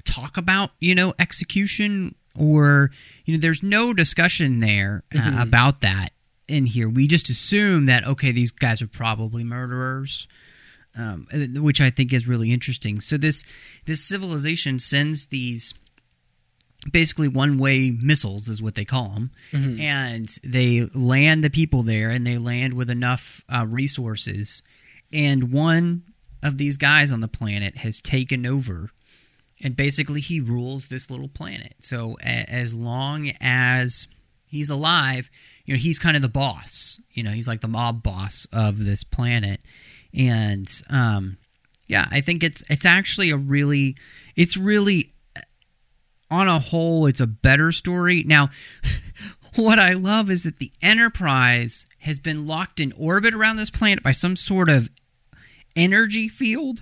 talk 0.06 0.38
about, 0.38 0.70
you 0.80 0.94
know, 0.94 1.16
execution 1.18 2.14
or, 2.36 2.92
you 3.26 3.34
know, 3.34 3.40
there's 3.40 3.64
no 3.64 3.92
discussion 3.92 4.60
there 4.60 5.04
uh, 5.16 5.38
about 5.40 5.82
that 5.82 6.12
in 6.48 6.68
here. 6.68 6.88
We 6.88 7.08
just 7.08 7.28
assume 7.28 7.88
that, 7.88 8.06
okay, 8.06 8.32
these 8.32 8.52
guys 8.52 8.80
are 8.84 8.88
probably 8.88 9.44
murderers. 9.44 10.28
Um, 10.98 11.28
which 11.62 11.80
I 11.80 11.90
think 11.92 12.12
is 12.12 12.28
really 12.28 12.52
interesting. 12.52 13.00
So 13.02 13.18
this 13.18 13.46
this 13.86 14.04
civilization 14.04 14.80
sends 14.80 15.28
these 15.28 15.74
basically 16.92 17.28
one 17.28 17.58
way 17.58 17.92
missiles 18.02 18.48
is 18.48 18.62
what 18.62 18.76
they 18.76 18.86
call 18.86 19.10
them 19.10 19.32
and 19.80 20.28
they 20.44 20.84
land 20.94 21.44
the 21.44 21.50
people 21.50 21.84
there 21.84 22.10
and 22.10 22.26
they 22.26 22.38
land 22.38 22.74
with 22.76 22.90
enough 22.90 23.44
uh, 23.50 23.66
resources. 23.68 24.64
And 25.12 25.52
one 25.52 26.04
of 26.44 26.58
these 26.58 26.78
guys 26.78 27.12
on 27.12 27.20
the 27.20 27.28
planet 27.28 27.78
has 27.78 28.00
taken 28.02 28.46
over 28.46 28.92
and 29.64 29.76
basically 29.76 30.22
he 30.22 30.40
rules 30.40 30.88
this 30.88 31.10
little 31.10 31.28
planet. 31.28 31.74
So 31.80 32.16
a- 32.22 32.50
as 32.50 32.74
long 32.76 33.32
as 33.42 34.08
he's 34.48 34.70
alive 34.70 35.30
you 35.66 35.74
know 35.74 35.80
he's 35.80 36.00
kind 36.00 36.16
of 36.16 36.22
the 36.22 36.30
boss 36.30 37.02
you 37.12 37.22
know 37.22 37.32
he's 37.32 37.50
like 37.50 37.60
the 37.60 37.68
mob 37.68 38.02
boss 38.02 38.48
of 38.54 38.86
this 38.86 39.04
planet 39.04 39.60
and 40.14 40.82
um 40.90 41.38
yeah 41.88 42.08
i 42.12 42.22
think 42.22 42.44
it's 42.44 42.64
it's 42.70 42.86
actually 42.86 43.30
a 43.30 43.38
really 43.38 43.96
it's 44.36 44.58
really 44.58 45.12
on 46.30 46.48
a 46.48 46.60
whole, 46.60 47.06
it's 47.06 47.22
a 47.22 47.28
better 47.28 47.72
story. 47.72 48.24
Now, 48.24 48.50
what 49.56 49.80
I 49.80 49.94
love 49.94 50.30
is 50.30 50.44
that 50.44 50.58
the 50.58 50.72
Enterprise 50.82 51.86
has 52.00 52.20
been 52.20 52.48
locked 52.48 52.80
in 52.80 52.92
orbit 52.94 53.34
around 53.34 53.58
this 53.58 53.70
planet 53.70 54.04
by 54.04 54.12
some 54.12 54.36
sort 54.36 54.70
of 54.70 54.90
energy 55.76 56.28
field. 56.28 56.82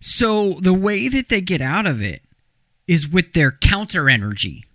So 0.00 0.54
the 0.54 0.74
way 0.74 1.08
that 1.08 1.28
they 1.28 1.40
get 1.40 1.60
out 1.60 1.86
of 1.86 2.02
it 2.02 2.22
is 2.86 3.08
with 3.08 3.32
their 3.32 3.52
counter 3.52 4.08
energy. 4.08 4.64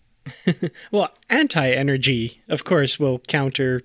Well, 0.91 1.11
anti-energy, 1.29 2.41
of 2.47 2.63
course, 2.63 2.99
will 2.99 3.19
counter 3.19 3.81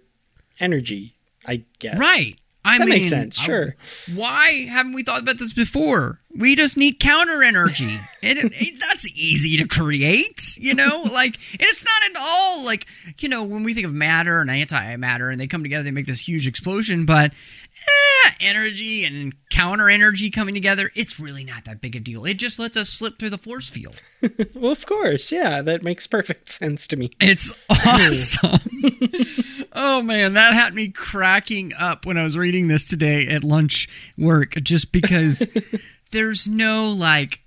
energy. 0.59 1.15
I 1.45 1.65
guess. 1.79 1.99
Right. 1.99 2.37
I 2.65 2.77
That 2.79 2.85
mean, 2.85 2.95
makes 2.97 3.09
sense, 3.09 3.39
I- 3.41 3.45
sure. 3.45 3.77
why 4.15 4.67
haven't 4.71 4.93
we 4.93 5.03
thought 5.03 5.23
about 5.23 5.39
this 5.39 5.53
before? 5.55 6.21
We 6.37 6.55
just 6.55 6.77
need 6.77 7.01
counter 7.01 7.43
energy. 7.43 7.97
and 8.23 8.39
it, 8.39 8.53
it- 8.55 8.81
that's 8.81 9.09
easy 9.09 9.57
to 9.57 9.67
create, 9.67 10.57
you 10.59 10.75
know? 10.75 11.05
Like, 11.13 11.37
and 11.53 11.63
it's 11.63 11.85
not 11.85 12.11
at 12.11 12.17
all 12.21 12.65
like, 12.67 12.87
you 13.19 13.29
know, 13.29 13.43
when 13.45 13.63
we 13.65 13.73
think 13.75 13.87
of 13.87 13.93
matter 13.95 14.41
and 14.41 14.51
antimatter 14.51 15.31
and 15.33 15.41
they 15.41 15.47
come 15.47 15.63
together, 15.63 15.83
they 15.85 15.91
make 15.91 16.07
this 16.07 16.29
huge 16.29 16.47
explosion, 16.47 17.05
but 17.07 17.33
eh, 17.33 18.31
energy 18.41 19.05
and 19.05 19.35
counter 19.51 19.89
energy 19.91 20.31
coming 20.31 20.55
together, 20.55 20.91
it's 20.95 21.19
really 21.19 21.45
not 21.45 21.65
that 21.65 21.81
big 21.81 21.97
a 21.97 22.01
deal. 22.01 22.25
It 22.27 22.37
just 22.37 22.59
lets 22.59 22.77
us 22.77 22.89
slip 22.91 23.19
through 23.19 23.31
the 23.31 23.39
force 23.39 23.69
field. 23.71 24.01
Well, 24.55 24.73
of 24.73 24.85
course. 24.85 25.33
Yeah, 25.33 25.63
that 25.63 25.83
makes 25.83 26.07
perfect 26.07 26.51
sense 26.51 26.87
to 26.89 26.97
me. 26.99 27.11
It's 27.23 27.55
awesome. 27.71 28.70
oh 29.73 30.03
man, 30.03 30.35
that 30.35 30.55
had 30.55 30.75
me 30.75 30.89
cracking 30.89 31.73
up 31.79 32.07
when 32.07 32.17
I 32.17 32.23
was 32.23 32.37
reading 32.37 32.69
this 32.69 32.85
today 32.85 33.27
at 33.29 33.45
lunch 33.45 33.89
work 34.19 34.55
just 34.63 34.93
because 34.93 35.49
there's 36.13 36.49
no 36.49 36.95
like 36.97 37.41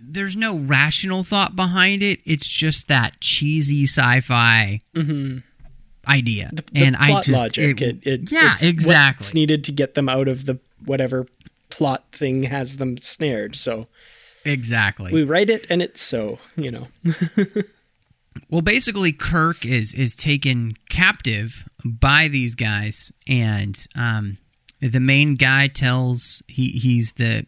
there's 0.00 0.36
no 0.36 0.56
rational 0.56 1.22
thought 1.22 1.54
behind 1.54 2.02
it. 2.02 2.20
It's 2.24 2.48
just 2.48 2.88
that 2.88 3.20
cheesy 3.20 3.84
sci-fi 3.84 4.80
mm-hmm. 4.94 5.38
idea. 6.10 6.50
The 6.52 6.64
and 6.74 6.96
I 6.96 7.22
just 7.22 7.30
logic. 7.30 7.80
it- 7.80 7.82
It, 7.82 8.06
it, 8.06 8.32
yeah, 8.32 8.52
it's 8.52 8.62
exactly. 8.64 9.24
What's 9.24 9.34
needed 9.34 9.64
to 9.64 9.72
get 9.72 9.94
them 9.94 10.08
out 10.08 10.28
of 10.28 10.46
the 10.46 10.58
whatever 10.84 11.26
plot 11.70 12.04
thing 12.12 12.44
has 12.44 12.76
them 12.76 12.98
snared. 12.98 13.54
So 13.56 13.86
exactly. 14.44 15.12
we 15.12 15.22
write 15.22 15.50
it, 15.50 15.66
and 15.70 15.80
it's 15.80 16.02
so. 16.02 16.38
You 16.56 16.70
know. 16.70 16.88
Well, 18.48 18.62
basically, 18.62 19.12
Kirk 19.12 19.64
is 19.64 19.94
is 19.94 20.14
taken 20.14 20.74
captive 20.88 21.68
by 21.84 22.28
these 22.28 22.54
guys, 22.54 23.12
and 23.26 23.78
um, 23.94 24.38
the 24.80 25.00
main 25.00 25.34
guy 25.34 25.68
tells 25.68 26.42
he 26.48 26.68
he's 26.70 27.12
the 27.14 27.46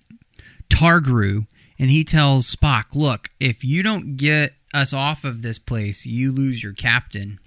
Targru, 0.69 1.47
and 1.79 1.91
he 1.91 2.05
tells 2.05 2.55
Spock, 2.55 2.95
"Look, 2.95 3.31
if 3.41 3.65
you 3.65 3.83
don't 3.83 4.17
get 4.17 4.55
us 4.73 4.93
off 4.93 5.25
of 5.25 5.43
this 5.43 5.59
place, 5.59 6.07
you 6.07 6.33
lose 6.33 6.63
your 6.63 6.73
captain." 6.73 7.39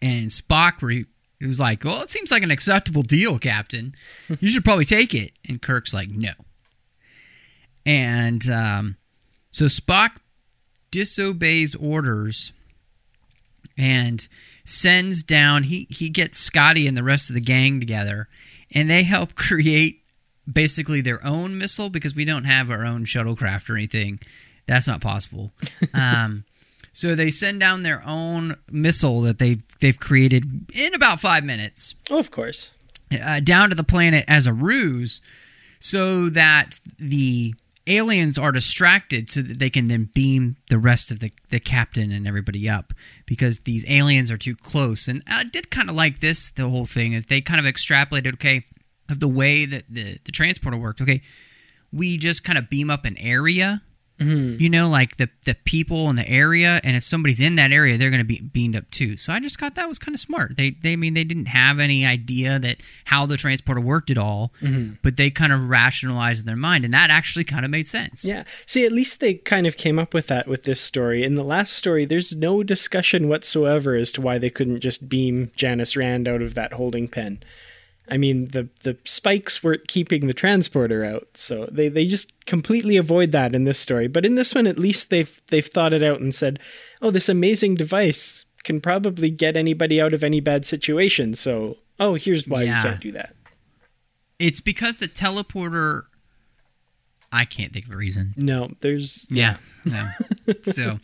And 0.00 0.30
Spock 0.30 0.80
re- 0.80 1.06
he 1.40 1.46
was 1.46 1.60
like, 1.60 1.84
"Well, 1.84 2.02
it 2.02 2.10
seems 2.10 2.30
like 2.30 2.42
an 2.42 2.50
acceptable 2.50 3.02
deal, 3.02 3.38
Captain. 3.38 3.94
You 4.40 4.48
should 4.48 4.64
probably 4.64 4.84
take 4.84 5.14
it." 5.14 5.32
And 5.48 5.60
Kirk's 5.62 5.94
like, 5.94 6.08
"No." 6.08 6.32
And 7.86 8.48
um, 8.50 8.96
so 9.50 9.64
Spock 9.64 10.10
disobeys 10.90 11.74
orders 11.74 12.52
and 13.76 14.28
sends 14.64 15.22
down 15.22 15.64
he 15.64 15.86
he 15.90 16.08
gets 16.08 16.38
Scotty 16.38 16.86
and 16.86 16.96
the 16.96 17.02
rest 17.02 17.30
of 17.30 17.34
the 17.34 17.40
gang 17.40 17.80
together 17.80 18.28
and 18.72 18.88
they 18.90 19.02
help 19.02 19.34
create 19.36 20.02
basically 20.50 21.00
their 21.00 21.24
own 21.26 21.58
missile 21.58 21.90
because 21.90 22.14
we 22.14 22.24
don't 22.24 22.44
have 22.44 22.70
our 22.70 22.84
own 22.84 23.04
shuttlecraft 23.04 23.68
or 23.68 23.76
anything. 23.76 24.18
That's 24.66 24.86
not 24.86 25.00
possible. 25.00 25.52
Um, 25.94 26.44
so 26.92 27.14
they 27.14 27.30
send 27.30 27.60
down 27.60 27.84
their 27.84 28.02
own 28.04 28.56
missile 28.70 29.20
that 29.22 29.38
they 29.38 29.58
they've 29.80 29.98
created 30.00 30.66
in 30.74 30.94
about 30.94 31.20
5 31.20 31.44
minutes. 31.44 31.94
Oh, 32.10 32.18
of 32.18 32.30
course. 32.32 32.70
uh, 33.22 33.38
down 33.40 33.68
to 33.70 33.76
the 33.76 33.84
planet 33.84 34.24
as 34.26 34.46
a 34.48 34.52
ruse 34.52 35.20
so 35.80 36.28
that 36.30 36.80
the 36.98 37.54
aliens 37.88 38.38
are 38.38 38.52
distracted 38.52 39.30
so 39.30 39.42
that 39.42 39.58
they 39.58 39.70
can 39.70 39.88
then 39.88 40.10
beam 40.14 40.56
the 40.68 40.78
rest 40.78 41.10
of 41.10 41.20
the, 41.20 41.32
the 41.50 41.60
captain 41.60 42.12
and 42.12 42.28
everybody 42.28 42.68
up 42.68 42.92
because 43.26 43.60
these 43.60 43.88
aliens 43.90 44.30
are 44.30 44.36
too 44.36 44.54
close. 44.54 45.08
And 45.08 45.22
I 45.26 45.44
did 45.44 45.70
kind 45.70 45.90
of 45.90 45.96
like 45.96 46.20
this, 46.20 46.50
the 46.50 46.68
whole 46.68 46.86
thing, 46.86 47.12
is 47.12 47.26
they 47.26 47.40
kind 47.40 47.58
of 47.58 47.72
extrapolated, 47.72 48.34
okay, 48.34 48.64
of 49.08 49.20
the 49.20 49.28
way 49.28 49.64
that 49.64 49.84
the, 49.88 50.18
the 50.24 50.32
transporter 50.32 50.76
worked. 50.76 51.00
Okay, 51.00 51.22
we 51.92 52.18
just 52.18 52.44
kind 52.44 52.58
of 52.58 52.68
beam 52.68 52.90
up 52.90 53.04
an 53.04 53.16
area. 53.18 53.82
Mm-hmm. 54.18 54.60
You 54.60 54.68
know, 54.68 54.88
like 54.88 55.16
the 55.16 55.28
the 55.44 55.54
people 55.64 56.10
in 56.10 56.16
the 56.16 56.28
area, 56.28 56.80
and 56.82 56.96
if 56.96 57.04
somebody's 57.04 57.40
in 57.40 57.54
that 57.56 57.70
area, 57.70 57.96
they're 57.96 58.10
going 58.10 58.18
to 58.18 58.24
be 58.24 58.40
beamed 58.40 58.74
up 58.74 58.90
too. 58.90 59.16
So 59.16 59.32
I 59.32 59.38
just 59.38 59.58
thought 59.60 59.76
that 59.76 59.88
was 59.88 59.98
kind 59.98 60.14
of 60.14 60.20
smart. 60.20 60.56
They 60.56 60.70
they 60.70 60.94
I 60.94 60.96
mean 60.96 61.14
they 61.14 61.24
didn't 61.24 61.46
have 61.46 61.78
any 61.78 62.04
idea 62.04 62.58
that 62.58 62.78
how 63.04 63.26
the 63.26 63.36
transporter 63.36 63.80
worked 63.80 64.10
at 64.10 64.18
all, 64.18 64.52
mm-hmm. 64.60 64.94
but 65.02 65.16
they 65.16 65.30
kind 65.30 65.52
of 65.52 65.68
rationalized 65.68 66.40
in 66.40 66.46
their 66.46 66.56
mind, 66.56 66.84
and 66.84 66.92
that 66.94 67.10
actually 67.10 67.44
kind 67.44 67.64
of 67.64 67.70
made 67.70 67.86
sense. 67.86 68.24
Yeah. 68.24 68.44
See, 68.66 68.84
at 68.84 68.92
least 68.92 69.20
they 69.20 69.34
kind 69.34 69.66
of 69.66 69.76
came 69.76 69.98
up 69.98 70.12
with 70.12 70.26
that 70.26 70.48
with 70.48 70.64
this 70.64 70.80
story. 70.80 71.22
In 71.22 71.34
the 71.34 71.44
last 71.44 71.74
story, 71.74 72.04
there's 72.04 72.34
no 72.34 72.64
discussion 72.64 73.28
whatsoever 73.28 73.94
as 73.94 74.10
to 74.12 74.20
why 74.20 74.38
they 74.38 74.50
couldn't 74.50 74.80
just 74.80 75.08
beam 75.08 75.52
Janice 75.54 75.96
Rand 75.96 76.26
out 76.26 76.42
of 76.42 76.54
that 76.54 76.72
holding 76.72 77.06
pen. 77.06 77.40
I 78.10 78.16
mean, 78.18 78.48
the 78.48 78.68
the 78.82 78.96
spikes 79.04 79.62
weren't 79.62 79.86
keeping 79.88 80.26
the 80.26 80.32
transporter 80.34 81.04
out, 81.04 81.28
so 81.34 81.66
they, 81.70 81.88
they 81.88 82.06
just 82.06 82.32
completely 82.46 82.96
avoid 82.96 83.32
that 83.32 83.54
in 83.54 83.64
this 83.64 83.78
story. 83.78 84.08
But 84.08 84.24
in 84.24 84.34
this 84.34 84.54
one, 84.54 84.66
at 84.66 84.78
least 84.78 85.10
they've 85.10 85.40
they've 85.48 85.64
thought 85.66 85.92
it 85.94 86.02
out 86.02 86.20
and 86.20 86.34
said, 86.34 86.58
"Oh, 87.02 87.10
this 87.10 87.28
amazing 87.28 87.74
device 87.74 88.44
can 88.64 88.80
probably 88.80 89.30
get 89.30 89.56
anybody 89.56 90.00
out 90.00 90.12
of 90.14 90.24
any 90.24 90.40
bad 90.40 90.64
situation." 90.64 91.34
So, 91.34 91.76
oh, 92.00 92.14
here's 92.14 92.46
why 92.48 92.62
Yeah. 92.62 92.76
you 92.82 92.88
can't 92.88 93.00
do 93.00 93.12
that. 93.12 93.34
It's 94.38 94.60
because 94.60 94.96
the 94.98 95.06
teleporter. 95.08 96.02
I 97.30 97.44
can't 97.44 97.72
think 97.72 97.86
of 97.86 97.92
a 97.92 97.96
reason. 97.96 98.32
No, 98.36 98.70
there's 98.80 99.26
Yeah. 99.30 99.56
No. 99.84 100.08
so 100.72 100.98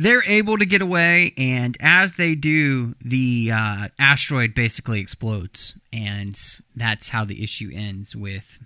they're 0.00 0.24
able 0.24 0.56
to 0.56 0.64
get 0.64 0.80
away, 0.80 1.34
and 1.36 1.76
as 1.78 2.16
they 2.16 2.34
do, 2.34 2.94
the 3.04 3.50
uh, 3.52 3.88
asteroid 3.98 4.54
basically 4.54 4.98
explodes, 4.98 5.76
and 5.92 6.38
that's 6.74 7.10
how 7.10 7.26
the 7.26 7.44
issue 7.44 7.70
ends 7.74 8.16
with 8.16 8.58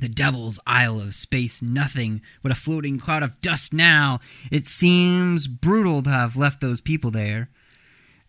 the 0.00 0.08
Devil's 0.08 0.58
Isle 0.66 1.02
of 1.02 1.14
Space 1.14 1.60
Nothing, 1.60 2.22
but 2.42 2.50
a 2.50 2.54
floating 2.54 2.98
cloud 2.98 3.22
of 3.22 3.42
dust. 3.42 3.74
Now 3.74 4.20
it 4.50 4.66
seems 4.66 5.46
brutal 5.46 6.02
to 6.02 6.10
have 6.10 6.34
left 6.34 6.62
those 6.62 6.80
people 6.80 7.10
there. 7.10 7.50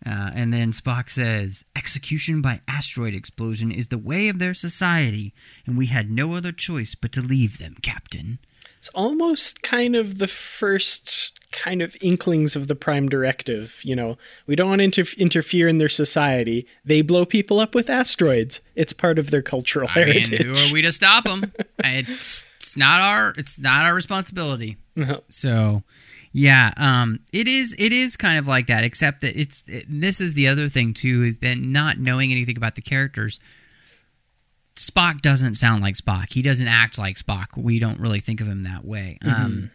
Uh, 0.06 0.30
and 0.34 0.52
then 0.52 0.72
Spock 0.72 1.08
says, 1.08 1.64
Execution 1.74 2.42
by 2.42 2.60
asteroid 2.68 3.14
explosion 3.14 3.72
is 3.72 3.88
the 3.88 3.96
way 3.96 4.28
of 4.28 4.38
their 4.38 4.52
society, 4.52 5.32
and 5.64 5.78
we 5.78 5.86
had 5.86 6.10
no 6.10 6.34
other 6.34 6.52
choice 6.52 6.94
but 6.94 7.12
to 7.12 7.22
leave 7.22 7.56
them, 7.56 7.76
Captain. 7.80 8.38
It's 8.76 8.90
almost 8.90 9.62
kind 9.62 9.96
of 9.96 10.18
the 10.18 10.26
first 10.26 11.40
kind 11.54 11.80
of 11.80 11.96
inklings 12.02 12.56
of 12.56 12.68
the 12.68 12.74
Prime 12.74 13.08
Directive. 13.08 13.80
You 13.84 13.96
know, 13.96 14.18
we 14.46 14.56
don't 14.56 14.68
want 14.68 14.80
to 14.80 14.84
inter- 14.84 15.04
interfere 15.16 15.68
in 15.68 15.78
their 15.78 15.88
society. 15.88 16.66
They 16.84 17.00
blow 17.00 17.24
people 17.24 17.60
up 17.60 17.74
with 17.74 17.88
asteroids. 17.88 18.60
It's 18.74 18.92
part 18.92 19.18
of 19.18 19.30
their 19.30 19.42
cultural 19.42 19.88
I 19.94 20.04
mean, 20.04 20.08
heritage. 20.08 20.44
who 20.44 20.54
are 20.54 20.72
we 20.72 20.82
to 20.82 20.92
stop 20.92 21.24
them? 21.24 21.52
It's 21.86 22.46
it's 22.56 22.76
not 22.78 23.02
our 23.02 23.34
it's 23.36 23.58
not 23.58 23.84
our 23.84 23.94
responsibility. 23.94 24.78
No. 24.96 25.20
So, 25.28 25.82
yeah, 26.32 26.72
um, 26.78 27.20
it 27.32 27.46
is 27.46 27.76
it 27.78 27.92
is 27.92 28.16
kind 28.16 28.38
of 28.38 28.46
like 28.48 28.68
that, 28.68 28.84
except 28.84 29.20
that 29.20 29.38
it's 29.38 29.64
it, 29.68 29.84
this 29.88 30.20
is 30.20 30.34
the 30.34 30.48
other 30.48 30.68
thing 30.68 30.94
too 30.94 31.24
is 31.24 31.40
that 31.40 31.58
not 31.58 31.98
knowing 31.98 32.32
anything 32.32 32.56
about 32.56 32.74
the 32.74 32.82
characters. 32.82 33.38
Spock 34.76 35.20
doesn't 35.20 35.54
sound 35.54 35.82
like 35.82 35.94
Spock. 35.94 36.32
He 36.32 36.42
doesn't 36.42 36.66
act 36.66 36.98
like 36.98 37.16
Spock. 37.16 37.56
We 37.56 37.78
don't 37.78 38.00
really 38.00 38.18
think 38.20 38.40
of 38.40 38.48
him 38.48 38.64
that 38.64 38.84
way. 38.84 39.18
Um, 39.22 39.70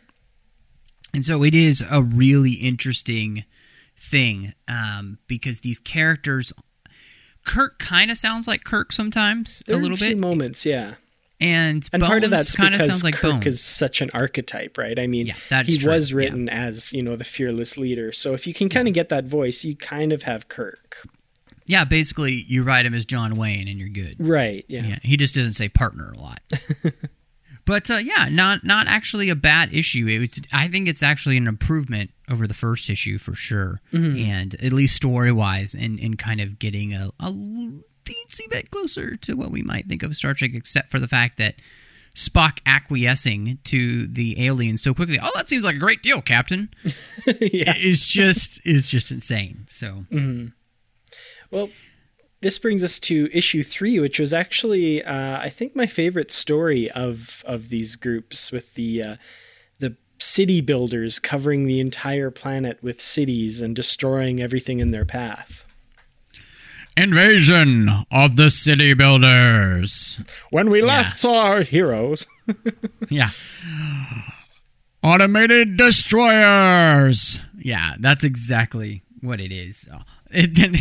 and 1.13 1.23
so 1.25 1.43
it 1.43 1.55
is 1.55 1.83
a 1.89 2.01
really 2.01 2.53
interesting 2.53 3.43
thing 3.95 4.53
um, 4.67 5.17
because 5.27 5.61
these 5.61 5.79
characters. 5.79 6.53
Kirk 7.45 7.79
kind 7.79 8.11
of 8.11 8.17
sounds 8.17 8.47
like 8.47 8.63
Kirk 8.63 8.91
sometimes 8.91 9.63
There 9.65 9.75
a 9.77 9.79
little 9.79 9.97
few 9.97 10.09
bit. 10.09 10.17
moments, 10.17 10.65
yeah. 10.65 10.95
And, 11.39 11.87
And 11.93 12.03
part 12.03 12.23
of 12.25 12.29
that's 12.31 12.53
kind 12.53 12.73
of 12.75 12.79
because 12.79 12.91
sounds 12.91 13.03
like 13.03 13.15
Kirk 13.15 13.31
Bones. 13.31 13.45
is 13.47 13.63
such 13.63 14.01
an 14.01 14.09
archetype, 14.13 14.77
right? 14.77 14.99
I 14.99 15.07
mean, 15.07 15.27
Yeah, 15.27 15.63
he 15.63 15.77
true, 15.77 15.91
was 15.93 16.11
yeah. 16.11 16.17
written 16.17 16.49
as 16.49 16.91
you 16.91 17.01
know 17.01 17.15
the 17.15 17.23
fearless 17.23 17.77
leader. 17.77 18.11
So 18.11 18.33
if 18.33 18.45
you 18.45 18.53
can 18.53 18.67
kind 18.67 18.87
of 18.89 18.93
get 18.93 19.07
that 19.09 19.23
voice, 19.25 19.63
you 19.63 19.75
kind 19.75 20.11
of 20.11 20.23
have 20.23 20.49
Kirk, 20.49 21.07
yeah, 21.65 21.85
basically, 21.85 22.43
you 22.47 22.63
write 22.63 22.85
him 22.85 22.93
as 22.93 23.05
John 23.05 23.35
Wayne, 23.35 23.67
and 23.67 23.79
you're 23.79 23.89
good. 23.89 24.15
right? 24.19 24.65
Yeah. 24.67 24.85
Yeah, 24.85 24.99
he 25.01 25.17
just 25.17 25.33
doesn't 25.33 25.53
say 25.53 25.69
partner 25.69 26.11
a 26.15 26.19
lot. 26.19 26.41
but 27.69 27.91
uh, 27.91 27.97
yeah, 27.97 28.29
not 28.31 28.63
not 28.63 28.87
actually 28.87 29.29
a 29.29 29.35
bad 29.35 29.71
issue. 29.71 30.07
It 30.07 30.17
was, 30.17 30.41
I 30.51 30.67
think 30.67 30.87
it's 30.87 31.03
actually 31.03 31.37
an 31.37 31.45
improvement 31.47 32.09
over 32.27 32.47
the 32.47 32.55
first 32.55 32.89
issue 32.89 33.19
for 33.19 33.35
sure, 33.35 33.79
and 34.17 34.55
at 34.55 34.71
least 34.71 34.95
story 34.95 35.31
wise, 35.31 35.75
and 35.75 35.99
and 35.99 36.17
kind 36.17 36.41
of 36.41 36.57
getting 36.57 36.93
a, 36.93 37.09
a 37.19 37.31
teensy 37.31 38.49
bit 38.49 38.71
closer 38.71 39.15
to 39.17 39.35
what 39.35 39.51
we 39.51 39.61
might 39.61 39.85
think 39.85 40.01
of 40.01 40.15
Star 40.15 40.33
Trek, 40.33 40.51
except 40.55 40.89
for 40.89 40.99
the 40.99 41.07
fact 41.07 41.37
that. 41.37 41.55
Spock 42.15 42.59
acquiescing 42.65 43.59
to 43.65 44.05
the 44.05 44.45
aliens 44.45 44.81
so 44.81 44.93
quickly. 44.93 45.19
Oh, 45.21 45.29
that 45.35 45.47
seems 45.47 45.63
like 45.63 45.75
a 45.75 45.79
great 45.79 46.01
deal, 46.01 46.21
Captain. 46.21 46.69
yeah. 47.39 47.75
Is 47.77 48.05
just 48.05 48.65
is 48.67 48.89
just 48.89 49.11
insane. 49.11 49.65
So 49.69 50.05
Well, 51.51 51.69
this 52.41 52.57
brings 52.59 52.83
us 52.83 52.99
to 53.01 53.29
issue 53.33 53.63
three, 53.63 53.99
which 53.99 54.19
was 54.19 54.31
actually, 54.33 55.03
uh, 55.03 55.39
I 55.39 55.49
think, 55.49 55.75
my 55.75 55.87
favorite 55.87 56.31
story 56.31 56.89
of 56.91 57.43
of 57.47 57.69
these 57.69 57.95
groups 57.95 58.51
with 58.51 58.75
the 58.75 59.03
uh, 59.03 59.15
the 59.79 59.95
city 60.19 60.61
builders 60.61 61.19
covering 61.19 61.63
the 61.63 61.79
entire 61.79 62.31
planet 62.31 62.81
with 62.83 63.01
cities 63.01 63.61
and 63.61 63.75
destroying 63.75 64.39
everything 64.41 64.79
in 64.79 64.91
their 64.91 65.05
path. 65.05 65.65
invasion 66.97 67.89
of 68.11 68.35
the 68.35 68.49
city 68.49 68.93
builders. 68.93 70.19
When 70.49 70.69
we 70.69 70.81
last 70.81 71.11
Yeah. 71.23 71.29
saw 71.31 71.41
our 71.45 71.61
heroes, 71.61 72.25
Yeah. 73.09 73.29
Automated 75.01 75.77
destroyers. 75.77 77.41
Yeah, 77.57 77.93
that's 77.99 78.23
exactly 78.25 79.01
what 79.21 79.39
it 79.39 79.51
is. 79.51 79.87
It, 80.31 80.55
then 80.55 80.75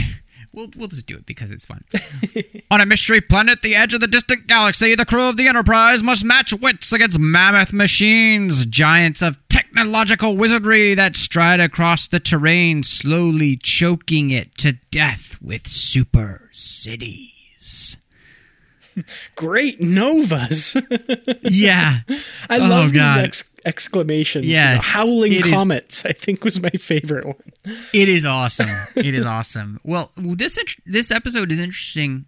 we'll 0.59 0.69
we'll 0.77 0.89
just 0.89 1.07
do 1.07 1.17
it 1.17 1.25
because 1.27 1.51
it's 1.51 1.65
fun. 1.65 1.85
On 2.71 2.81
a 2.81 2.87
mystery 2.87 3.21
planet, 3.21 3.63
the 3.63 3.75
edge 3.77 3.95
of 3.95 4.01
the 4.01 4.07
distant 4.07 4.47
galaxy, 4.47 4.95
the 4.95 5.07
crew 5.07 5.29
of 5.29 5.37
the 5.37 5.47
Enterprise 5.49 6.03
must 6.03 6.25
match 6.25 6.53
wits 6.53 6.93
against 6.93 7.19
mammoth 7.19 7.73
machines, 7.73 8.67
giants 8.67 9.23
of 9.23 9.39
technological 9.49 10.37
wizardry 10.37 10.95
that 10.95 11.17
stride 11.17 11.61
across 11.61 12.09
the 12.09 12.21
terrain, 12.21 12.83
slowly 12.83 13.57
choking 13.57 14.31
it 14.31 14.57
to 14.59 14.73
death 14.91 15.41
with 15.41 15.67
super 15.67 16.49
cities. 16.53 17.97
great 19.37 19.81
novas. 19.81 20.77
Yeah. 21.43 21.99
I 22.51 22.59
Oh, 22.59 22.69
love 22.69 22.93
these 22.93 23.01
God. 23.01 23.19
ex- 23.25 23.45
exclamations. 23.69 24.47
you 24.47 24.55
know, 24.55 24.79
howling 24.81 25.33
it 25.33 25.47
is- 25.47 25.53
comets. 25.53 26.05
I 26.07 26.12
think 26.12 26.43
was 26.45 26.61
my 26.62 26.71
favorite 26.71 27.27
one. 27.27 27.37
It 27.93 28.09
is 28.09 28.25
awesome. 28.25 28.71
It 28.97 29.14
is 29.14 29.25
awesome. 29.25 29.79
Well, 29.85 30.11
this 30.16 30.59
this 30.87 31.11
episode 31.11 31.53
is 31.53 31.59
interesting. 31.59 32.25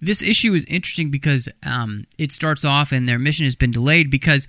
This 0.00 0.22
issue 0.22 0.52
is 0.54 0.64
interesting 0.66 1.10
because 1.10 1.48
um, 1.66 2.06
it 2.18 2.30
starts 2.30 2.64
off 2.64 2.92
and 2.92 3.08
their 3.08 3.18
mission 3.18 3.44
has 3.44 3.56
been 3.56 3.72
delayed 3.72 4.10
because 4.10 4.46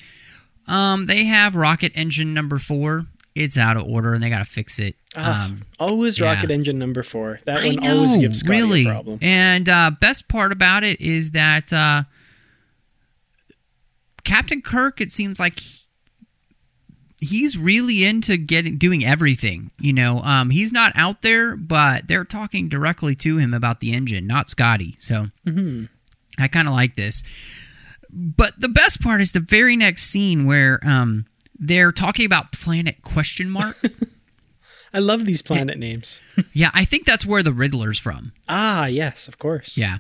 um, 0.68 1.08
they 1.08 1.24
have 1.24 1.56
rocket 1.56 1.92
engine 1.96 2.34
number 2.36 2.60
four. 2.60 3.06
It's 3.34 3.58
out 3.58 3.76
of 3.78 3.84
order 3.84 4.14
and 4.14 4.22
they 4.22 4.30
got 4.30 4.40
to 4.40 4.46
fix 4.46 4.78
it. 4.80 4.96
Ah, 5.16 5.46
Um, 5.48 5.62
always 5.80 6.20
yeah. 6.20 6.34
rocket 6.36 6.52
engine 6.52 6.78
number 6.78 7.02
four. 7.02 7.40
That 7.46 7.62
I 7.64 7.68
one 7.70 7.76
know, 7.78 7.96
always 7.96 8.18
gives 8.18 8.40
Scotty 8.40 8.58
really. 8.58 8.86
a 8.86 8.90
problem. 8.92 9.18
And 9.24 9.68
uh, 9.68 9.92
best 10.00 10.28
part 10.28 10.52
about 10.52 10.84
it 10.84 11.02
is 11.02 11.32
that 11.32 11.74
uh, 11.74 12.04
Captain 14.30 14.62
Kirk. 14.62 15.02
It 15.02 15.12
seems 15.12 15.40
like 15.40 15.60
he- 15.60 15.86
he's 17.20 17.58
really 17.58 18.06
into 18.06 18.38
getting 18.38 18.78
doing 18.78 19.04
everything. 19.06 19.72
You 19.80 19.94
know, 19.94 20.20
um, 20.24 20.50
he's 20.52 20.72
not 20.72 20.92
out 20.96 21.22
there, 21.22 21.56
but 21.58 22.08
they're 22.08 22.24
talking 22.26 22.70
directly 22.70 23.16
to 23.16 23.38
him 23.38 23.54
about 23.54 23.80
the 23.80 23.94
engine, 23.94 24.28
not 24.28 24.50
Scotty. 24.50 24.96
So 25.00 25.28
I 26.38 26.48
kind 26.48 26.68
of 26.68 26.74
like 26.74 26.96
this. 26.96 27.24
But 28.12 28.54
the 28.60 28.70
best 28.70 29.02
part 29.02 29.22
is 29.22 29.32
the 29.34 29.40
very 29.40 29.76
next 29.76 30.04
scene 30.04 30.46
where 30.46 30.80
um, 30.86 31.26
they're 31.58 31.92
talking 31.92 32.26
about 32.26 32.52
planet 32.52 33.02
question 33.02 33.50
mark. 33.50 33.78
I 34.94 34.98
love 35.00 35.26
these 35.26 35.44
planet 35.44 35.78
names. 35.78 36.20
yeah, 36.54 36.72
I 36.74 36.84
think 36.86 37.06
that's 37.06 37.24
where 37.26 37.44
the 37.44 37.54
Riddler's 37.54 38.00
from. 38.00 38.32
Ah, 38.48 38.86
yes, 38.88 39.28
of 39.28 39.38
course. 39.38 39.78
Yeah. 39.78 39.98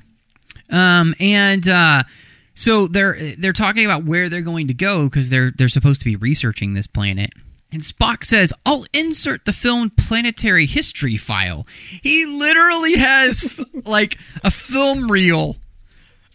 Um, 0.71 1.13
and 1.19 1.67
uh, 1.67 2.01
so 2.60 2.88
they're 2.88 3.18
they're 3.38 3.53
talking 3.53 3.86
about 3.86 4.03
where 4.03 4.28
they're 4.28 4.41
going 4.41 4.68
to 4.68 4.74
go 4.74 5.05
because 5.05 5.30
they're 5.30 5.49
they're 5.49 5.70
supposed 5.70 6.01
to 6.01 6.05
be 6.05 6.18
researching 6.18 6.74
this 6.74 6.88
planet. 6.88 7.30
And 7.72 7.82
Spock 7.82 8.26
says, 8.26 8.51
"I'll 8.66 8.84
insert 8.93 9.45
the 9.45 9.53
film 9.53 9.91
planetary 9.91 10.66
history 10.66 11.16
file." 11.16 11.66
He 12.03 12.26
literally 12.26 12.97
has 12.97 13.64
like 13.86 14.18
a 14.43 14.51
film 14.51 15.10
reel 15.10 15.55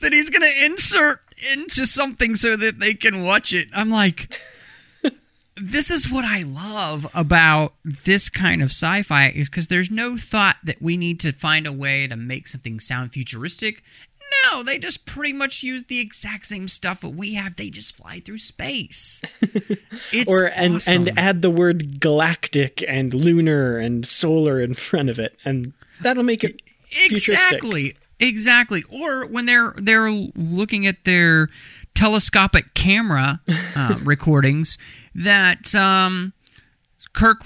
that 0.01 0.15
he's 0.15 0.31
going 0.31 0.41
to 0.41 0.65
insert 0.65 1.21
into 1.53 1.87
something 1.87 2.37
so 2.37 2.57
that 2.57 2.81
they 2.81 2.95
can 2.95 3.23
watch 3.23 3.53
it. 3.53 3.69
I'm 3.75 3.91
like, 3.91 4.35
this 5.57 5.91
is 5.91 6.11
what 6.11 6.25
I 6.25 6.41
love 6.41 7.07
about 7.13 7.75
this 7.85 8.31
kind 8.31 8.63
of 8.63 8.71
sci-fi 8.71 9.29
is 9.29 9.51
because 9.51 9.69
there's 9.69 9.91
no 9.91 10.17
thought 10.17 10.57
that 10.65 10.81
we 10.81 10.97
need 10.97 11.21
to 11.21 11.33
find 11.33 11.67
a 11.67 11.73
way 11.73 12.07
to 12.07 12.17
make 12.17 12.47
something 12.47 12.81
sound 12.81 13.13
futuristic. 13.13 13.83
No, 14.45 14.63
they 14.63 14.79
just 14.79 15.07
pretty 15.07 15.33
much 15.33 15.63
use 15.63 15.85
the 15.85 16.01
exact 16.01 16.47
same 16.47 16.69
stuff 16.69 17.01
that 17.01 17.11
we 17.11 17.35
have. 17.35 17.57
They 17.57 17.71
just 17.71 17.97
fly 17.97 18.21
through 18.21 18.39
space. 18.39 19.23
It's 20.13 20.31
Or 20.33 20.47
and 20.47 20.77
awesome. 20.77 21.09
and 21.09 21.19
add 21.19 21.43
the 21.43 21.51
word 21.51 22.01
galactic 22.01 22.85
and 22.87 23.13
lunar 23.15 23.79
and 23.79 24.07
solar 24.07 24.61
in 24.61 24.75
front 24.75 25.09
of 25.11 25.19
it, 25.19 25.37
and 25.45 25.73
that'll 26.01 26.23
make 26.25 26.45
it 26.45 26.61
futuristic. 26.83 27.35
exactly, 27.35 27.95
exactly. 28.21 28.83
Or 28.91 29.27
when 29.27 29.47
they're 29.47 29.73
they're 29.77 30.11
looking 30.11 30.87
at 30.87 31.05
their 31.05 31.49
telescopic 31.95 32.75
camera 32.75 33.41
uh, 33.77 33.99
recordings, 34.03 34.79
that 35.15 35.75
um, 35.75 36.33
Kirk 37.13 37.43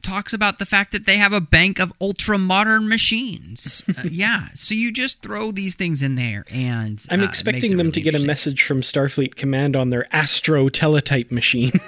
talks 0.00 0.32
about 0.32 0.58
the 0.58 0.66
fact 0.66 0.92
that 0.92 1.06
they 1.06 1.16
have 1.16 1.32
a 1.32 1.40
bank 1.40 1.78
of 1.78 1.92
ultra 2.00 2.38
modern 2.38 2.88
machines. 2.88 3.82
Uh, 3.88 4.02
yeah, 4.10 4.48
so 4.54 4.74
you 4.74 4.92
just 4.92 5.22
throw 5.22 5.52
these 5.52 5.74
things 5.74 6.02
in 6.02 6.14
there, 6.14 6.44
and 6.50 7.04
I'm 7.10 7.20
uh, 7.20 7.24
expecting 7.24 7.70
them 7.76 7.88
really 7.88 7.92
to 7.92 8.00
get 8.00 8.14
a 8.14 8.24
message 8.26 8.62
from 8.62 8.80
Starfleet 8.80 9.36
Command 9.36 9.76
on 9.76 9.90
their 9.90 10.06
Astro 10.14 10.68
teletype 10.68 11.30
machine. 11.30 11.72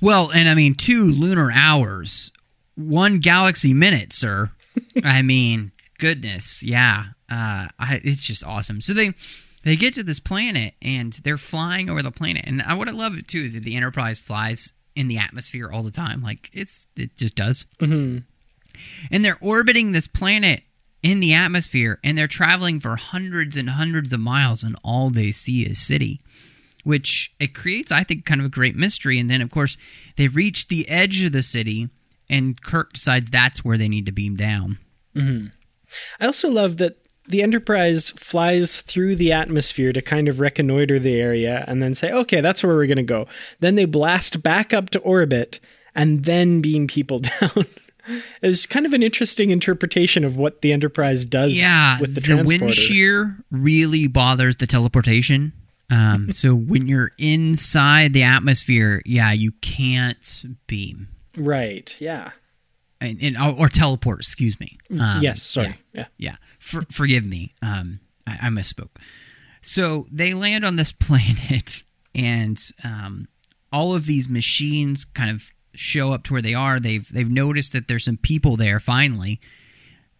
Well, 0.00 0.30
and 0.30 0.48
I 0.48 0.54
mean, 0.54 0.74
two 0.74 1.04
lunar 1.04 1.50
hours, 1.50 2.30
one 2.74 3.18
galaxy 3.20 3.72
minute, 3.72 4.12
sir. 4.12 4.50
I 5.04 5.22
mean, 5.22 5.72
goodness, 5.98 6.62
yeah. 6.62 7.04
Uh, 7.30 7.68
I, 7.78 8.00
it's 8.04 8.26
just 8.26 8.44
awesome. 8.44 8.80
So 8.80 8.92
they 8.92 9.14
they 9.64 9.76
get 9.76 9.94
to 9.94 10.02
this 10.02 10.20
planet 10.20 10.74
and 10.82 11.12
they're 11.24 11.38
flying 11.38 11.88
over 11.88 12.02
the 12.02 12.10
planet, 12.10 12.44
and 12.46 12.62
I, 12.62 12.74
what 12.74 12.88
I 12.88 12.92
love 12.92 13.16
it 13.16 13.28
too 13.28 13.40
is 13.40 13.54
that 13.54 13.64
the 13.64 13.76
Enterprise 13.76 14.18
flies 14.18 14.72
in 14.96 15.08
the 15.08 15.18
atmosphere 15.18 15.70
all 15.72 15.82
the 15.82 15.90
time. 15.90 16.22
Like 16.22 16.50
it's 16.52 16.86
it 16.96 17.16
just 17.16 17.34
does. 17.34 17.66
Mm-hmm. 17.80 18.18
And 19.10 19.24
they're 19.24 19.38
orbiting 19.40 19.92
this 19.92 20.08
planet 20.08 20.62
in 21.02 21.20
the 21.20 21.34
atmosphere, 21.34 22.00
and 22.02 22.16
they're 22.16 22.26
traveling 22.26 22.80
for 22.80 22.96
hundreds 22.96 23.56
and 23.56 23.70
hundreds 23.70 24.12
of 24.12 24.20
miles, 24.20 24.62
and 24.62 24.74
all 24.82 25.10
they 25.10 25.30
see 25.30 25.62
is 25.62 25.78
city 25.78 26.20
which 26.84 27.34
it 27.40 27.54
creates, 27.54 27.90
I 27.90 28.04
think, 28.04 28.24
kind 28.24 28.40
of 28.40 28.46
a 28.46 28.50
great 28.50 28.76
mystery. 28.76 29.18
And 29.18 29.28
then, 29.28 29.40
of 29.40 29.50
course, 29.50 29.76
they 30.16 30.28
reach 30.28 30.68
the 30.68 30.88
edge 30.88 31.22
of 31.24 31.32
the 31.32 31.42
city, 31.42 31.88
and 32.30 32.60
Kirk 32.62 32.92
decides 32.92 33.30
that's 33.30 33.64
where 33.64 33.76
they 33.76 33.88
need 33.88 34.06
to 34.06 34.12
beam 34.12 34.36
down. 34.36 34.78
I 36.20 36.26
also 36.26 36.48
love 36.48 36.76
that 36.76 36.98
the 37.28 37.42
Enterprise 37.42 38.10
flies 38.10 38.80
through 38.82 39.16
the 39.16 39.32
atmosphere 39.32 39.92
to 39.92 40.02
kind 40.02 40.28
of 40.28 40.40
reconnoiter 40.40 40.98
the 40.98 41.20
area 41.20 41.64
and 41.66 41.82
then 41.82 41.94
say, 41.94 42.12
okay, 42.12 42.40
that's 42.40 42.62
where 42.62 42.74
we're 42.76 42.86
going 42.86 42.96
to 42.98 43.02
go. 43.02 43.26
Then 43.60 43.76
they 43.76 43.84
blast 43.86 44.42
back 44.42 44.74
up 44.74 44.90
to 44.90 44.98
orbit 45.00 45.58
and 45.94 46.24
then 46.24 46.60
beam 46.60 46.86
people 46.86 47.18
down. 47.40 47.64
it's 48.42 48.66
kind 48.66 48.84
of 48.84 48.92
an 48.92 49.02
interesting 49.02 49.50
interpretation 49.50 50.24
of 50.24 50.36
what 50.36 50.60
the 50.60 50.72
Enterprise 50.72 51.24
does 51.24 51.58
Yeah, 51.58 51.98
with 52.00 52.14
the, 52.14 52.20
the, 52.20 52.26
transporter. 52.26 52.64
wind 52.66 52.74
shear 52.74 53.36
really 53.50 54.06
bothers 54.06 54.56
the 54.56 54.66
teleportation. 54.66 55.52
Um, 55.90 56.30
so 56.32 56.54
when 56.54 56.88
you're 56.88 57.12
inside 57.18 58.12
the 58.12 58.22
atmosphere, 58.24 59.00
yeah, 59.06 59.32
you 59.32 59.52
can't 59.62 60.44
beam 60.66 61.08
Right, 61.38 61.96
yeah. 62.00 62.30
And, 63.00 63.18
and 63.22 63.36
or 63.58 63.68
teleport. 63.68 64.20
Excuse 64.20 64.58
me. 64.60 64.78
Um, 64.98 65.20
yes, 65.22 65.42
sorry. 65.42 65.68
yeah. 65.68 65.74
Yeah. 65.92 66.06
yeah 66.18 66.36
for, 66.58 66.82
forgive 66.90 67.24
me 67.24 67.54
um 67.62 68.00
I, 68.28 68.38
I 68.46 68.48
misspoke 68.48 68.96
so 69.62 70.06
they 70.10 70.34
land 70.34 70.64
on 70.64 70.76
this 70.76 70.92
planet 71.06 71.82
and 72.14 72.60
um 72.82 73.28
all 73.72 73.94
of 73.94 74.06
these 74.06 74.28
machines 74.28 75.04
kind 75.04 75.30
of 75.30 75.50
show 75.74 76.12
up 76.12 76.22
to 76.24 76.32
where 76.32 76.42
they 76.42 76.54
are 76.54 76.78
they've 76.78 77.08
they've 77.12 77.30
noticed 77.30 77.72
that 77.72 77.88
there's 77.88 78.04
some 78.04 78.16
people 78.16 78.56
there 78.56 78.78
finally 78.78 79.40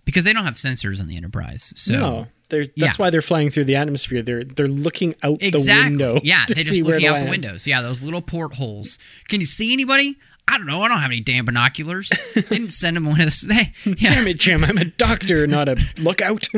because 0.05 0.25
they 0.25 0.33
don't 0.33 0.45
have 0.45 0.55
sensors 0.55 1.01
on 1.01 1.07
the 1.07 1.17
enterprise 1.17 1.73
so 1.77 1.93
no, 1.95 2.27
They're, 2.51 2.67
that's 2.67 2.77
Yeah. 2.77 2.93
why 2.97 3.11
they're 3.11 3.23
flying 3.23 3.51
through 3.51 3.65
the 3.65 3.77
atmosphere. 3.77 4.21
They're 4.23 4.45
they're 4.45 4.69
looking 4.69 5.15
out 5.23 5.39
Exactly. 5.41 5.97
the 5.97 6.05
window. 6.07 6.21
Yeah, 6.23 6.45
they're 6.47 6.63
just 6.65 6.83
looking 6.83 7.07
out 7.07 7.25
the 7.25 7.31
windows. 7.31 7.67
Yeah, 7.67 7.81
those 7.83 8.03
little 8.03 8.21
portholes. 8.21 8.99
Can 9.29 9.41
you 9.41 9.47
see 9.47 9.73
anybody? 9.73 10.19
I 10.47 10.59
don't 10.59 10.67
know. 10.67 10.83
I 10.83 10.89
don't 10.89 10.99
have 10.99 11.11
any 11.11 11.21
damn 11.21 11.47
binoculars. 11.47 12.13
They 12.35 12.41
didn't 12.49 12.71
send 12.71 12.97
him 12.97 13.05
one 13.07 13.21
of 13.21 13.27
those. 13.27 13.41
They, 13.49 13.73
yeah, 13.85 14.15
Damn 14.15 14.27
it, 14.29 14.39
Jim! 14.39 14.65
I'm 14.65 14.79
a 14.79 14.85
doctor, 14.85 15.47
not 15.47 15.69
a 15.69 15.77
lookout. 15.99 16.49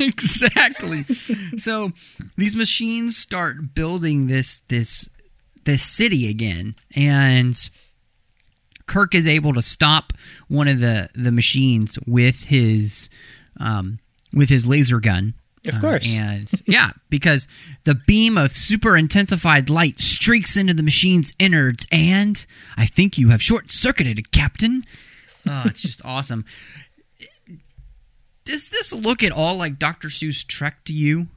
exactly. 0.00 1.04
So 1.56 1.92
these 2.36 2.56
machines 2.56 3.16
start 3.16 3.74
building 3.74 4.26
this 4.26 4.58
this 4.68 5.08
this 5.64 5.82
city 5.82 6.28
again, 6.28 6.74
and 6.96 7.56
Kirk 8.86 9.14
is 9.14 9.26
able 9.28 9.54
to 9.54 9.62
stop 9.62 10.12
one 10.48 10.68
of 10.68 10.80
the 10.80 11.08
the 11.14 11.32
machines 11.32 11.98
with 12.06 12.44
his 12.44 13.08
um, 13.60 13.98
with 14.32 14.48
his 14.48 14.66
laser 14.66 15.00
gun. 15.00 15.34
Of 15.66 15.80
course. 15.80 16.12
Uh, 16.12 16.16
and 16.18 16.52
yeah, 16.66 16.90
because 17.08 17.46
the 17.84 17.94
beam 17.94 18.36
of 18.36 18.50
super 18.50 18.96
intensified 18.96 19.70
light 19.70 20.00
streaks 20.00 20.56
into 20.56 20.74
the 20.74 20.82
machine's 20.82 21.32
innards, 21.38 21.86
and 21.92 22.44
I 22.76 22.86
think 22.86 23.16
you 23.16 23.28
have 23.28 23.42
short 23.42 23.70
circuited 23.70 24.18
it, 24.18 24.32
Captain. 24.32 24.82
Oh, 25.46 25.62
it's 25.66 25.82
just 25.82 26.02
awesome. 26.04 26.44
Does 28.44 28.70
this 28.70 28.92
look 28.92 29.22
at 29.22 29.30
all 29.30 29.56
like 29.56 29.78
Dr. 29.78 30.08
Seuss 30.08 30.44
Trek 30.44 30.84
to 30.84 30.92
you? 30.92 31.28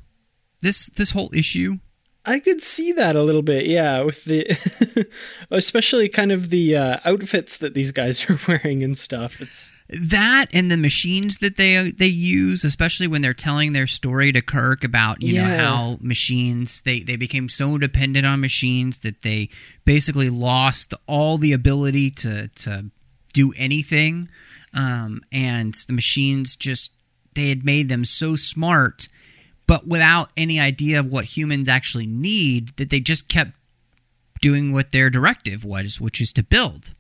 This 0.61 0.87
this 0.87 1.11
whole 1.11 1.29
issue? 1.33 1.77
I 2.25 2.39
could 2.39 2.63
see 2.63 2.91
that 2.93 3.15
a 3.15 3.21
little 3.21 3.43
bit, 3.43 3.67
yeah, 3.67 4.01
with 4.01 4.25
the, 4.25 5.07
especially 5.51 6.09
kind 6.09 6.31
of 6.31 6.49
the 6.49 6.75
uh, 6.75 6.97
outfits 7.05 7.57
that 7.57 7.75
these 7.75 7.91
guys 7.91 8.27
are 8.29 8.39
wearing 8.47 8.83
and 8.83 8.97
stuff. 8.97 9.41
It's 9.41 9.71
That 9.87 10.47
and 10.51 10.71
the 10.71 10.77
machines 10.77 11.37
that 11.39 11.57
they 11.57 11.91
they 11.91 12.07
use, 12.07 12.63
especially 12.63 13.07
when 13.07 13.21
they're 13.21 13.35
telling 13.35 13.73
their 13.73 13.85
story 13.85 14.31
to 14.31 14.41
Kirk 14.41 14.83
about 14.83 15.21
you 15.21 15.35
know 15.41 15.57
how 15.57 15.97
machines 16.01 16.81
they 16.81 17.01
they 17.01 17.15
became 17.17 17.49
so 17.49 17.77
dependent 17.77 18.25
on 18.25 18.41
machines 18.41 18.99
that 18.99 19.21
they 19.21 19.49
basically 19.85 20.29
lost 20.31 20.95
all 21.05 21.37
the 21.37 21.53
ability 21.53 22.09
to 22.11 22.47
to 22.47 22.85
do 23.33 23.53
anything, 23.57 24.27
um, 24.73 25.21
and 25.31 25.75
the 25.87 25.93
machines 25.93 26.55
just 26.55 26.91
they 27.35 27.49
had 27.49 27.63
made 27.63 27.87
them 27.87 28.05
so 28.05 28.35
smart, 28.35 29.07
but 29.67 29.85
without 29.87 30.31
any 30.35 30.59
idea 30.59 30.99
of 30.99 31.05
what 31.11 31.37
humans 31.37 31.69
actually 31.69 32.07
need, 32.07 32.69
that 32.77 32.89
they 32.89 32.99
just 32.99 33.27
kept 33.29 33.51
doing 34.41 34.73
what 34.73 34.91
their 34.91 35.09
directive 35.09 35.63
was, 35.63 36.01
which 36.01 36.19
is 36.19 36.31
to 36.33 36.43
build. 36.43 36.93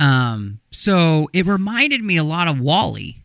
Um, 0.00 0.60
so 0.70 1.28
it 1.32 1.46
reminded 1.46 2.02
me 2.02 2.16
a 2.16 2.24
lot 2.24 2.48
of 2.48 2.58
WALL-E, 2.58 3.22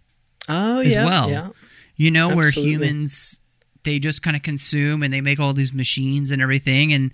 oh 0.49 0.81
As 0.81 0.93
yeah, 0.93 1.05
well. 1.05 1.29
yeah. 1.29 1.49
you 1.95 2.11
know, 2.11 2.35
where 2.35 2.51
humans 2.51 3.39
they 3.83 3.99
just 3.99 4.21
kind 4.21 4.35
of 4.35 4.43
consume 4.43 5.01
and 5.03 5.13
they 5.13 5.21
make 5.21 5.39
all 5.39 5.53
these 5.53 5.73
machines 5.73 6.31
and 6.31 6.41
everything, 6.41 6.91
and 6.91 7.13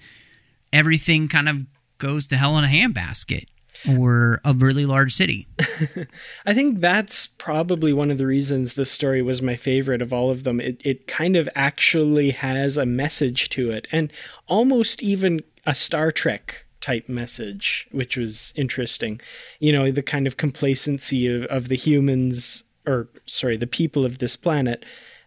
everything 0.73 1.27
kind 1.27 1.47
of 1.47 1.65
goes 1.99 2.25
to 2.27 2.37
hell 2.37 2.57
in 2.57 2.63
a 2.63 2.67
handbasket 2.67 3.45
or 3.87 4.39
a 4.43 4.53
really 4.53 4.85
large 4.85 5.13
city. 5.13 5.47
I 6.45 6.53
think 6.53 6.79
that's 6.79 7.27
probably 7.27 7.93
one 7.93 8.09
of 8.11 8.17
the 8.17 8.25
reasons 8.25 8.73
this 8.73 8.91
story 8.91 9.21
was 9.21 9.41
my 9.41 9.55
favorite 9.55 10.01
of 10.01 10.11
all 10.11 10.29
of 10.31 10.43
them. 10.43 10.59
It 10.59 10.81
it 10.83 11.07
kind 11.07 11.35
of 11.35 11.47
actually 11.55 12.31
has 12.31 12.77
a 12.77 12.85
message 12.85 13.49
to 13.49 13.69
it, 13.71 13.87
and 13.91 14.11
almost 14.47 15.03
even 15.03 15.41
a 15.65 15.75
Star 15.75 16.11
Trek 16.11 16.65
type 16.81 17.07
message, 17.07 17.87
which 17.91 18.17
was 18.17 18.53
interesting. 18.55 19.21
You 19.59 19.71
know, 19.71 19.91
the 19.91 20.01
kind 20.01 20.27
of 20.27 20.37
complacency 20.37 21.27
of, 21.27 21.43
of 21.45 21.67
the 21.67 21.75
humans, 21.75 22.63
or 22.85 23.07
sorry, 23.25 23.57
the 23.57 23.67
people 23.67 24.05
of 24.05 24.17
this 24.17 24.35
planet 24.35 24.83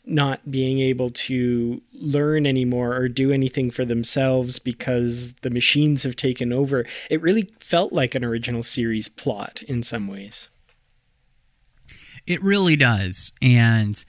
not 0.07 0.51
being 0.51 0.81
able 0.81 1.09
to 1.09 1.81
learn 1.95 2.47
anymore 2.47 2.95
or 2.95 3.09
do 3.09 3.33
anything 3.33 3.71
for 3.71 3.85
themselves 3.85 4.59
because 4.59 5.33
the 5.41 5.51
machines 5.51 6.03
have 6.03 6.17
taken 6.17 6.53
over. 6.53 6.85
It 7.11 7.23
really 7.23 7.51
felt 7.59 7.93
like 7.93 8.15
an 8.15 8.25
original 8.25 8.63
series 8.63 9.09
plot 9.09 9.63
in 9.63 9.83
some 9.83 10.07
ways. 10.07 10.49
It 12.27 12.43
really 12.43 12.77
does. 12.77 13.33
And 13.41 14.05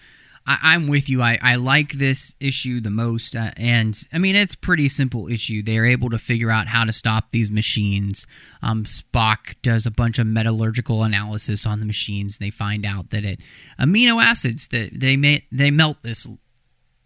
I, 0.45 0.57
I'm 0.61 0.87
with 0.87 1.09
you. 1.09 1.21
I, 1.21 1.37
I 1.41 1.55
like 1.55 1.93
this 1.93 2.35
issue 2.39 2.81
the 2.81 2.89
most. 2.89 3.35
Uh, 3.35 3.51
and 3.57 3.97
I 4.13 4.17
mean, 4.17 4.35
it's 4.35 4.55
pretty 4.55 4.89
simple 4.89 5.27
issue. 5.27 5.63
They're 5.63 5.85
able 5.85 6.09
to 6.11 6.17
figure 6.17 6.51
out 6.51 6.67
how 6.67 6.83
to 6.85 6.93
stop 6.93 7.31
these 7.31 7.49
machines. 7.49 8.27
Um, 8.61 8.83
Spock 8.83 9.55
does 9.61 9.85
a 9.85 9.91
bunch 9.91 10.19
of 10.19 10.27
metallurgical 10.27 11.03
analysis 11.03 11.65
on 11.65 11.79
the 11.79 11.85
machines. 11.85 12.37
They 12.37 12.49
find 12.49 12.85
out 12.85 13.09
that 13.09 13.25
it 13.25 13.39
amino 13.79 14.23
acids 14.23 14.67
that 14.69 14.91
they 14.93 15.17
may, 15.17 15.45
they 15.51 15.71
melt 15.71 16.03
this 16.03 16.27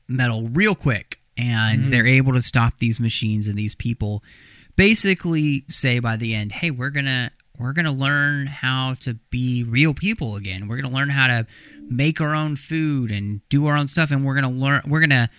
metal 0.07 0.49
real 0.49 0.75
quick, 0.75 1.19
and 1.37 1.83
they're 1.85 2.07
able 2.07 2.33
to 2.33 2.41
stop 2.41 2.79
these 2.79 2.99
machines 2.99 3.47
and 3.47 3.57
these 3.57 3.75
people. 3.75 4.23
Basically, 4.75 5.63
say 5.67 5.99
by 5.99 6.15
the 6.17 6.33
end, 6.35 6.51
hey, 6.51 6.71
we're 6.71 6.89
gonna 6.89 7.31
we're 7.59 7.73
gonna 7.73 7.91
learn 7.91 8.47
how 8.47 8.93
to 9.01 9.15
be 9.29 9.63
real 9.63 9.93
people 9.93 10.35
again. 10.35 10.67
We're 10.67 10.81
gonna 10.81 10.95
learn 10.95 11.09
how 11.09 11.27
to 11.27 11.45
make 11.81 12.19
our 12.21 12.33
own 12.33 12.55
food 12.55 13.11
and 13.11 13.41
do 13.49 13.67
our 13.67 13.75
own 13.77 13.87
stuff, 13.87 14.11
and 14.11 14.25
we're 14.25 14.35
gonna 14.35 14.49
learn. 14.49 14.81
We're 14.87 15.01
gonna 15.01 15.29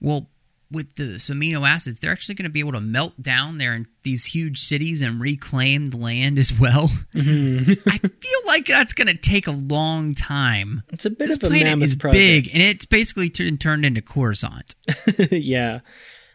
well 0.00 0.28
with 0.70 0.96
the 0.96 1.02
amino 1.14 1.66
acids, 1.68 1.98
they're 2.00 2.12
actually 2.12 2.34
going 2.34 2.44
to 2.44 2.50
be 2.50 2.60
able 2.60 2.72
to 2.72 2.80
melt 2.80 3.20
down 3.22 3.58
there 3.58 3.74
in 3.74 3.86
these 4.02 4.26
huge 4.26 4.58
cities 4.58 5.00
and 5.00 5.20
reclaim 5.20 5.86
the 5.86 5.96
land 5.96 6.38
as 6.38 6.58
well. 6.58 6.88
Mm-hmm. 7.14 7.72
I 7.88 7.96
feel 7.98 8.40
like 8.46 8.66
that's 8.66 8.92
going 8.92 9.06
to 9.08 9.16
take 9.16 9.46
a 9.46 9.50
long 9.52 10.14
time. 10.14 10.82
It's 10.90 11.06
a 11.06 11.10
bit 11.10 11.28
This 11.28 11.36
of 11.38 11.44
a 11.44 11.46
planet 11.46 11.64
mammoth 11.68 11.84
is 11.84 11.96
project. 11.96 12.18
big, 12.18 12.50
and 12.52 12.62
it's 12.62 12.84
basically 12.84 13.30
t- 13.30 13.56
turned 13.56 13.84
into 13.84 14.02
Coruscant. 14.02 14.74
yeah. 15.30 15.80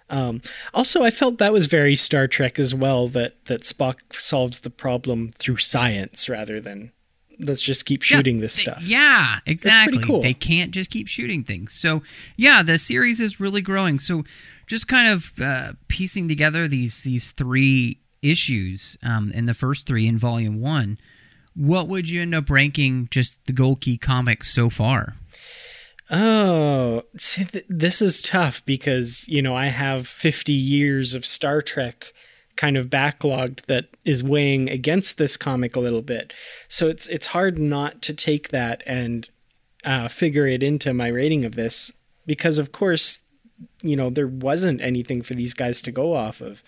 Um, 0.10 0.42
also, 0.74 1.04
I 1.04 1.10
felt 1.12 1.38
that 1.40 1.54
was 1.54 1.68
very 1.68 1.96
Star 1.96 2.28
Trek 2.28 2.60
as 2.60 2.74
well. 2.76 3.08
That 3.08 3.46
that 3.46 3.62
Spock 3.62 4.00
solves 4.14 4.60
the 4.60 4.70
problem 4.70 5.32
through 5.40 5.58
science 5.58 6.28
rather 6.30 6.60
than 6.60 6.92
let's 7.40 7.62
just 7.64 7.86
keep 7.86 8.04
shooting 8.04 8.36
Yeah, 8.38 8.42
this 8.42 8.56
they- 8.58 8.62
stuff. 8.64 8.84
Yeah, 8.84 9.40
exactly. 9.46 10.04
cool. 10.04 10.22
They 10.22 10.34
can't 10.36 10.72
just 10.72 10.92
keep 10.92 11.08
shooting 11.08 11.44
things. 11.44 11.74
So, 11.74 12.04
yeah, 12.38 12.62
the 12.64 12.78
series 12.78 13.20
is 13.20 13.40
really 13.40 13.62
growing. 13.62 13.98
So, 14.00 14.24
just 14.68 14.88
kind 14.88 15.12
of 15.12 15.32
uh, 15.42 15.74
piecing 15.88 16.28
together 16.28 16.68
these 16.68 17.04
these 17.04 17.32
three 17.32 18.00
issues 18.22 18.98
um, 19.04 19.32
in 19.32 19.46
the 19.46 19.54
first 19.54 19.86
three 19.88 20.08
in 20.08 20.18
Volume 20.18 20.62
One, 20.62 20.98
what 21.56 21.88
would 21.88 22.10
you 22.10 22.22
end 22.22 22.34
up 22.36 22.50
ranking 22.50 23.08
just 23.12 23.44
the 23.48 23.54
Gold 23.54 23.82
Key 23.82 23.98
comics 23.98 24.54
so 24.54 24.70
far? 24.70 25.16
Oh, 26.16 27.02
see, 27.18 27.44
th- 27.44 27.66
this 27.68 28.00
is 28.00 28.22
tough 28.22 28.64
because 28.66 29.28
you 29.28 29.42
know 29.42 29.56
I 29.56 29.66
have 29.66 30.08
50 30.08 30.54
years 30.54 31.16
of 31.16 31.26
Star 31.26 31.60
Trek 31.60 32.14
kind 32.56 32.78
of 32.78 32.92
backlogged 32.92 33.66
that 33.66 33.88
is 34.06 34.24
weighing 34.24 34.70
against 34.70 35.18
this 35.18 35.38
comic 35.38 35.76
a 35.76 35.80
little 35.80 36.04
bit. 36.04 36.32
So 36.68 36.88
it's 36.88 37.08
it's 37.08 37.26
hard 37.28 37.58
not 37.58 38.04
to 38.04 38.14
take 38.14 38.50
that 38.50 38.84
and 38.86 39.28
uh, 39.84 40.08
figure 40.08 40.46
it 40.46 40.62
into 40.62 40.94
my 40.94 41.08
rating 41.08 41.46
of 41.46 41.56
this 41.56 41.92
because 42.28 42.60
of 42.60 42.72
course 42.72 43.22
you 43.82 43.96
know 43.96 44.12
there 44.12 44.28
wasn't 44.28 44.82
anything 44.82 45.24
for 45.24 45.34
these 45.34 45.56
guys 45.56 45.82
to 45.82 45.92
go 45.92 46.14
off 46.14 46.42
of. 46.42 46.62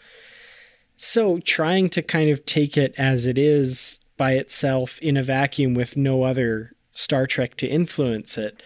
So 0.98 1.38
trying 1.38 1.90
to 1.90 2.02
kind 2.02 2.32
of 2.32 2.48
take 2.48 2.78
it 2.78 2.96
as 2.98 3.28
it 3.28 3.38
is 3.38 4.00
by 4.18 4.32
itself 4.34 4.98
in 5.04 5.18
a 5.18 5.24
vacuum 5.24 5.76
with 5.76 5.96
no 5.96 6.24
other 6.24 6.72
Star 6.94 7.28
Trek 7.28 7.58
to 7.58 7.68
influence 7.68 8.40
it. 8.40 8.64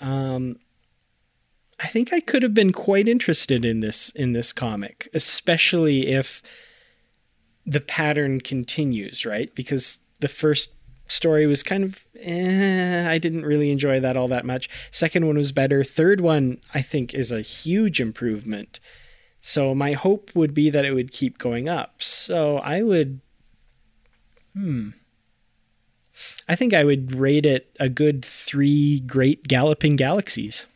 Um, 0.00 0.58
I 1.78 1.86
think 1.86 2.12
I 2.12 2.20
could 2.20 2.42
have 2.42 2.54
been 2.54 2.72
quite 2.72 3.08
interested 3.08 3.64
in 3.64 3.80
this 3.80 4.10
in 4.10 4.32
this 4.32 4.52
comic, 4.52 5.08
especially 5.14 6.08
if 6.08 6.42
the 7.66 7.80
pattern 7.80 8.40
continues, 8.40 9.24
right? 9.24 9.54
Because 9.54 10.00
the 10.20 10.28
first 10.28 10.74
story 11.06 11.46
was 11.46 11.62
kind 11.62 11.84
of 11.84 12.06
eh, 12.20 13.08
I 13.08 13.18
didn't 13.18 13.44
really 13.44 13.70
enjoy 13.70 13.98
that 14.00 14.16
all 14.16 14.28
that 14.28 14.44
much. 14.44 14.68
Second 14.90 15.26
one 15.26 15.36
was 15.36 15.52
better. 15.52 15.82
Third 15.82 16.20
one 16.20 16.60
I 16.74 16.82
think 16.82 17.14
is 17.14 17.32
a 17.32 17.40
huge 17.40 18.00
improvement. 18.00 18.78
So 19.40 19.74
my 19.74 19.92
hope 19.92 20.34
would 20.34 20.52
be 20.52 20.68
that 20.68 20.84
it 20.84 20.92
would 20.92 21.12
keep 21.12 21.38
going 21.38 21.68
up. 21.68 22.02
So 22.02 22.58
I 22.58 22.82
would 22.82 23.20
hmm 24.54 24.90
I 26.48 26.56
think 26.56 26.74
I 26.74 26.84
would 26.84 27.14
rate 27.14 27.46
it 27.46 27.74
a 27.80 27.88
good 27.88 28.24
3 28.24 29.00
great 29.00 29.46
galloping 29.48 29.96
galaxies. 29.96 30.66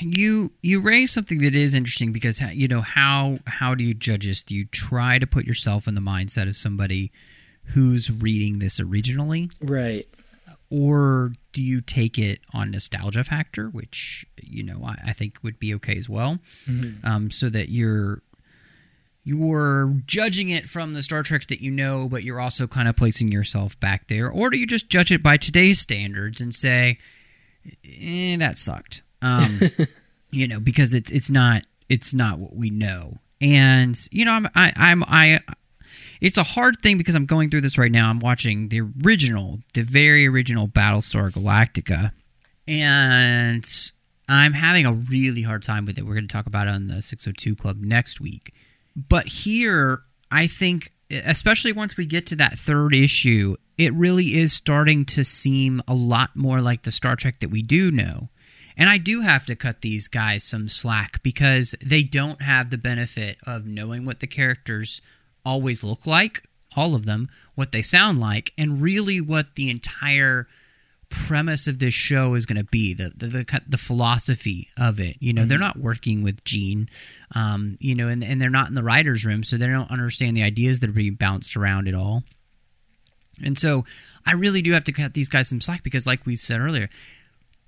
you 0.00 0.52
you 0.62 0.80
raise 0.80 1.12
something 1.12 1.38
that 1.38 1.54
is 1.54 1.74
interesting 1.74 2.12
because 2.12 2.40
you 2.52 2.68
know 2.68 2.80
how 2.80 3.38
how 3.46 3.74
do 3.74 3.84
you 3.84 3.94
judge 3.94 4.26
this? 4.26 4.42
Do 4.42 4.54
you 4.54 4.64
try 4.66 5.18
to 5.18 5.26
put 5.26 5.44
yourself 5.46 5.86
in 5.86 5.94
the 5.94 6.00
mindset 6.00 6.48
of 6.48 6.56
somebody 6.56 7.12
who's 7.66 8.10
reading 8.10 8.58
this 8.58 8.80
originally, 8.80 9.48
Right. 9.60 10.06
or 10.68 11.32
do 11.52 11.62
you 11.62 11.80
take 11.80 12.18
it 12.18 12.40
on 12.52 12.70
nostalgia 12.72 13.22
factor, 13.24 13.68
which 13.68 14.26
you 14.42 14.62
know 14.64 14.82
I, 14.84 14.96
I 15.08 15.12
think 15.12 15.38
would 15.42 15.58
be 15.60 15.72
okay 15.74 15.96
as 15.96 16.08
well, 16.08 16.38
um, 17.04 17.30
so 17.30 17.48
that 17.50 17.68
you're 17.68 18.22
you're 19.24 19.94
judging 20.06 20.50
it 20.50 20.66
from 20.66 20.94
the 20.94 21.02
Star 21.02 21.22
Trek 21.22 21.46
that 21.46 21.60
you 21.60 21.70
know, 21.70 22.08
but 22.08 22.24
you're 22.24 22.40
also 22.40 22.66
kind 22.66 22.88
of 22.88 22.96
placing 22.96 23.30
yourself 23.30 23.78
back 23.78 24.08
there, 24.08 24.30
or 24.30 24.50
do 24.50 24.58
you 24.58 24.66
just 24.66 24.88
judge 24.88 25.12
it 25.12 25.22
by 25.22 25.36
today's 25.36 25.80
standards 25.80 26.40
and 26.40 26.54
say, 26.54 26.98
eh, 27.84 28.36
that 28.36 28.58
sucked, 28.58 29.02
um, 29.20 29.60
you 30.30 30.48
know, 30.48 30.58
because 30.58 30.92
it's 30.92 31.10
it's 31.10 31.30
not 31.30 31.62
it's 31.88 32.12
not 32.12 32.38
what 32.38 32.56
we 32.56 32.70
know, 32.70 33.18
and 33.40 33.96
you 34.10 34.24
know, 34.24 34.32
I'm 34.32 34.46
I, 34.54 34.72
I'm 34.76 35.04
I. 35.04 35.38
It's 36.20 36.38
a 36.38 36.44
hard 36.44 36.76
thing 36.80 36.98
because 36.98 37.16
I'm 37.16 37.26
going 37.26 37.50
through 37.50 37.62
this 37.62 37.76
right 37.76 37.90
now. 37.90 38.08
I'm 38.08 38.20
watching 38.20 38.68
the 38.68 38.82
original, 39.04 39.58
the 39.74 39.82
very 39.82 40.24
original 40.24 40.68
Battlestar 40.68 41.32
Galactica, 41.32 42.12
and 42.68 43.64
I'm 44.28 44.52
having 44.52 44.86
a 44.86 44.92
really 44.92 45.42
hard 45.42 45.64
time 45.64 45.84
with 45.84 45.98
it. 45.98 46.06
We're 46.06 46.14
going 46.14 46.28
to 46.28 46.32
talk 46.32 46.46
about 46.46 46.68
it 46.68 46.70
on 46.70 46.86
the 46.86 47.02
602 47.02 47.56
Club 47.56 47.78
next 47.80 48.20
week. 48.20 48.54
But 48.96 49.26
here, 49.28 50.02
I 50.30 50.46
think, 50.46 50.92
especially 51.10 51.72
once 51.72 51.96
we 51.96 52.06
get 52.06 52.26
to 52.28 52.36
that 52.36 52.58
third 52.58 52.94
issue, 52.94 53.56
it 53.78 53.92
really 53.94 54.38
is 54.38 54.52
starting 54.52 55.04
to 55.06 55.24
seem 55.24 55.82
a 55.88 55.94
lot 55.94 56.36
more 56.36 56.60
like 56.60 56.82
the 56.82 56.92
Star 56.92 57.16
Trek 57.16 57.40
that 57.40 57.50
we 57.50 57.62
do 57.62 57.90
know. 57.90 58.28
And 58.76 58.88
I 58.88 58.98
do 58.98 59.20
have 59.20 59.44
to 59.46 59.56
cut 59.56 59.82
these 59.82 60.08
guys 60.08 60.44
some 60.44 60.68
slack 60.68 61.22
because 61.22 61.74
they 61.84 62.02
don't 62.02 62.42
have 62.42 62.70
the 62.70 62.78
benefit 62.78 63.36
of 63.46 63.66
knowing 63.66 64.04
what 64.04 64.20
the 64.20 64.26
characters 64.26 65.02
always 65.44 65.84
look 65.84 66.06
like, 66.06 66.44
all 66.74 66.94
of 66.94 67.04
them, 67.04 67.28
what 67.54 67.72
they 67.72 67.82
sound 67.82 68.20
like, 68.20 68.52
and 68.56 68.80
really 68.80 69.20
what 69.20 69.56
the 69.56 69.68
entire 69.70 70.48
premise 71.12 71.66
of 71.66 71.78
this 71.78 71.94
show 71.94 72.34
is 72.34 72.46
going 72.46 72.56
to 72.56 72.64
be 72.64 72.94
the, 72.94 73.12
the 73.16 73.26
the 73.26 73.60
the 73.68 73.76
philosophy 73.76 74.68
of 74.78 74.98
it. 74.98 75.16
You 75.20 75.32
know 75.32 75.42
mm-hmm. 75.42 75.48
they're 75.48 75.58
not 75.58 75.78
working 75.78 76.22
with 76.22 76.42
gene 76.44 76.88
um, 77.34 77.76
you 77.78 77.94
know 77.94 78.08
and, 78.08 78.24
and 78.24 78.40
they're 78.40 78.50
not 78.50 78.68
in 78.68 78.74
the 78.74 78.82
writers 78.82 79.24
room 79.24 79.44
so 79.44 79.56
they 79.56 79.66
don't 79.66 79.90
understand 79.90 80.36
the 80.36 80.42
ideas 80.42 80.80
that 80.80 80.90
are 80.90 80.94
being 80.94 81.14
bounced 81.14 81.56
around 81.56 81.88
at 81.88 81.94
all. 81.94 82.24
And 83.44 83.58
so 83.58 83.84
i 84.24 84.32
really 84.32 84.62
do 84.62 84.72
have 84.72 84.84
to 84.84 84.92
cut 84.92 85.14
these 85.14 85.28
guys 85.28 85.48
some 85.48 85.60
slack 85.60 85.82
because 85.82 86.06
like 86.06 86.24
we've 86.24 86.40
said 86.40 86.60
earlier 86.60 86.88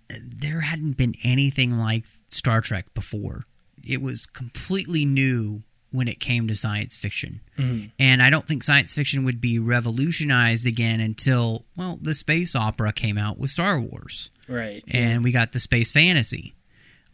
there 0.09 0.61
hadn't 0.61 0.97
been 0.97 1.15
anything 1.23 1.79
like 1.79 2.05
star 2.29 2.61
trek 2.61 2.93
before. 2.95 3.45
It 3.83 4.01
was 4.01 4.27
completely 4.27 5.05
new 5.05 5.63
when 5.95 6.09
it 6.09 6.19
came 6.19 6.49
to 6.49 6.57
science 6.57 6.97
fiction. 6.97 7.41
Mm-hmm. 7.57 7.87
And 8.01 8.21
I 8.21 8.29
don't 8.29 8.49
think 8.49 8.65
science 8.65 8.93
fiction 8.93 9.25
would 9.25 9.41
be 9.41 9.61
revolutionized 9.61 10.67
again 10.67 10.99
until, 10.99 11.67
well, 11.77 12.01
the 12.03 12.15
space 12.15 12.57
opera 12.57 12.93
came 12.93 13.17
out 13.17 13.39
with 13.39 13.51
Star 13.51 13.79
Wars. 13.79 14.31
Right. 14.49 14.83
And 14.89 15.11
yeah. 15.11 15.19
we 15.19 15.31
got 15.31 15.53
the 15.53 15.61
space 15.61 15.93
fantasy 15.93 16.57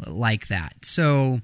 like 0.07 0.49
that. 0.49 0.77
So, 0.83 1.43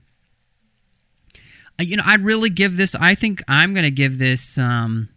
uh, 1.78 1.82
you 1.82 1.98
know, 1.98 2.04
I'd 2.06 2.24
really 2.24 2.48
give 2.48 2.78
this, 2.78 2.94
I 2.94 3.14
think 3.14 3.42
I'm 3.46 3.74
going 3.74 3.84
to 3.84 3.90
give 3.90 4.18
this, 4.18 4.56
um, 4.56 5.10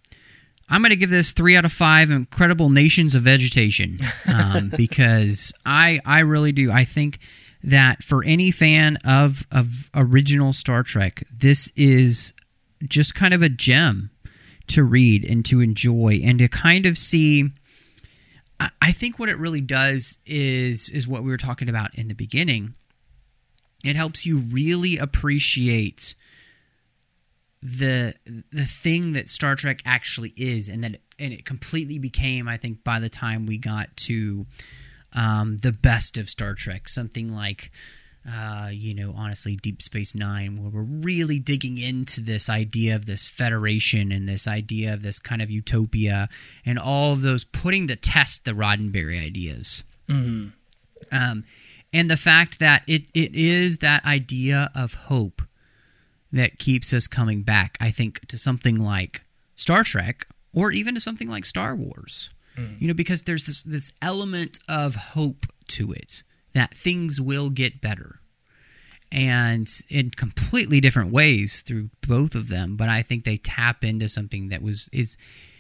I'm 0.70 0.82
going 0.82 0.90
to 0.90 0.98
give 0.98 1.10
this 1.10 1.32
three 1.32 1.56
out 1.56 1.64
of 1.64 1.72
five 1.72 2.12
incredible 2.12 2.70
nations 2.70 3.16
of 3.16 3.24
vegetation 3.24 3.98
um, 4.28 4.74
because 4.78 5.54
I 5.66 6.00
I 6.06 6.20
really 6.20 6.52
do. 6.52 6.70
I 6.72 6.84
think 6.84 7.18
that 7.64 8.04
for 8.04 8.24
any 8.24 8.52
fan 8.52 8.98
of 9.06 9.46
of 9.52 9.90
original 9.94 10.54
Star 10.54 10.84
Trek, 10.84 11.24
this 11.32 11.72
is 11.76 12.34
just 12.88 13.16
kind 13.16 13.34
of 13.34 13.42
a 13.42 13.50
gem 13.50 14.12
to 14.68 14.84
read 14.84 15.26
and 15.26 15.44
to 15.46 15.60
enjoy 15.60 16.22
and 16.24 16.40
to 16.40 16.48
kind 16.48 16.86
of 16.86 16.98
see 16.98 17.52
I 18.82 18.92
think 18.92 19.18
what 19.18 19.30
it 19.30 19.40
really 19.40 19.62
does 19.62 20.18
is 20.26 20.90
is 20.90 21.08
what 21.08 21.24
we 21.24 21.30
were 21.30 21.38
talking 21.38 21.70
about 21.70 21.96
in 21.96 22.10
the 22.10 22.14
beginning. 22.14 22.74
It 23.86 23.96
helps 23.96 24.26
you 24.26 24.40
really 24.40 24.98
appreciate 24.98 26.16
the 27.62 28.14
the 28.52 28.66
thing 28.66 29.14
that 29.14 29.30
Star 29.30 29.56
Trek 29.56 29.82
actually 29.86 30.34
is 30.36 30.68
and 30.68 30.84
that 30.84 31.02
and 31.18 31.34
it 31.34 31.46
completely 31.46 32.00
became 32.00 32.48
I 32.48 32.58
think 32.58 32.84
by 32.84 33.00
the 33.00 33.10
time 33.10 33.46
we 33.46 33.58
got 33.58 33.96
to 33.98 34.46
um, 35.14 35.58
the 35.58 35.72
best 35.72 36.18
of 36.18 36.30
Star 36.30 36.54
Trek, 36.54 36.90
something 36.90 37.34
like. 37.34 37.72
Uh, 38.30 38.70
you 38.72 38.94
know, 38.94 39.14
honestly, 39.16 39.56
Deep 39.56 39.82
Space 39.82 40.14
Nine, 40.14 40.62
where 40.62 40.70
we're 40.70 40.84
really 40.84 41.40
digging 41.40 41.78
into 41.78 42.20
this 42.20 42.50
idea 42.50 42.94
of 42.94 43.06
this 43.06 43.28
federation 43.28 44.12
and 44.12 44.28
this 44.28 44.46
idea 44.46 44.94
of 44.94 45.02
this 45.02 45.20
kind 45.20 45.42
of 45.42 45.50
utopia 45.50 46.28
and 46.66 46.78
all 46.78 47.14
of 47.14 47.22
those 47.22 47.46
putting 47.46 47.88
to 47.88 47.96
test 47.96 48.44
the 48.44 48.52
Roddenberry 48.52 49.26
ideas. 49.26 49.86
Mm-hmm. 50.10 50.50
Um, 51.12 51.46
and 51.94 52.12
the 52.12 52.18
fact 52.18 52.60
that 52.60 52.84
it, 52.88 53.04
it 53.14 53.34
is 53.34 53.80
that 53.80 54.06
idea 54.06 54.70
of 54.76 54.94
hope 54.94 55.42
that 56.32 56.60
keeps 56.60 56.94
us 56.94 57.08
coming 57.08 57.42
back, 57.42 57.78
I 57.80 57.90
think, 57.90 58.28
to 58.28 58.38
something 58.38 58.80
like 58.80 59.22
Star 59.56 59.84
Trek 59.84 60.28
or 60.54 60.72
even 60.72 60.94
to 60.96 61.02
something 61.02 61.30
like 61.30 61.46
Star 61.46 61.76
Wars. 61.76 62.30
Mm. 62.60 62.82
You 62.82 62.88
know, 62.88 62.94
because 62.94 63.24
there's 63.24 63.46
this 63.46 63.64
this 63.64 63.94
element 64.02 64.60
of 64.68 64.96
hope 64.96 65.46
to 65.70 65.92
it 65.92 66.24
that 66.54 66.74
things 66.74 67.22
will 67.22 67.50
get 67.50 67.82
better. 67.82 68.20
And 69.12 69.68
in 69.90 70.12
completely 70.12 70.80
different 70.80 71.12
ways 71.12 71.64
through 71.64 71.90
both 72.08 72.36
of 72.36 72.48
them, 72.48 72.76
but 72.76 72.90
I 72.90 73.02
think 73.02 73.24
they 73.24 73.38
tap 73.38 73.84
into 73.84 74.08
something 74.08 74.50
that 74.50 74.62
was 74.62 74.88
is 74.92 75.18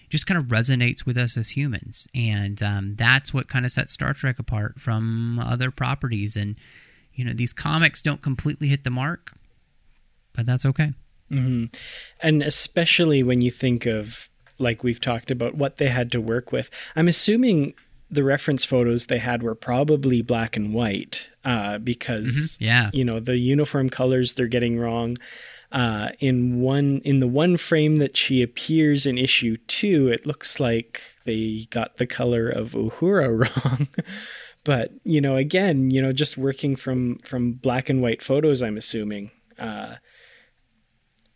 just 0.10 0.28
kind 0.28 0.38
of 0.38 0.45
resonates 0.45 1.06
with 1.06 1.18
us 1.18 1.36
as 1.38 1.52
humans, 1.52 2.08
and 2.14 2.62
um, 2.62 2.95
that's 2.95 3.34
what 3.34 3.47
kind 3.47 3.66
of 3.66 3.72
sets 3.72 3.93
Star 3.93 4.14
Trek 4.14 4.38
apart 4.38 4.80
from 4.80 5.39
other 5.39 5.72
properties. 5.72 6.36
And 6.36 6.58
you 7.16 7.26
know, 7.26 7.34
these 7.34 7.54
comics 7.54 8.04
don't 8.04 8.22
completely 8.22 8.68
hit 8.68 8.84
the 8.84 8.91
mark, 8.91 9.34
but 10.34 10.45
that's 10.45 10.66
okay. 10.66 10.93
Mm-hmm. 11.32 11.66
And 12.22 12.41
especially 12.41 13.24
when 13.24 13.41
you 13.41 13.52
think 13.52 13.86
of 13.86 14.28
like 14.60 14.84
we've 14.84 15.01
talked 15.01 15.32
about, 15.32 15.55
what 15.55 15.78
they 15.78 15.88
had 15.88 16.12
to 16.12 16.22
work 16.22 16.51
with. 16.51 16.70
I'm 16.95 17.07
assuming 17.07 17.74
the 18.12 18.24
reference 18.24 18.66
photos 18.66 19.05
they 19.05 19.20
had 19.20 19.43
were 19.43 19.55
probably 19.55 20.22
black 20.22 20.55
and 20.55 20.74
white 20.74 21.30
uh, 21.45 21.78
because 21.78 22.57
mm-hmm. 22.57 22.64
yeah, 22.66 22.89
you 22.93 23.05
know 23.05 23.20
the 23.20 23.38
uniform 23.38 23.89
colors 23.89 24.34
they're 24.34 24.47
getting 24.47 24.80
wrong. 24.80 25.18
Uh, 25.72 26.10
in 26.20 26.60
one 26.60 26.99
in 27.05 27.20
the 27.20 27.28
one 27.28 27.55
frame 27.55 27.97
that 27.97 28.18
she 28.18 28.41
appears 28.41 29.05
in 29.05 29.18
issue 29.18 29.55
two, 29.68 30.07
it 30.07 30.26
looks 30.26 30.60
like 30.60 31.01
they 31.26 31.68
got 31.70 31.97
the 31.97 32.07
color 32.07 32.49
of 32.49 32.72
Uhura 32.72 33.55
wrong. 33.66 33.88
but 34.64 34.91
you 35.03 35.22
know, 35.22 35.36
again, 35.36 35.91
you 35.91 36.01
know, 36.01 36.12
just 36.12 36.38
working 36.38 36.76
from 36.76 37.18
from 37.20 37.51
black 37.53 37.89
and 37.89 38.01
white 38.01 38.24
photos, 38.24 38.64
I'm 38.64 38.78
assuming. 38.78 39.30
Uh, 39.60 39.95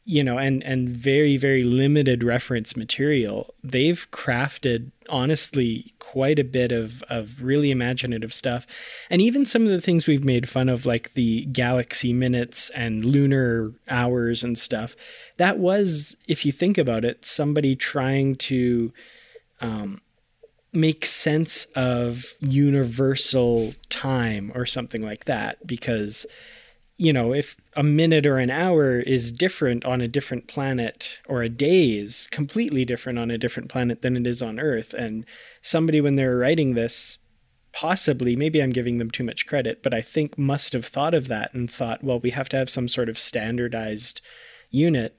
you 0.06 0.24
know 0.24 0.38
and 0.38 0.64
and 0.64 0.90
very 0.90 1.38
very 1.38 1.64
limited 1.64 2.24
reference 2.24 2.76
material 2.76 3.54
they've 3.64 4.10
crafted 4.12 4.92
honestly 5.10 5.94
quite 6.14 6.38
a 6.38 6.44
bit 6.44 6.72
of 6.72 7.02
of 7.10 7.42
really 7.42 7.72
imaginative 7.72 8.34
stuff. 8.34 8.68
And 9.10 9.22
even 9.22 9.46
some 9.46 9.64
of 9.66 9.72
the 9.72 9.82
things 9.82 10.08
we've 10.08 10.24
made 10.24 10.48
fun 10.50 10.70
of 10.70 10.86
like 10.86 11.14
the 11.14 11.46
galaxy 11.46 12.14
minutes 12.14 12.70
and 12.72 13.04
lunar 13.04 13.72
hours 13.90 14.44
and 14.44 14.58
stuff 14.58 14.96
that 15.38 15.58
was 15.58 16.16
if 16.28 16.46
you 16.46 16.52
think 16.52 16.78
about 16.78 17.04
it 17.04 17.26
somebody 17.26 17.76
trying 17.76 18.36
to 18.36 18.94
um, 19.62 20.02
make 20.72 21.06
sense 21.06 21.66
of 21.76 22.34
universal 22.40 23.74
time 23.90 24.52
or 24.56 24.66
something 24.66 25.02
like 25.02 25.26
that 25.26 25.66
because 25.66 26.26
you 26.98 27.12
know, 27.12 27.34
if 27.34 27.56
a 27.76 27.84
minute 27.84 28.26
or 28.26 28.38
an 28.38 28.50
hour 28.50 29.00
is 29.00 29.32
different 29.32 29.84
on 29.84 30.02
a 30.02 30.08
different 30.08 30.48
planet, 30.48 31.20
or 31.28 31.42
a 31.42 31.50
day 31.50 31.92
is 31.92 32.28
completely 32.32 32.86
different 32.86 33.18
on 33.18 33.32
a 33.32 33.38
different 33.38 33.70
planet 33.70 34.02
than 34.02 34.16
it 34.16 34.28
is 34.28 34.42
on 34.42 34.60
Earth, 34.60 34.94
and 34.94 35.26
somebody, 35.62 36.00
when 36.02 36.16
they're 36.16 36.38
writing 36.38 36.74
this, 36.76 37.18
possibly, 37.74 38.36
maybe 38.36 38.62
I'm 38.62 38.70
giving 38.70 39.00
them 39.00 39.10
too 39.10 39.24
much 39.24 39.48
credit, 39.48 39.82
but 39.82 39.94
I 39.94 40.02
think 40.02 40.38
must 40.38 40.74
have 40.74 40.86
thought 40.86 41.16
of 41.16 41.28
that 41.28 41.54
and 41.54 41.70
thought, 41.70 42.04
well, 42.04 42.20
we 42.20 42.30
have 42.30 42.48
to 42.50 42.58
have 42.58 42.70
some 42.70 42.88
sort 42.88 43.10
of 43.10 43.18
standardized 43.18 44.22
unit. 44.70 45.18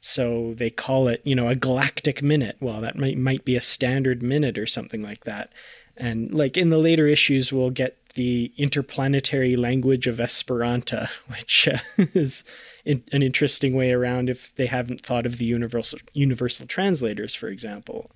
So 0.00 0.54
they 0.54 0.70
call 0.70 1.08
it, 1.08 1.20
you 1.24 1.34
know, 1.34 1.48
a 1.48 1.56
galactic 1.56 2.22
minute. 2.22 2.56
Well, 2.60 2.80
that 2.80 2.96
might 2.96 3.18
might 3.18 3.44
be 3.44 3.56
a 3.56 3.60
standard 3.60 4.22
minute 4.22 4.56
or 4.56 4.66
something 4.66 5.02
like 5.02 5.24
that. 5.24 5.52
And 5.96 6.32
like 6.32 6.56
in 6.56 6.70
the 6.70 6.78
later 6.78 7.08
issues, 7.08 7.52
we'll 7.52 7.70
get 7.70 7.96
the 8.18 8.52
interplanetary 8.58 9.54
language 9.54 10.08
of 10.08 10.18
Esperanto, 10.18 11.06
which 11.28 11.68
uh, 11.68 11.78
is 11.96 12.42
in, 12.84 13.04
an 13.12 13.22
interesting 13.22 13.74
way 13.74 13.92
around 13.92 14.28
if 14.28 14.52
they 14.56 14.66
haven't 14.66 15.00
thought 15.00 15.24
of 15.24 15.38
the 15.38 15.44
universal 15.44 16.00
universal 16.12 16.66
translators, 16.66 17.34
for 17.34 17.46
example. 17.48 18.10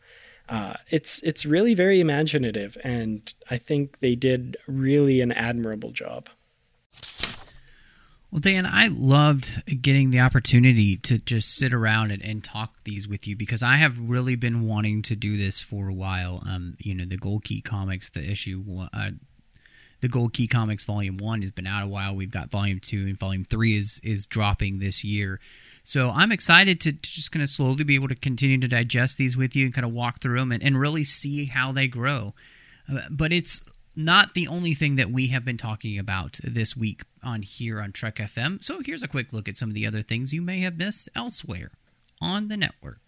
Uh, 0.48 0.74
it's 0.90 1.22
it's 1.22 1.46
really 1.46 1.72
very 1.72 2.00
imaginative, 2.00 2.76
and 2.82 3.32
I 3.48 3.58
think 3.58 4.00
they 4.00 4.16
did 4.16 4.56
really 4.66 5.20
an 5.20 5.30
admirable 5.30 5.92
job. 5.92 6.28
Well, 8.32 8.40
Dan, 8.40 8.66
I 8.66 8.88
loved 8.88 9.82
getting 9.82 10.10
the 10.10 10.20
opportunity 10.20 10.96
to 10.96 11.18
just 11.18 11.54
sit 11.54 11.72
around 11.72 12.10
and, 12.10 12.24
and, 12.24 12.42
talk 12.42 12.72
these 12.84 13.06
with 13.06 13.28
you 13.28 13.36
because 13.36 13.62
I 13.62 13.76
have 13.76 13.98
really 14.00 14.36
been 14.36 14.66
wanting 14.66 15.02
to 15.02 15.14
do 15.14 15.36
this 15.36 15.60
for 15.60 15.88
a 15.88 15.94
while. 15.94 16.42
Um, 16.48 16.76
you 16.78 16.94
know, 16.94 17.04
the 17.04 17.18
Gold 17.18 17.44
Key 17.44 17.60
comics, 17.60 18.08
the 18.08 18.24
issue, 18.24 18.64
uh, 18.94 19.10
the 20.02 20.08
Gold 20.08 20.34
Key 20.34 20.48
Comics 20.48 20.84
Volume 20.84 21.16
One 21.16 21.40
has 21.42 21.52
been 21.52 21.66
out 21.66 21.84
a 21.84 21.88
while. 21.88 22.14
We've 22.14 22.30
got 22.30 22.50
Volume 22.50 22.80
Two 22.80 23.06
and 23.06 23.18
Volume 23.18 23.44
Three 23.44 23.76
is 23.76 24.00
is 24.04 24.26
dropping 24.26 24.78
this 24.78 25.02
year. 25.02 25.40
So 25.84 26.10
I'm 26.10 26.30
excited 26.30 26.80
to, 26.82 26.92
to 26.92 27.00
just 27.00 27.32
kind 27.32 27.42
of 27.42 27.48
slowly 27.48 27.84
be 27.84 27.94
able 27.94 28.08
to 28.08 28.14
continue 28.14 28.58
to 28.58 28.68
digest 28.68 29.16
these 29.16 29.36
with 29.36 29.56
you 29.56 29.64
and 29.64 29.74
kind 29.74 29.84
of 29.84 29.92
walk 29.92 30.20
through 30.20 30.38
them 30.38 30.52
and, 30.52 30.62
and 30.62 30.78
really 30.78 31.04
see 31.04 31.46
how 31.46 31.72
they 31.72 31.88
grow. 31.88 32.34
Uh, 32.92 33.00
but 33.10 33.32
it's 33.32 33.64
not 33.96 34.34
the 34.34 34.46
only 34.48 34.74
thing 34.74 34.96
that 34.96 35.10
we 35.10 35.28
have 35.28 35.44
been 35.44 35.56
talking 35.56 35.98
about 35.98 36.38
this 36.44 36.76
week 36.76 37.02
on 37.22 37.42
here 37.42 37.80
on 37.80 37.92
Trek 37.92 38.16
FM. 38.16 38.62
So 38.62 38.80
here's 38.84 39.02
a 39.02 39.08
quick 39.08 39.32
look 39.32 39.48
at 39.48 39.56
some 39.56 39.70
of 39.70 39.74
the 39.74 39.86
other 39.86 40.02
things 40.02 40.32
you 40.32 40.42
may 40.42 40.60
have 40.60 40.78
missed 40.78 41.08
elsewhere 41.14 41.70
on 42.20 42.48
the 42.48 42.56
network. 42.56 43.00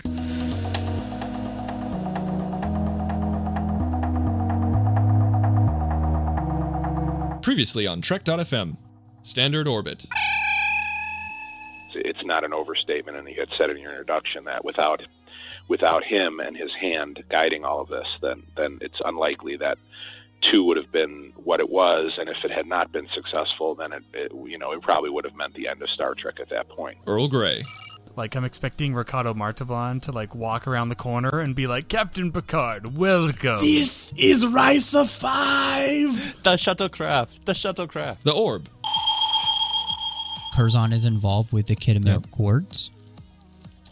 Previously 7.45 7.87
on 7.87 8.01
Trek.fm, 8.01 8.79
Standard 9.23 9.69
Orbit. 9.69 10.07
It's 11.95 12.25
not 12.25 12.43
an 12.43 12.55
overstatement, 12.55 13.19
and 13.19 13.29
you 13.29 13.35
had 13.39 13.51
said 13.59 13.69
in 13.69 13.77
your 13.77 13.91
introduction 13.91 14.45
that 14.45 14.65
without 14.65 15.03
without 15.69 16.03
him 16.05 16.41
and 16.41 16.57
his 16.57 16.71
hand 16.81 17.23
guiding 17.29 17.63
all 17.67 17.83
of 17.83 17.89
this, 17.89 18.07
then 18.23 18.45
then 18.57 18.79
it's 18.81 18.99
unlikely 19.05 19.59
that 19.59 19.77
two 20.51 20.65
would 20.65 20.79
have 20.79 20.91
been 20.91 21.35
what 21.37 21.61
it 21.61 21.69
was, 21.69 22.15
and 22.17 22.31
if 22.31 22.39
it 22.45 22.51
had 22.51 22.65
not 22.67 22.93
been 22.93 23.09
successful, 23.15 23.75
then 23.75 23.93
it, 23.93 24.03
it 24.15 24.33
you 24.47 24.57
know 24.57 24.73
it 24.73 24.81
probably 24.81 25.11
would 25.11 25.27
have 25.27 25.37
meant 25.37 25.53
the 25.53 25.69
end 25.69 25.83
of 25.83 25.91
Star 25.91 26.15
Trek 26.15 26.41
at 26.41 26.49
that 26.49 26.71
point. 26.71 26.97
Earl 27.07 27.29
Grey. 27.29 27.63
Like 28.17 28.37
I'm 28.37 28.45
expecting 28.45 28.95
Ricardo 28.95 29.35
Montalban 29.35 29.99
to 30.03 30.13
like 30.13 30.35
walk 30.37 30.69
around 30.69 30.89
the 30.89 30.95
corner 30.95 31.41
and 31.41 31.55
be 31.55 31.67
like, 31.67 31.89
Captain 31.89 32.31
Picard, 32.31 32.97
welcome. 32.97 33.59
This 33.61 34.13
is 34.17 34.45
Risa 34.45 35.09
Five. 35.09 36.43
The 36.45 36.55
shuttlecraft. 36.55 37.45
The 37.45 37.53
shuttlecraft. 37.55 38.19
The 38.23 38.33
Orb. 38.33 38.69
Curzon 40.55 40.93
is 40.93 41.05
involved 41.05 41.53
with 41.53 41.67
the 41.67 41.75
Khitomer 41.75 42.07
Yep. 42.07 42.27
Accords. 42.27 42.91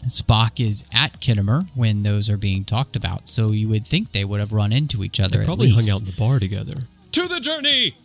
Spock 0.07 0.65
is 0.65 0.85
at 0.93 1.19
Khitomer 1.19 1.67
when 1.75 2.03
those 2.03 2.29
are 2.29 2.37
being 2.37 2.63
talked 2.63 2.95
about, 2.95 3.27
so 3.27 3.51
you 3.51 3.67
would 3.69 3.85
think 3.85 4.11
they 4.13 4.23
would 4.25 4.39
have 4.39 4.53
run 4.53 4.71
into 4.71 5.03
each 5.03 5.19
other. 5.19 5.37
They 5.37 5.43
at 5.43 5.45
probably 5.45 5.67
least. 5.71 5.89
hung 5.89 5.95
out 5.95 5.99
in 6.01 6.05
the 6.05 6.13
bar 6.17 6.39
together. 6.39 6.75
To 7.13 7.27
the 7.27 7.39
journey! 7.41 7.97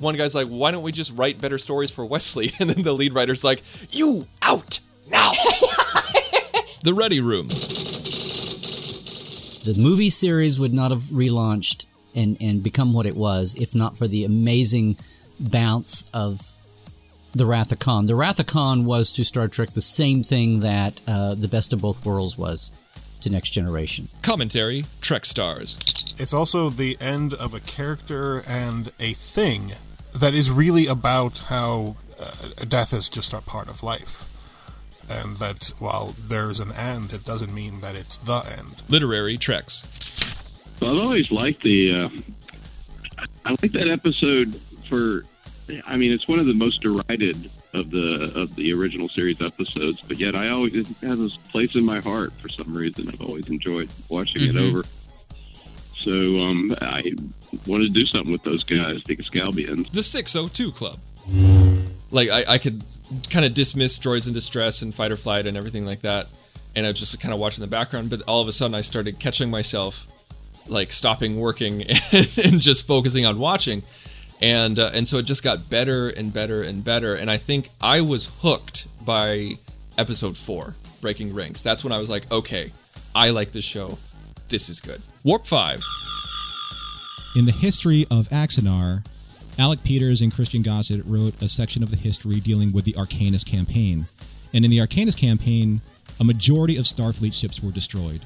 One 0.00 0.16
guy's 0.16 0.34
like, 0.34 0.46
why 0.46 0.70
don't 0.70 0.82
we 0.82 0.92
just 0.92 1.12
write 1.16 1.40
better 1.40 1.58
stories 1.58 1.90
for 1.90 2.04
Wesley? 2.04 2.52
And 2.60 2.70
then 2.70 2.82
the 2.84 2.92
lead 2.92 3.14
writer's 3.14 3.42
like, 3.42 3.62
you 3.90 4.26
out 4.42 4.78
now. 5.10 5.32
The 6.84 6.94
Ready 6.94 7.20
Room. 7.20 7.48
The 9.64 9.74
movie 9.76 10.10
series 10.10 10.60
would 10.60 10.72
not 10.72 10.92
have 10.92 11.02
relaunched 11.10 11.86
and, 12.14 12.36
and 12.40 12.62
become 12.62 12.92
what 12.94 13.04
it 13.04 13.16
was 13.16 13.56
if 13.58 13.74
not 13.74 13.98
for 13.98 14.06
the 14.06 14.24
amazing 14.24 14.96
bounce 15.40 16.06
of 16.14 16.40
the 17.32 17.46
Wrath 17.46 17.72
of 17.72 17.78
Khan. 17.80 18.06
The 18.06 18.14
Wrath 18.14 18.40
of 18.40 18.46
Khan 18.46 18.84
was 18.84 19.12
to 19.12 19.24
Star 19.24 19.48
Trek 19.48 19.74
the 19.74 19.80
same 19.80 20.22
thing 20.22 20.60
that 20.60 21.00
uh, 21.06 21.34
the 21.34 21.48
Best 21.48 21.72
of 21.72 21.80
Both 21.80 22.06
Worlds 22.06 22.38
was 22.38 22.72
to 23.20 23.30
Next 23.30 23.50
Generation. 23.50 24.08
Commentary 24.22 24.84
Trek 25.00 25.24
Stars. 25.24 25.76
It's 26.16 26.32
also 26.32 26.70
the 26.70 26.96
end 27.00 27.34
of 27.34 27.54
a 27.54 27.60
character 27.60 28.42
and 28.46 28.92
a 28.98 29.12
thing 29.12 29.72
that 30.14 30.32
is 30.32 30.50
really 30.50 30.86
about 30.86 31.38
how 31.38 31.96
uh, 32.18 32.64
death 32.66 32.92
is 32.92 33.08
just 33.08 33.32
a 33.32 33.40
part 33.40 33.68
of 33.68 33.82
life. 33.82 34.28
And 35.10 35.36
that 35.38 35.72
while 35.78 36.14
there's 36.28 36.60
an 36.60 36.72
end, 36.72 37.12
it 37.12 37.24
doesn't 37.24 37.52
mean 37.54 37.80
that 37.80 37.96
it's 37.96 38.16
the 38.18 38.40
end. 38.58 38.82
Literary 38.88 39.36
Treks. 39.38 39.86
Well, 40.80 40.96
I've 40.96 41.02
always 41.02 41.30
liked 41.30 41.62
the. 41.62 41.94
Uh, 41.94 42.08
I 43.44 43.50
like 43.62 43.72
that 43.72 43.88
episode 43.90 44.60
for. 44.88 45.24
I 45.86 45.96
mean, 45.96 46.12
it's 46.12 46.26
one 46.28 46.38
of 46.38 46.46
the 46.46 46.54
most 46.54 46.80
derided 46.82 47.50
of 47.74 47.90
the 47.90 48.32
of 48.34 48.54
the 48.56 48.72
original 48.72 49.08
series 49.08 49.40
episodes, 49.42 50.00
but 50.00 50.18
yet 50.18 50.34
I 50.34 50.48
always 50.50 50.74
it 50.74 50.86
has 51.02 51.18
this 51.18 51.36
place 51.36 51.74
in 51.74 51.84
my 51.84 52.00
heart 52.00 52.32
for 52.40 52.48
some 52.48 52.74
reason. 52.74 53.08
I've 53.08 53.20
always 53.20 53.46
enjoyed 53.48 53.88
watching 54.08 54.42
Mhm. 54.42 54.48
it 54.50 54.56
over. 54.56 54.84
So 55.96 56.12
um, 56.40 56.74
I 56.80 57.12
wanted 57.66 57.92
to 57.92 58.00
do 58.00 58.06
something 58.06 58.30
with 58.32 58.42
those 58.44 58.62
guys, 58.62 59.02
the 59.04 59.16
Excalbians. 59.16 59.90
The 59.90 60.02
602 60.02 60.72
Club. 60.72 60.98
Like, 62.10 62.30
I, 62.30 62.54
I 62.54 62.58
could 62.58 62.82
kind 63.30 63.44
of 63.44 63.54
dismiss 63.54 63.98
Droids 63.98 64.26
in 64.26 64.34
Distress 64.34 64.82
and 64.82 64.94
Fight 64.94 65.12
or 65.12 65.16
Flight 65.16 65.46
and 65.46 65.56
everything 65.56 65.86
like 65.86 66.02
that. 66.02 66.26
And 66.74 66.86
I 66.86 66.90
was 66.90 66.98
just 66.98 67.18
kind 67.20 67.32
of 67.32 67.40
watching 67.40 67.62
the 67.62 67.68
background, 67.68 68.10
but 68.10 68.22
all 68.22 68.40
of 68.40 68.48
a 68.48 68.52
sudden 68.52 68.74
I 68.74 68.82
started 68.82 69.18
catching 69.18 69.50
myself, 69.50 70.06
like, 70.66 70.92
stopping 70.92 71.40
working 71.40 71.82
and, 71.82 72.38
and 72.44 72.60
just 72.60 72.86
focusing 72.86 73.26
on 73.26 73.38
watching. 73.38 73.82
And, 74.40 74.78
uh, 74.78 74.90
and 74.94 75.08
so 75.08 75.18
it 75.18 75.24
just 75.24 75.42
got 75.42 75.68
better 75.68 76.08
and 76.08 76.32
better 76.32 76.62
and 76.62 76.84
better. 76.84 77.14
And 77.14 77.30
I 77.30 77.38
think 77.38 77.70
I 77.80 78.02
was 78.02 78.30
hooked 78.40 78.86
by 79.04 79.56
episode 79.96 80.36
four, 80.36 80.74
Breaking 81.00 81.34
Ranks. 81.34 81.62
That's 81.62 81.82
when 81.82 81.92
I 81.92 81.98
was 81.98 82.08
like, 82.08 82.30
okay, 82.30 82.72
I 83.14 83.30
like 83.30 83.52
this 83.52 83.64
show. 83.64 83.98
This 84.48 84.68
is 84.68 84.80
good. 84.80 85.02
Warp 85.24 85.46
5. 85.46 85.82
In 87.36 87.44
the 87.44 87.52
history 87.52 88.06
of 88.10 88.28
Axanar, 88.28 89.04
Alec 89.58 89.82
Peters 89.82 90.20
and 90.20 90.32
Christian 90.32 90.62
Gossett 90.62 91.04
wrote 91.04 91.34
a 91.42 91.48
section 91.48 91.82
of 91.82 91.90
the 91.90 91.96
history 91.96 92.38
dealing 92.38 92.72
with 92.72 92.84
the 92.84 92.92
Arcanus 92.92 93.44
campaign. 93.44 94.06
And 94.54 94.64
in 94.64 94.70
the 94.70 94.78
Arcanus 94.78 95.16
campaign, 95.16 95.80
a 96.20 96.24
majority 96.24 96.76
of 96.76 96.84
Starfleet 96.84 97.34
ships 97.34 97.60
were 97.60 97.72
destroyed. 97.72 98.20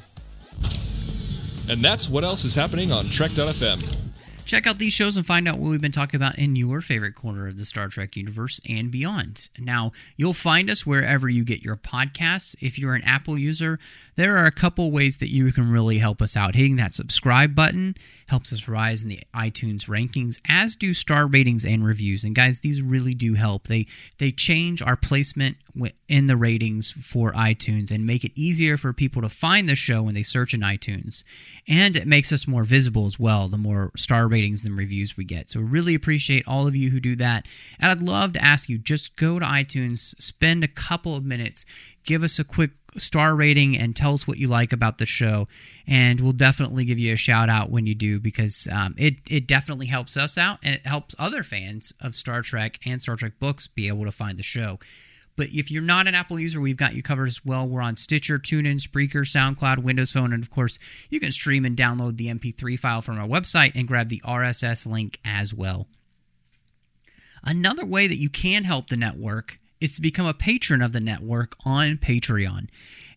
And 1.71 1.83
that's 1.83 2.09
what 2.09 2.23
else 2.23 2.45
is 2.45 2.55
happening 2.55 2.93
on 2.93 3.09
Trek.fm. 3.09 4.02
Check 4.45 4.67
out 4.67 4.79
these 4.79 4.93
shows 4.93 5.17
and 5.17 5.25
find 5.25 5.49
out 5.49 5.59
what 5.59 5.71
we've 5.71 5.81
been 5.81 5.93
talking 5.93 6.19
about 6.19 6.39
in 6.39 6.57
your 6.57 6.81
favorite 6.81 7.15
corner 7.15 7.49
of 7.49 7.57
the 7.57 7.65
Star 7.65 7.89
Trek 7.89 8.17
universe 8.17 8.61
and 8.69 8.91
beyond. 8.91 9.49
Now, 9.59 9.93
you'll 10.17 10.35
find 10.35 10.69
us 10.69 10.85
wherever 10.85 11.31
you 11.31 11.45
get 11.45 11.63
your 11.63 11.77
podcasts. 11.77 12.55
If 12.61 12.79
you're 12.79 12.95
an 12.95 13.03
Apple 13.03 13.39
user, 13.39 13.79
there 14.17 14.37
are 14.37 14.45
a 14.45 14.53
couple 14.53 14.91
ways 14.91 15.19
that 15.19 15.31
you 15.31 15.51
can 15.53 15.71
really 15.71 15.99
help 15.99 16.21
us 16.21 16.37
out. 16.37 16.55
Hitting 16.55 16.77
that 16.77 16.93
subscribe 16.93 17.55
button 17.55 17.95
helps 18.29 18.53
us 18.53 18.69
rise 18.69 19.03
in 19.03 19.09
the 19.09 19.21
iTunes 19.35 19.89
rankings, 19.89 20.39
as 20.49 20.77
do 20.77 20.93
star 20.93 21.27
ratings 21.27 21.65
and 21.65 21.85
reviews. 21.85 22.25
And 22.25 22.35
guys, 22.35 22.61
these 22.61 22.83
really 22.83 23.15
do 23.15 23.35
help. 23.35 23.69
They 23.69 23.87
they 24.19 24.33
change 24.33 24.83
our 24.83 24.97
placement 24.97 25.57
in 26.09 26.27
the 26.27 26.37
ratings 26.37 26.91
for 26.91 27.33
iTunes 27.33 27.91
and 27.91 28.05
make 28.05 28.25
it 28.25 28.33
easier 28.35 28.77
for 28.77 28.93
people 28.93 29.23
to 29.23 29.29
find 29.29 29.69
the 29.69 29.75
show 29.75 30.03
when 30.03 30.15
they 30.15 30.23
search 30.23 30.53
in 30.53 30.61
iTunes. 30.61 31.25
And 31.69 31.97
it 31.97 32.07
makes 32.07 32.33
us 32.33 32.49
more 32.49 32.65
visible 32.65 33.07
as 33.07 33.19
well, 33.19 33.49
the 33.49 33.59
more 33.59 33.91
star 33.97 34.29
ratings 34.33 34.65
and 34.65 34.77
reviews 34.77 35.17
we 35.17 35.25
get. 35.25 35.49
So 35.49 35.61
we 35.61 35.67
really 35.67 35.95
appreciate 35.95 36.45
all 36.49 36.67
of 36.67 36.75
you 36.75 36.91
who 36.91 36.99
do 36.99 37.15
that. 37.17 37.47
And 37.79 37.91
I'd 37.91 38.01
love 38.01 38.33
to 38.33 38.43
ask 38.43 38.69
you 38.69 38.79
just 38.79 39.17
go 39.17 39.39
to 39.39 39.45
iTunes, 39.45 40.21
spend 40.21 40.65
a 40.65 40.69
couple 40.69 41.15
of 41.15 41.25
minutes, 41.25 41.65
give 42.05 42.23
us 42.23 42.39
a 42.39 42.45
quick 42.45 42.71
star 42.99 43.35
rating 43.35 43.77
and 43.77 43.95
tell 43.95 44.13
us 44.13 44.27
what 44.27 44.39
you 44.39 44.49
like 44.49 44.73
about 44.73 44.99
the 44.99 45.07
show 45.07 45.47
and 45.87 46.21
we'll 46.21 46.33
definitely 46.33 46.85
give 46.85 46.99
you 46.99 47.13
a 47.13 47.17
shout 47.17 47.49
out 47.49 47.71
when 47.71 47.87
you 47.87 47.95
do 47.95 48.21
because 48.21 48.69
um, 48.71 48.95
it, 48.99 49.17
it 49.31 49.47
definitely 49.47 49.87
helps 49.87 50.17
us 50.17 50.37
out 50.37 50.59
and 50.63 50.75
it 50.75 50.87
helps 50.87 51.15
other 51.19 51.43
fans 51.43 51.95
of 52.01 52.15
star 52.15 52.43
trek 52.43 52.79
and 52.85 53.01
star 53.01 53.17
trek 53.17 53.33
books 53.39 53.67
be 53.67 53.89
able 53.89 54.05
to 54.05 54.13
find 54.13 54.37
the 54.37 54.43
show 54.43 54.79
but 55.37 55.49
if 55.49 55.71
you're 55.71 55.83
not 55.83 56.07
an 56.07 56.15
apple 56.15 56.39
user 56.39 56.61
we've 56.61 56.77
got 56.77 56.95
you 56.95 57.03
covered 57.03 57.29
as 57.29 57.45
well 57.45 57.67
we're 57.67 57.81
on 57.81 57.97
stitcher 57.97 58.39
tunein 58.39 58.79
spreaker 58.79 59.23
soundcloud 59.23 59.79
windows 59.79 60.13
phone 60.13 60.33
and 60.33 60.43
of 60.43 60.51
course 60.51 60.79
you 61.11 61.21
can 61.21 61.33
stream 61.33 61.65
and 61.65 61.77
download 61.77 62.17
the 62.17 62.29
mp3 62.29 62.79
file 62.79 63.03
from 63.03 63.19
our 63.19 63.27
website 63.27 63.73
and 63.75 63.89
grab 63.89 64.09
the 64.09 64.21
rss 64.25 64.87
link 64.87 65.19
as 65.25 65.53
well 65.53 65.87
Another 67.45 67.85
way 67.85 68.07
that 68.07 68.19
you 68.19 68.31
can 68.31 68.65
help 68.65 68.89
the 68.89 68.97
network 68.97 69.59
is 69.81 69.97
to 69.97 70.03
become 70.03 70.27
a 70.27 70.35
patron 70.35 70.81
of 70.81 70.93
the 70.93 71.01
network 71.01 71.57
on 71.65 71.97
Patreon. 71.97 72.69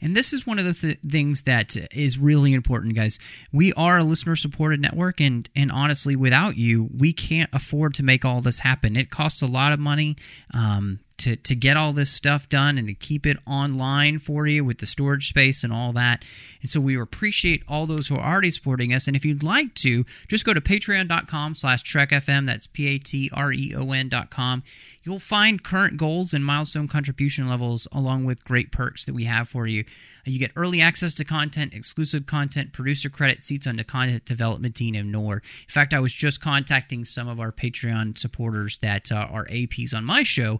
And 0.02 0.16
this 0.16 0.34
is 0.34 0.48
one 0.48 0.60
of 0.60 0.66
the 0.66 0.74
th- 0.74 1.00
things 1.08 1.44
that 1.44 1.76
is 1.96 2.18
really 2.18 2.54
important, 2.54 2.96
guys. 2.96 3.20
We 3.52 3.72
are 3.74 4.00
a 4.00 4.04
listener 4.04 4.36
supported 4.36 4.82
network, 4.82 5.22
and, 5.22 5.48
and 5.56 5.72
honestly, 5.72 6.16
without 6.16 6.58
you, 6.58 6.90
we 6.96 7.14
can't 7.14 7.50
afford 7.54 7.94
to 7.96 8.04
make 8.04 8.26
all 8.26 8.42
this 8.42 8.60
happen. 8.60 8.96
It 8.96 9.12
costs 9.12 9.42
a 9.42 9.48
lot 9.48 9.74
of 9.74 9.80
money 9.80 10.16
um, 10.54 11.00
to, 11.18 11.36
to 11.36 11.56
get 11.56 11.78
all 11.78 11.94
this 11.94 12.12
stuff 12.12 12.50
done 12.50 12.78
and 12.78 12.88
to 12.88 12.94
keep 12.94 13.26
it 13.26 13.38
online 13.48 14.20
for 14.20 14.48
you 14.48 14.64
with 14.64 14.80
the 14.80 14.86
storage 14.86 15.28
space 15.30 15.64
and 15.64 15.72
all 15.72 15.94
that. 15.94 16.24
And 16.62 16.70
so 16.70 16.80
we 16.80 17.00
appreciate 17.00 17.64
all 17.68 17.86
those 17.86 18.08
who 18.08 18.16
are 18.16 18.26
already 18.26 18.52
supporting 18.52 18.94
us. 18.94 19.08
And 19.08 19.16
if 19.16 19.26
you'd 19.26 19.44
like 19.44 19.74
to, 19.76 20.06
just 20.28 20.46
go 20.46 20.54
to 20.54 20.62
patreon.com 20.62 21.56
slash 21.56 21.84
trekfm. 21.84 22.46
That's 22.46 22.68
P-A-T-R-E-O-N 22.68 24.10
dot 24.10 24.30
com. 24.30 24.64
You'll 25.04 25.20
find 25.20 25.64
current 25.64 25.98
goals 25.98 26.34
and 26.34 26.44
milestone 26.44 26.88
contribution 26.88 27.48
levels 27.48 27.88
along 27.92 28.26
with 28.26 28.44
great 28.44 28.72
perks 28.72 29.06
that 29.06 29.14
we 29.14 29.26
have 29.26 29.48
for 29.48 29.68
you. 29.68 29.86
You 30.26 30.40
get 30.40 30.52
early 30.56 30.82
access 30.82 31.14
to 31.16 31.24
content, 31.24 31.76
exclusive 31.76 32.26
content, 32.26 32.74
producer 32.74 33.10
credit, 33.10 33.44
seats 33.44 33.68
on 33.68 33.76
the 33.76 33.84
content 33.84 34.26
development 34.26 34.76
team, 34.76 34.96
and 34.96 35.12
more. 35.12 35.36
In 35.36 35.70
fact, 35.70 35.94
I 35.94 36.00
was 36.00 36.14
just 36.14 36.42
contacting 36.42 37.06
some 37.06 37.28
of 37.28 37.40
our 37.40 37.52
Patreon 37.52 38.18
supporters 38.18 38.80
that 38.80 39.12
uh, 39.12 39.28
are 39.30 39.46
APs 39.46 39.96
on 39.96 40.04
my 40.04 40.24
show, 40.24 40.60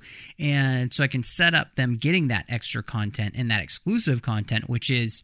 so 0.92 1.04
I 1.04 1.08
can 1.08 1.24
set 1.24 1.54
up 1.54 1.76
them 1.76 1.96
getting 1.96 2.28
that 2.28 2.46
extra 2.50 2.84
content 2.84 3.36
and 3.38 3.50
that 3.50 3.62
exclusive 3.62 4.22
content, 4.22 4.70
which 4.70 4.90
is 4.90 5.24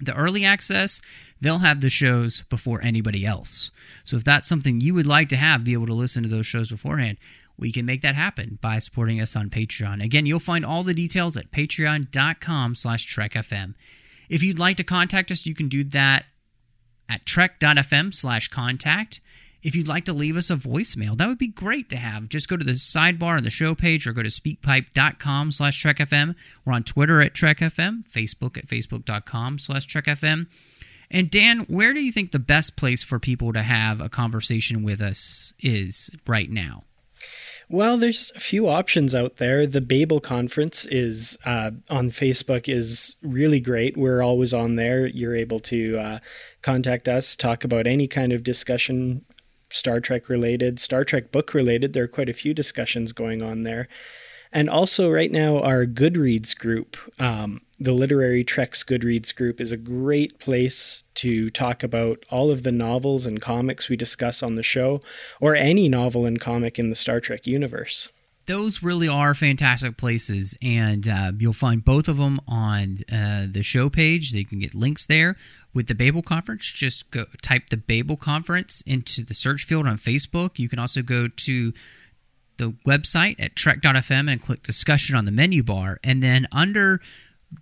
The 0.00 0.14
early 0.14 0.44
access, 0.44 1.00
they'll 1.40 1.58
have 1.58 1.80
the 1.80 1.90
shows 1.90 2.42
before 2.44 2.80
anybody 2.82 3.26
else. 3.26 3.70
So 4.02 4.16
if 4.16 4.24
that's 4.24 4.48
something 4.48 4.80
you 4.80 4.94
would 4.94 5.06
like 5.06 5.28
to 5.28 5.36
have, 5.36 5.64
be 5.64 5.74
able 5.74 5.86
to 5.86 5.94
listen 5.94 6.22
to 6.22 6.28
those 6.28 6.46
shows 6.46 6.70
beforehand, 6.70 7.18
we 7.58 7.70
can 7.70 7.84
make 7.84 8.00
that 8.00 8.14
happen 8.14 8.58
by 8.62 8.78
supporting 8.78 9.20
us 9.20 9.36
on 9.36 9.50
Patreon. 9.50 10.02
Again, 10.02 10.24
you'll 10.24 10.40
find 10.40 10.64
all 10.64 10.82
the 10.82 10.94
details 10.94 11.36
at 11.36 11.50
patreon.com 11.50 12.74
slash 12.74 13.06
trekfm. 13.06 13.74
If 14.30 14.42
you'd 14.42 14.58
like 14.58 14.78
to 14.78 14.84
contact 14.84 15.30
us, 15.30 15.44
you 15.44 15.54
can 15.54 15.68
do 15.68 15.84
that 15.84 16.24
at 17.08 17.26
trek.fm 17.26 18.14
slash 18.14 18.48
contact. 18.48 19.20
If 19.62 19.76
you'd 19.76 19.88
like 19.88 20.04
to 20.06 20.12
leave 20.12 20.36
us 20.36 20.50
a 20.50 20.56
voicemail, 20.56 21.16
that 21.16 21.28
would 21.28 21.38
be 21.38 21.48
great 21.48 21.88
to 21.90 21.96
have. 21.96 22.28
Just 22.28 22.48
go 22.48 22.56
to 22.56 22.64
the 22.64 22.72
sidebar 22.72 23.36
on 23.36 23.44
the 23.44 23.50
show 23.50 23.74
page 23.74 24.06
or 24.06 24.12
go 24.12 24.22
to 24.22 24.30
speakpipe.com 24.30 25.52
slash 25.52 25.82
trekfm. 25.82 26.34
We're 26.64 26.72
on 26.72 26.82
Twitter 26.82 27.20
at 27.20 27.34
trekfm, 27.34 28.08
Facebook 28.10 28.56
at 28.56 28.66
facebook.com 28.66 29.58
slash 29.58 29.86
trekfm. 29.86 30.46
And 31.10 31.28
Dan, 31.30 31.60
where 31.60 31.92
do 31.92 32.00
you 32.00 32.12
think 32.12 32.30
the 32.30 32.38
best 32.38 32.76
place 32.76 33.02
for 33.02 33.18
people 33.18 33.52
to 33.52 33.62
have 33.62 34.00
a 34.00 34.08
conversation 34.08 34.82
with 34.82 35.02
us 35.02 35.52
is 35.58 36.10
right 36.26 36.50
now? 36.50 36.84
Well, 37.68 37.98
there's 37.98 38.32
a 38.34 38.40
few 38.40 38.68
options 38.68 39.14
out 39.14 39.36
there. 39.36 39.64
The 39.64 39.80
Babel 39.80 40.18
conference 40.18 40.86
is 40.86 41.38
uh, 41.44 41.70
on 41.88 42.10
Facebook 42.10 42.68
is 42.68 43.14
really 43.22 43.60
great. 43.60 43.96
We're 43.96 44.22
always 44.22 44.52
on 44.52 44.74
there. 44.74 45.06
You're 45.06 45.36
able 45.36 45.60
to 45.60 45.96
uh, 45.96 46.18
contact 46.62 47.06
us, 47.06 47.36
talk 47.36 47.62
about 47.62 47.86
any 47.86 48.08
kind 48.08 48.32
of 48.32 48.42
discussion, 48.42 49.24
Star 49.70 50.00
Trek 50.00 50.28
related, 50.28 50.78
Star 50.80 51.04
Trek 51.04 51.32
book 51.32 51.54
related. 51.54 51.92
There 51.92 52.04
are 52.04 52.08
quite 52.08 52.28
a 52.28 52.34
few 52.34 52.54
discussions 52.54 53.12
going 53.12 53.42
on 53.42 53.62
there. 53.64 53.88
And 54.52 54.68
also, 54.68 55.08
right 55.08 55.30
now, 55.30 55.60
our 55.60 55.86
Goodreads 55.86 56.58
group, 56.58 56.96
um, 57.20 57.60
the 57.78 57.92
Literary 57.92 58.42
Treks 58.42 58.82
Goodreads 58.82 59.34
group, 59.34 59.60
is 59.60 59.70
a 59.70 59.76
great 59.76 60.40
place 60.40 61.04
to 61.14 61.50
talk 61.50 61.84
about 61.84 62.24
all 62.30 62.50
of 62.50 62.64
the 62.64 62.72
novels 62.72 63.26
and 63.26 63.40
comics 63.40 63.88
we 63.88 63.96
discuss 63.96 64.42
on 64.42 64.56
the 64.56 64.64
show, 64.64 65.00
or 65.40 65.54
any 65.54 65.88
novel 65.88 66.26
and 66.26 66.40
comic 66.40 66.78
in 66.80 66.90
the 66.90 66.96
Star 66.96 67.20
Trek 67.20 67.46
universe. 67.46 68.10
Those 68.46 68.82
really 68.82 69.06
are 69.06 69.34
fantastic 69.34 69.96
places, 69.96 70.56
and 70.60 71.06
uh, 71.06 71.30
you'll 71.38 71.52
find 71.52 71.84
both 71.84 72.08
of 72.08 72.16
them 72.16 72.40
on 72.48 72.98
uh, 73.12 73.46
the 73.48 73.62
show 73.62 73.88
page. 73.88 74.32
You 74.32 74.44
can 74.44 74.58
get 74.58 74.74
links 74.74 75.06
there. 75.06 75.36
With 75.72 75.86
the 75.86 75.94
Babel 75.94 76.22
Conference, 76.22 76.68
just 76.70 77.10
go 77.10 77.24
type 77.42 77.70
the 77.70 77.76
Babel 77.76 78.16
Conference 78.16 78.82
into 78.86 79.24
the 79.24 79.34
search 79.34 79.64
field 79.64 79.86
on 79.86 79.98
Facebook. 79.98 80.58
You 80.58 80.68
can 80.68 80.78
also 80.78 81.02
go 81.02 81.28
to 81.28 81.72
the 82.56 82.74
website 82.86 83.36
at 83.38 83.56
trek.fm 83.56 84.30
and 84.30 84.42
click 84.42 84.62
discussion 84.62 85.16
on 85.16 85.24
the 85.24 85.30
menu 85.30 85.62
bar. 85.62 85.98
And 86.02 86.22
then 86.22 86.46
under 86.52 87.00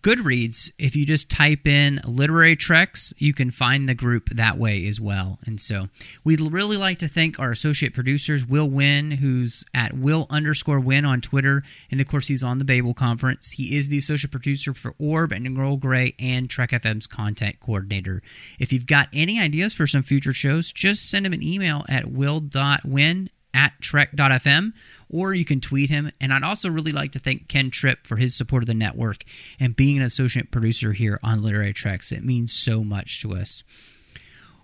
Goodreads, 0.03 0.70
if 0.78 0.95
you 0.95 1.07
just 1.07 1.30
type 1.30 1.66
in 1.66 2.01
literary 2.07 2.57
treks, 2.57 3.14
you 3.16 3.32
can 3.32 3.51
find 3.51 3.89
the 3.89 3.95
group 3.95 4.28
that 4.28 4.59
way 4.59 4.86
as 4.86 5.01
well. 5.01 5.39
And 5.47 5.59
so 5.59 5.89
we'd 6.24 6.41
really 6.41 6.76
like 6.76 6.99
to 6.99 7.09
thank 7.09 7.39
our 7.39 7.51
associate 7.51 7.95
producers, 7.95 8.47
Will 8.47 8.68
Nguyen, 8.68 9.14
who's 9.14 9.64
at 9.72 9.95
Will 9.95 10.26
underscore 10.28 10.78
Win 10.78 11.07
on 11.07 11.22
Twitter. 11.22 11.62
And 11.91 12.01
of 12.03 12.07
course, 12.07 12.28
he's 12.28 12.45
on 12.45 12.59
the 12.59 12.66
Babel 12.66 12.93
Conference. 12.93 13.53
He 13.53 13.76
is 13.76 13.89
the 13.89 13.99
associate 13.99 14.30
producer 14.30 14.74
for 14.74 14.95
Orb 14.99 15.32
and 15.32 15.59
Earl 15.59 15.78
Grey 15.78 16.14
and 16.18 16.51
Trek 16.51 16.70
FM's 16.70 17.07
content 17.07 17.59
coordinator. 17.59 18.22
If 18.59 18.72
you've 18.74 18.86
got 18.86 19.09
any 19.12 19.41
ideas 19.41 19.72
for 19.72 19.86
some 19.86 20.03
future 20.03 20.34
shows, 20.34 20.70
just 20.70 21.09
send 21.09 21.24
him 21.24 21.32
an 21.32 21.43
email 21.43 21.84
at 21.89 22.11
will.win 22.11 23.30
at 23.59 23.73
trek.fm 23.81 24.73
or 25.11 25.35
you 25.35 25.45
can 25.45 25.61
tweet 25.61 25.91
him. 25.91 26.13
And 26.21 26.33
I'd 26.33 26.45
also 26.45 26.71
really 26.71 26.93
like 26.93 27.11
to 27.13 27.19
thank 27.19 27.49
Ken 27.49 27.71
Tripp 27.71 28.07
for 28.07 28.17
his 28.17 28.37
support 28.37 28.63
of 28.63 28.69
the 28.69 28.75
network 28.75 29.25
and 29.59 29.75
being 29.75 29.97
an 29.97 30.03
associate 30.05 30.53
producer 30.53 30.93
here 30.93 31.19
on 31.23 31.43
Literary 31.43 31.73
Treks. 31.73 32.13
It 32.13 32.25
means 32.25 32.53
so 32.53 32.85
much 32.85 33.21
to 33.23 33.35
us. 33.35 33.65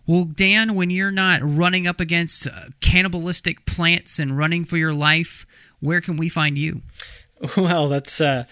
Well, 0.07 0.25
Dan, 0.25 0.75
when 0.75 0.91
you're 0.91 1.11
not 1.11 1.41
running 1.43 1.87
up 1.87 1.99
against 1.99 2.47
uh, 2.47 2.67
cannibalistic 2.81 3.67
plants 3.67 4.19
and 4.19 4.37
running 4.37 4.65
for 4.65 4.77
your 4.77 4.93
life, 4.93 5.47
where 5.81 6.01
can 6.01 6.17
we 6.17 6.29
find 6.29 6.57
you? 6.57 6.83
Well, 7.59 7.91
that's 7.91 8.23
uh, 8.23 8.45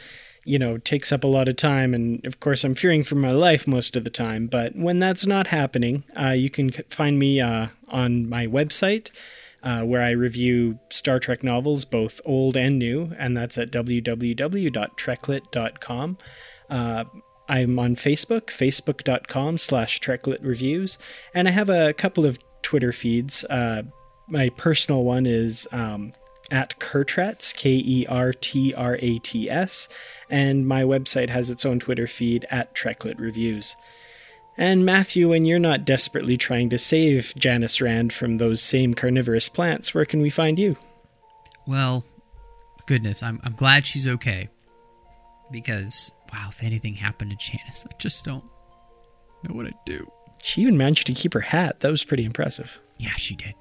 you 0.45 0.59
know 0.59 0.76
takes 0.76 1.12
up 1.12 1.24
a 1.24 1.28
lot 1.28 1.49
of 1.49 1.57
time, 1.57 1.95
and 1.95 2.22
of 2.26 2.40
course 2.40 2.62
I'm 2.62 2.74
fearing 2.74 3.05
for 3.05 3.14
my 3.14 3.30
life 3.30 3.66
most 3.66 3.97
of 3.97 4.05
the 4.05 4.11
time. 4.11 4.49
But 4.49 4.76
when 4.76 4.99
that's 4.99 5.24
not 5.24 5.47
happening, 5.47 6.05
uh, 6.20 6.30
you 6.30 6.51
can 6.51 6.70
find 6.90 7.18
me 7.18 7.40
uh, 7.40 7.68
on 7.88 8.28
my 8.28 8.47
website 8.47 9.09
uh, 9.62 9.82
where 9.82 10.02
I 10.02 10.10
review 10.10 10.78
Star 10.90 11.18
Trek 11.18 11.42
novels, 11.42 11.84
both 11.84 12.20
old 12.24 12.56
and 12.56 12.78
new, 12.78 13.12
and 13.18 13.36
that's 13.36 13.58
at 13.58 13.70
www.treklit.com. 13.70 16.18
Uh, 16.70 17.04
I'm 17.48 17.78
on 17.78 17.96
Facebook, 17.96 18.46
facebook.com 18.46 19.58
slash 19.58 20.00
treklitreviews, 20.00 20.96
and 21.34 21.48
I 21.48 21.50
have 21.50 21.68
a 21.68 21.92
couple 21.92 22.26
of 22.26 22.38
Twitter 22.62 22.92
feeds. 22.92 23.44
Uh, 23.44 23.82
my 24.28 24.48
personal 24.50 25.04
one 25.04 25.26
is 25.26 25.66
um, 25.72 26.12
at 26.50 26.78
Kertrats, 26.78 27.54
K 27.54 27.82
E 27.84 28.06
R 28.08 28.32
T 28.32 28.72
R 28.74 28.96
A 29.00 29.18
T 29.18 29.50
S, 29.50 29.88
and 30.30 30.66
my 30.66 30.82
website 30.82 31.30
has 31.30 31.50
its 31.50 31.66
own 31.66 31.80
Twitter 31.80 32.06
feed 32.06 32.46
at 32.50 32.74
Treklit 32.74 33.18
Reviews. 33.18 33.76
And 34.59 34.84
Matthew, 34.84 35.30
when 35.30 35.44
you're 35.44 35.59
not 35.59 35.84
desperately 35.84 36.36
trying 36.36 36.68
to 36.70 36.78
save 36.78 37.34
Janice 37.36 37.80
Rand 37.80 38.12
from 38.12 38.36
those 38.36 38.62
same 38.62 38.92
carnivorous 38.94 39.48
plants, 39.48 39.94
where 39.94 40.05
can 40.05 40.20
we 40.20 40.30
find 40.30 40.59
you? 40.59 40.76
Well, 41.66 42.05
goodness, 42.86 43.22
I'm, 43.22 43.40
I'm 43.44 43.55
glad 43.55 43.86
she's 43.86 44.07
okay. 44.07 44.48
Because, 45.50 46.12
wow, 46.32 46.48
if 46.50 46.62
anything 46.62 46.96
happened 46.96 47.30
to 47.30 47.36
Janice, 47.36 47.86
I 47.88 47.94
just 47.98 48.24
don't 48.24 48.44
know 49.42 49.55
what 49.55 49.66
I'd 49.66 49.74
do. 49.86 50.11
She 50.42 50.62
even 50.62 50.76
managed 50.76 51.07
to 51.07 51.14
keep 51.14 51.34
her 51.34 51.40
hat. 51.40 51.80
That 51.80 51.90
was 51.90 52.05
pretty 52.05 52.24
impressive. 52.24 52.78
Yeah, 53.03 53.16
she 53.16 53.34
did. 53.34 53.55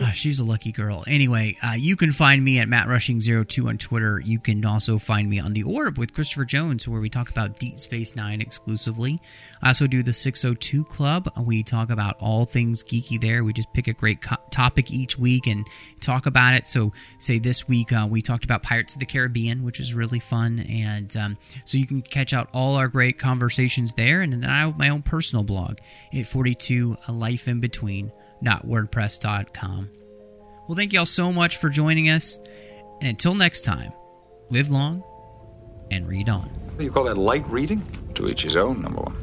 Uh, 0.00 0.10
she's 0.10 0.40
a 0.40 0.44
lucky 0.44 0.72
girl. 0.72 1.04
Anyway, 1.06 1.56
uh, 1.64 1.74
you 1.76 1.94
can 1.94 2.10
find 2.10 2.44
me 2.44 2.58
at 2.58 2.66
MattRushing02 2.66 3.68
on 3.68 3.78
Twitter. 3.78 4.18
You 4.18 4.40
can 4.40 4.64
also 4.64 4.98
find 4.98 5.30
me 5.30 5.38
on 5.38 5.52
The 5.52 5.62
Orb 5.62 5.96
with 5.96 6.12
Christopher 6.12 6.44
Jones, 6.44 6.88
where 6.88 7.00
we 7.00 7.08
talk 7.08 7.30
about 7.30 7.60
Deep 7.60 7.78
Space 7.78 8.16
Nine 8.16 8.40
exclusively. 8.40 9.20
I 9.62 9.68
also 9.68 9.86
do 9.86 10.02
the 10.02 10.12
602 10.12 10.84
Club. 10.86 11.30
We 11.38 11.62
talk 11.62 11.90
about 11.90 12.16
all 12.18 12.46
things 12.46 12.82
geeky 12.82 13.20
there. 13.20 13.44
We 13.44 13.52
just 13.52 13.72
pick 13.72 13.86
a 13.86 13.92
great 13.92 14.20
co- 14.20 14.42
topic 14.50 14.90
each 14.90 15.16
week 15.20 15.46
and 15.46 15.64
talk 16.00 16.26
about 16.26 16.54
it. 16.54 16.66
So, 16.66 16.92
say 17.18 17.38
this 17.38 17.68
week 17.68 17.92
uh, 17.92 18.08
we 18.10 18.22
talked 18.22 18.44
about 18.44 18.64
Pirates 18.64 18.94
of 18.94 19.00
the 19.00 19.06
Caribbean, 19.06 19.62
which 19.62 19.78
is 19.78 19.94
really 19.94 20.18
fun. 20.18 20.58
And 20.68 21.16
um, 21.16 21.36
so 21.64 21.78
you 21.78 21.86
can 21.86 22.02
catch 22.02 22.32
out 22.32 22.48
all 22.52 22.74
our 22.74 22.88
great 22.88 23.20
conversations 23.20 23.94
there. 23.94 24.20
And 24.20 24.32
then 24.32 24.44
I 24.44 24.62
have 24.62 24.76
my 24.76 24.88
own 24.88 25.02
personal 25.02 25.44
blog 25.44 25.78
at 26.12 26.26
42 26.26 26.96
A 27.06 27.12
Life 27.12 27.46
in 27.46 27.60
Between 27.60 28.10
www.wordpress.com. 28.44 29.90
Well, 30.68 30.76
thank 30.76 30.92
you 30.92 30.98
all 31.00 31.06
so 31.06 31.32
much 31.32 31.56
for 31.58 31.68
joining 31.68 32.10
us. 32.10 32.38
And 33.00 33.08
until 33.08 33.34
next 33.34 33.64
time, 33.64 33.92
live 34.50 34.70
long 34.70 35.02
and 35.90 36.08
read 36.08 36.28
on. 36.28 36.50
You 36.78 36.90
call 36.90 37.04
that 37.04 37.18
light 37.18 37.48
reading? 37.48 37.84
To 38.14 38.28
each 38.28 38.42
his 38.42 38.56
own, 38.56 38.80
number 38.80 39.02
one. 39.02 39.16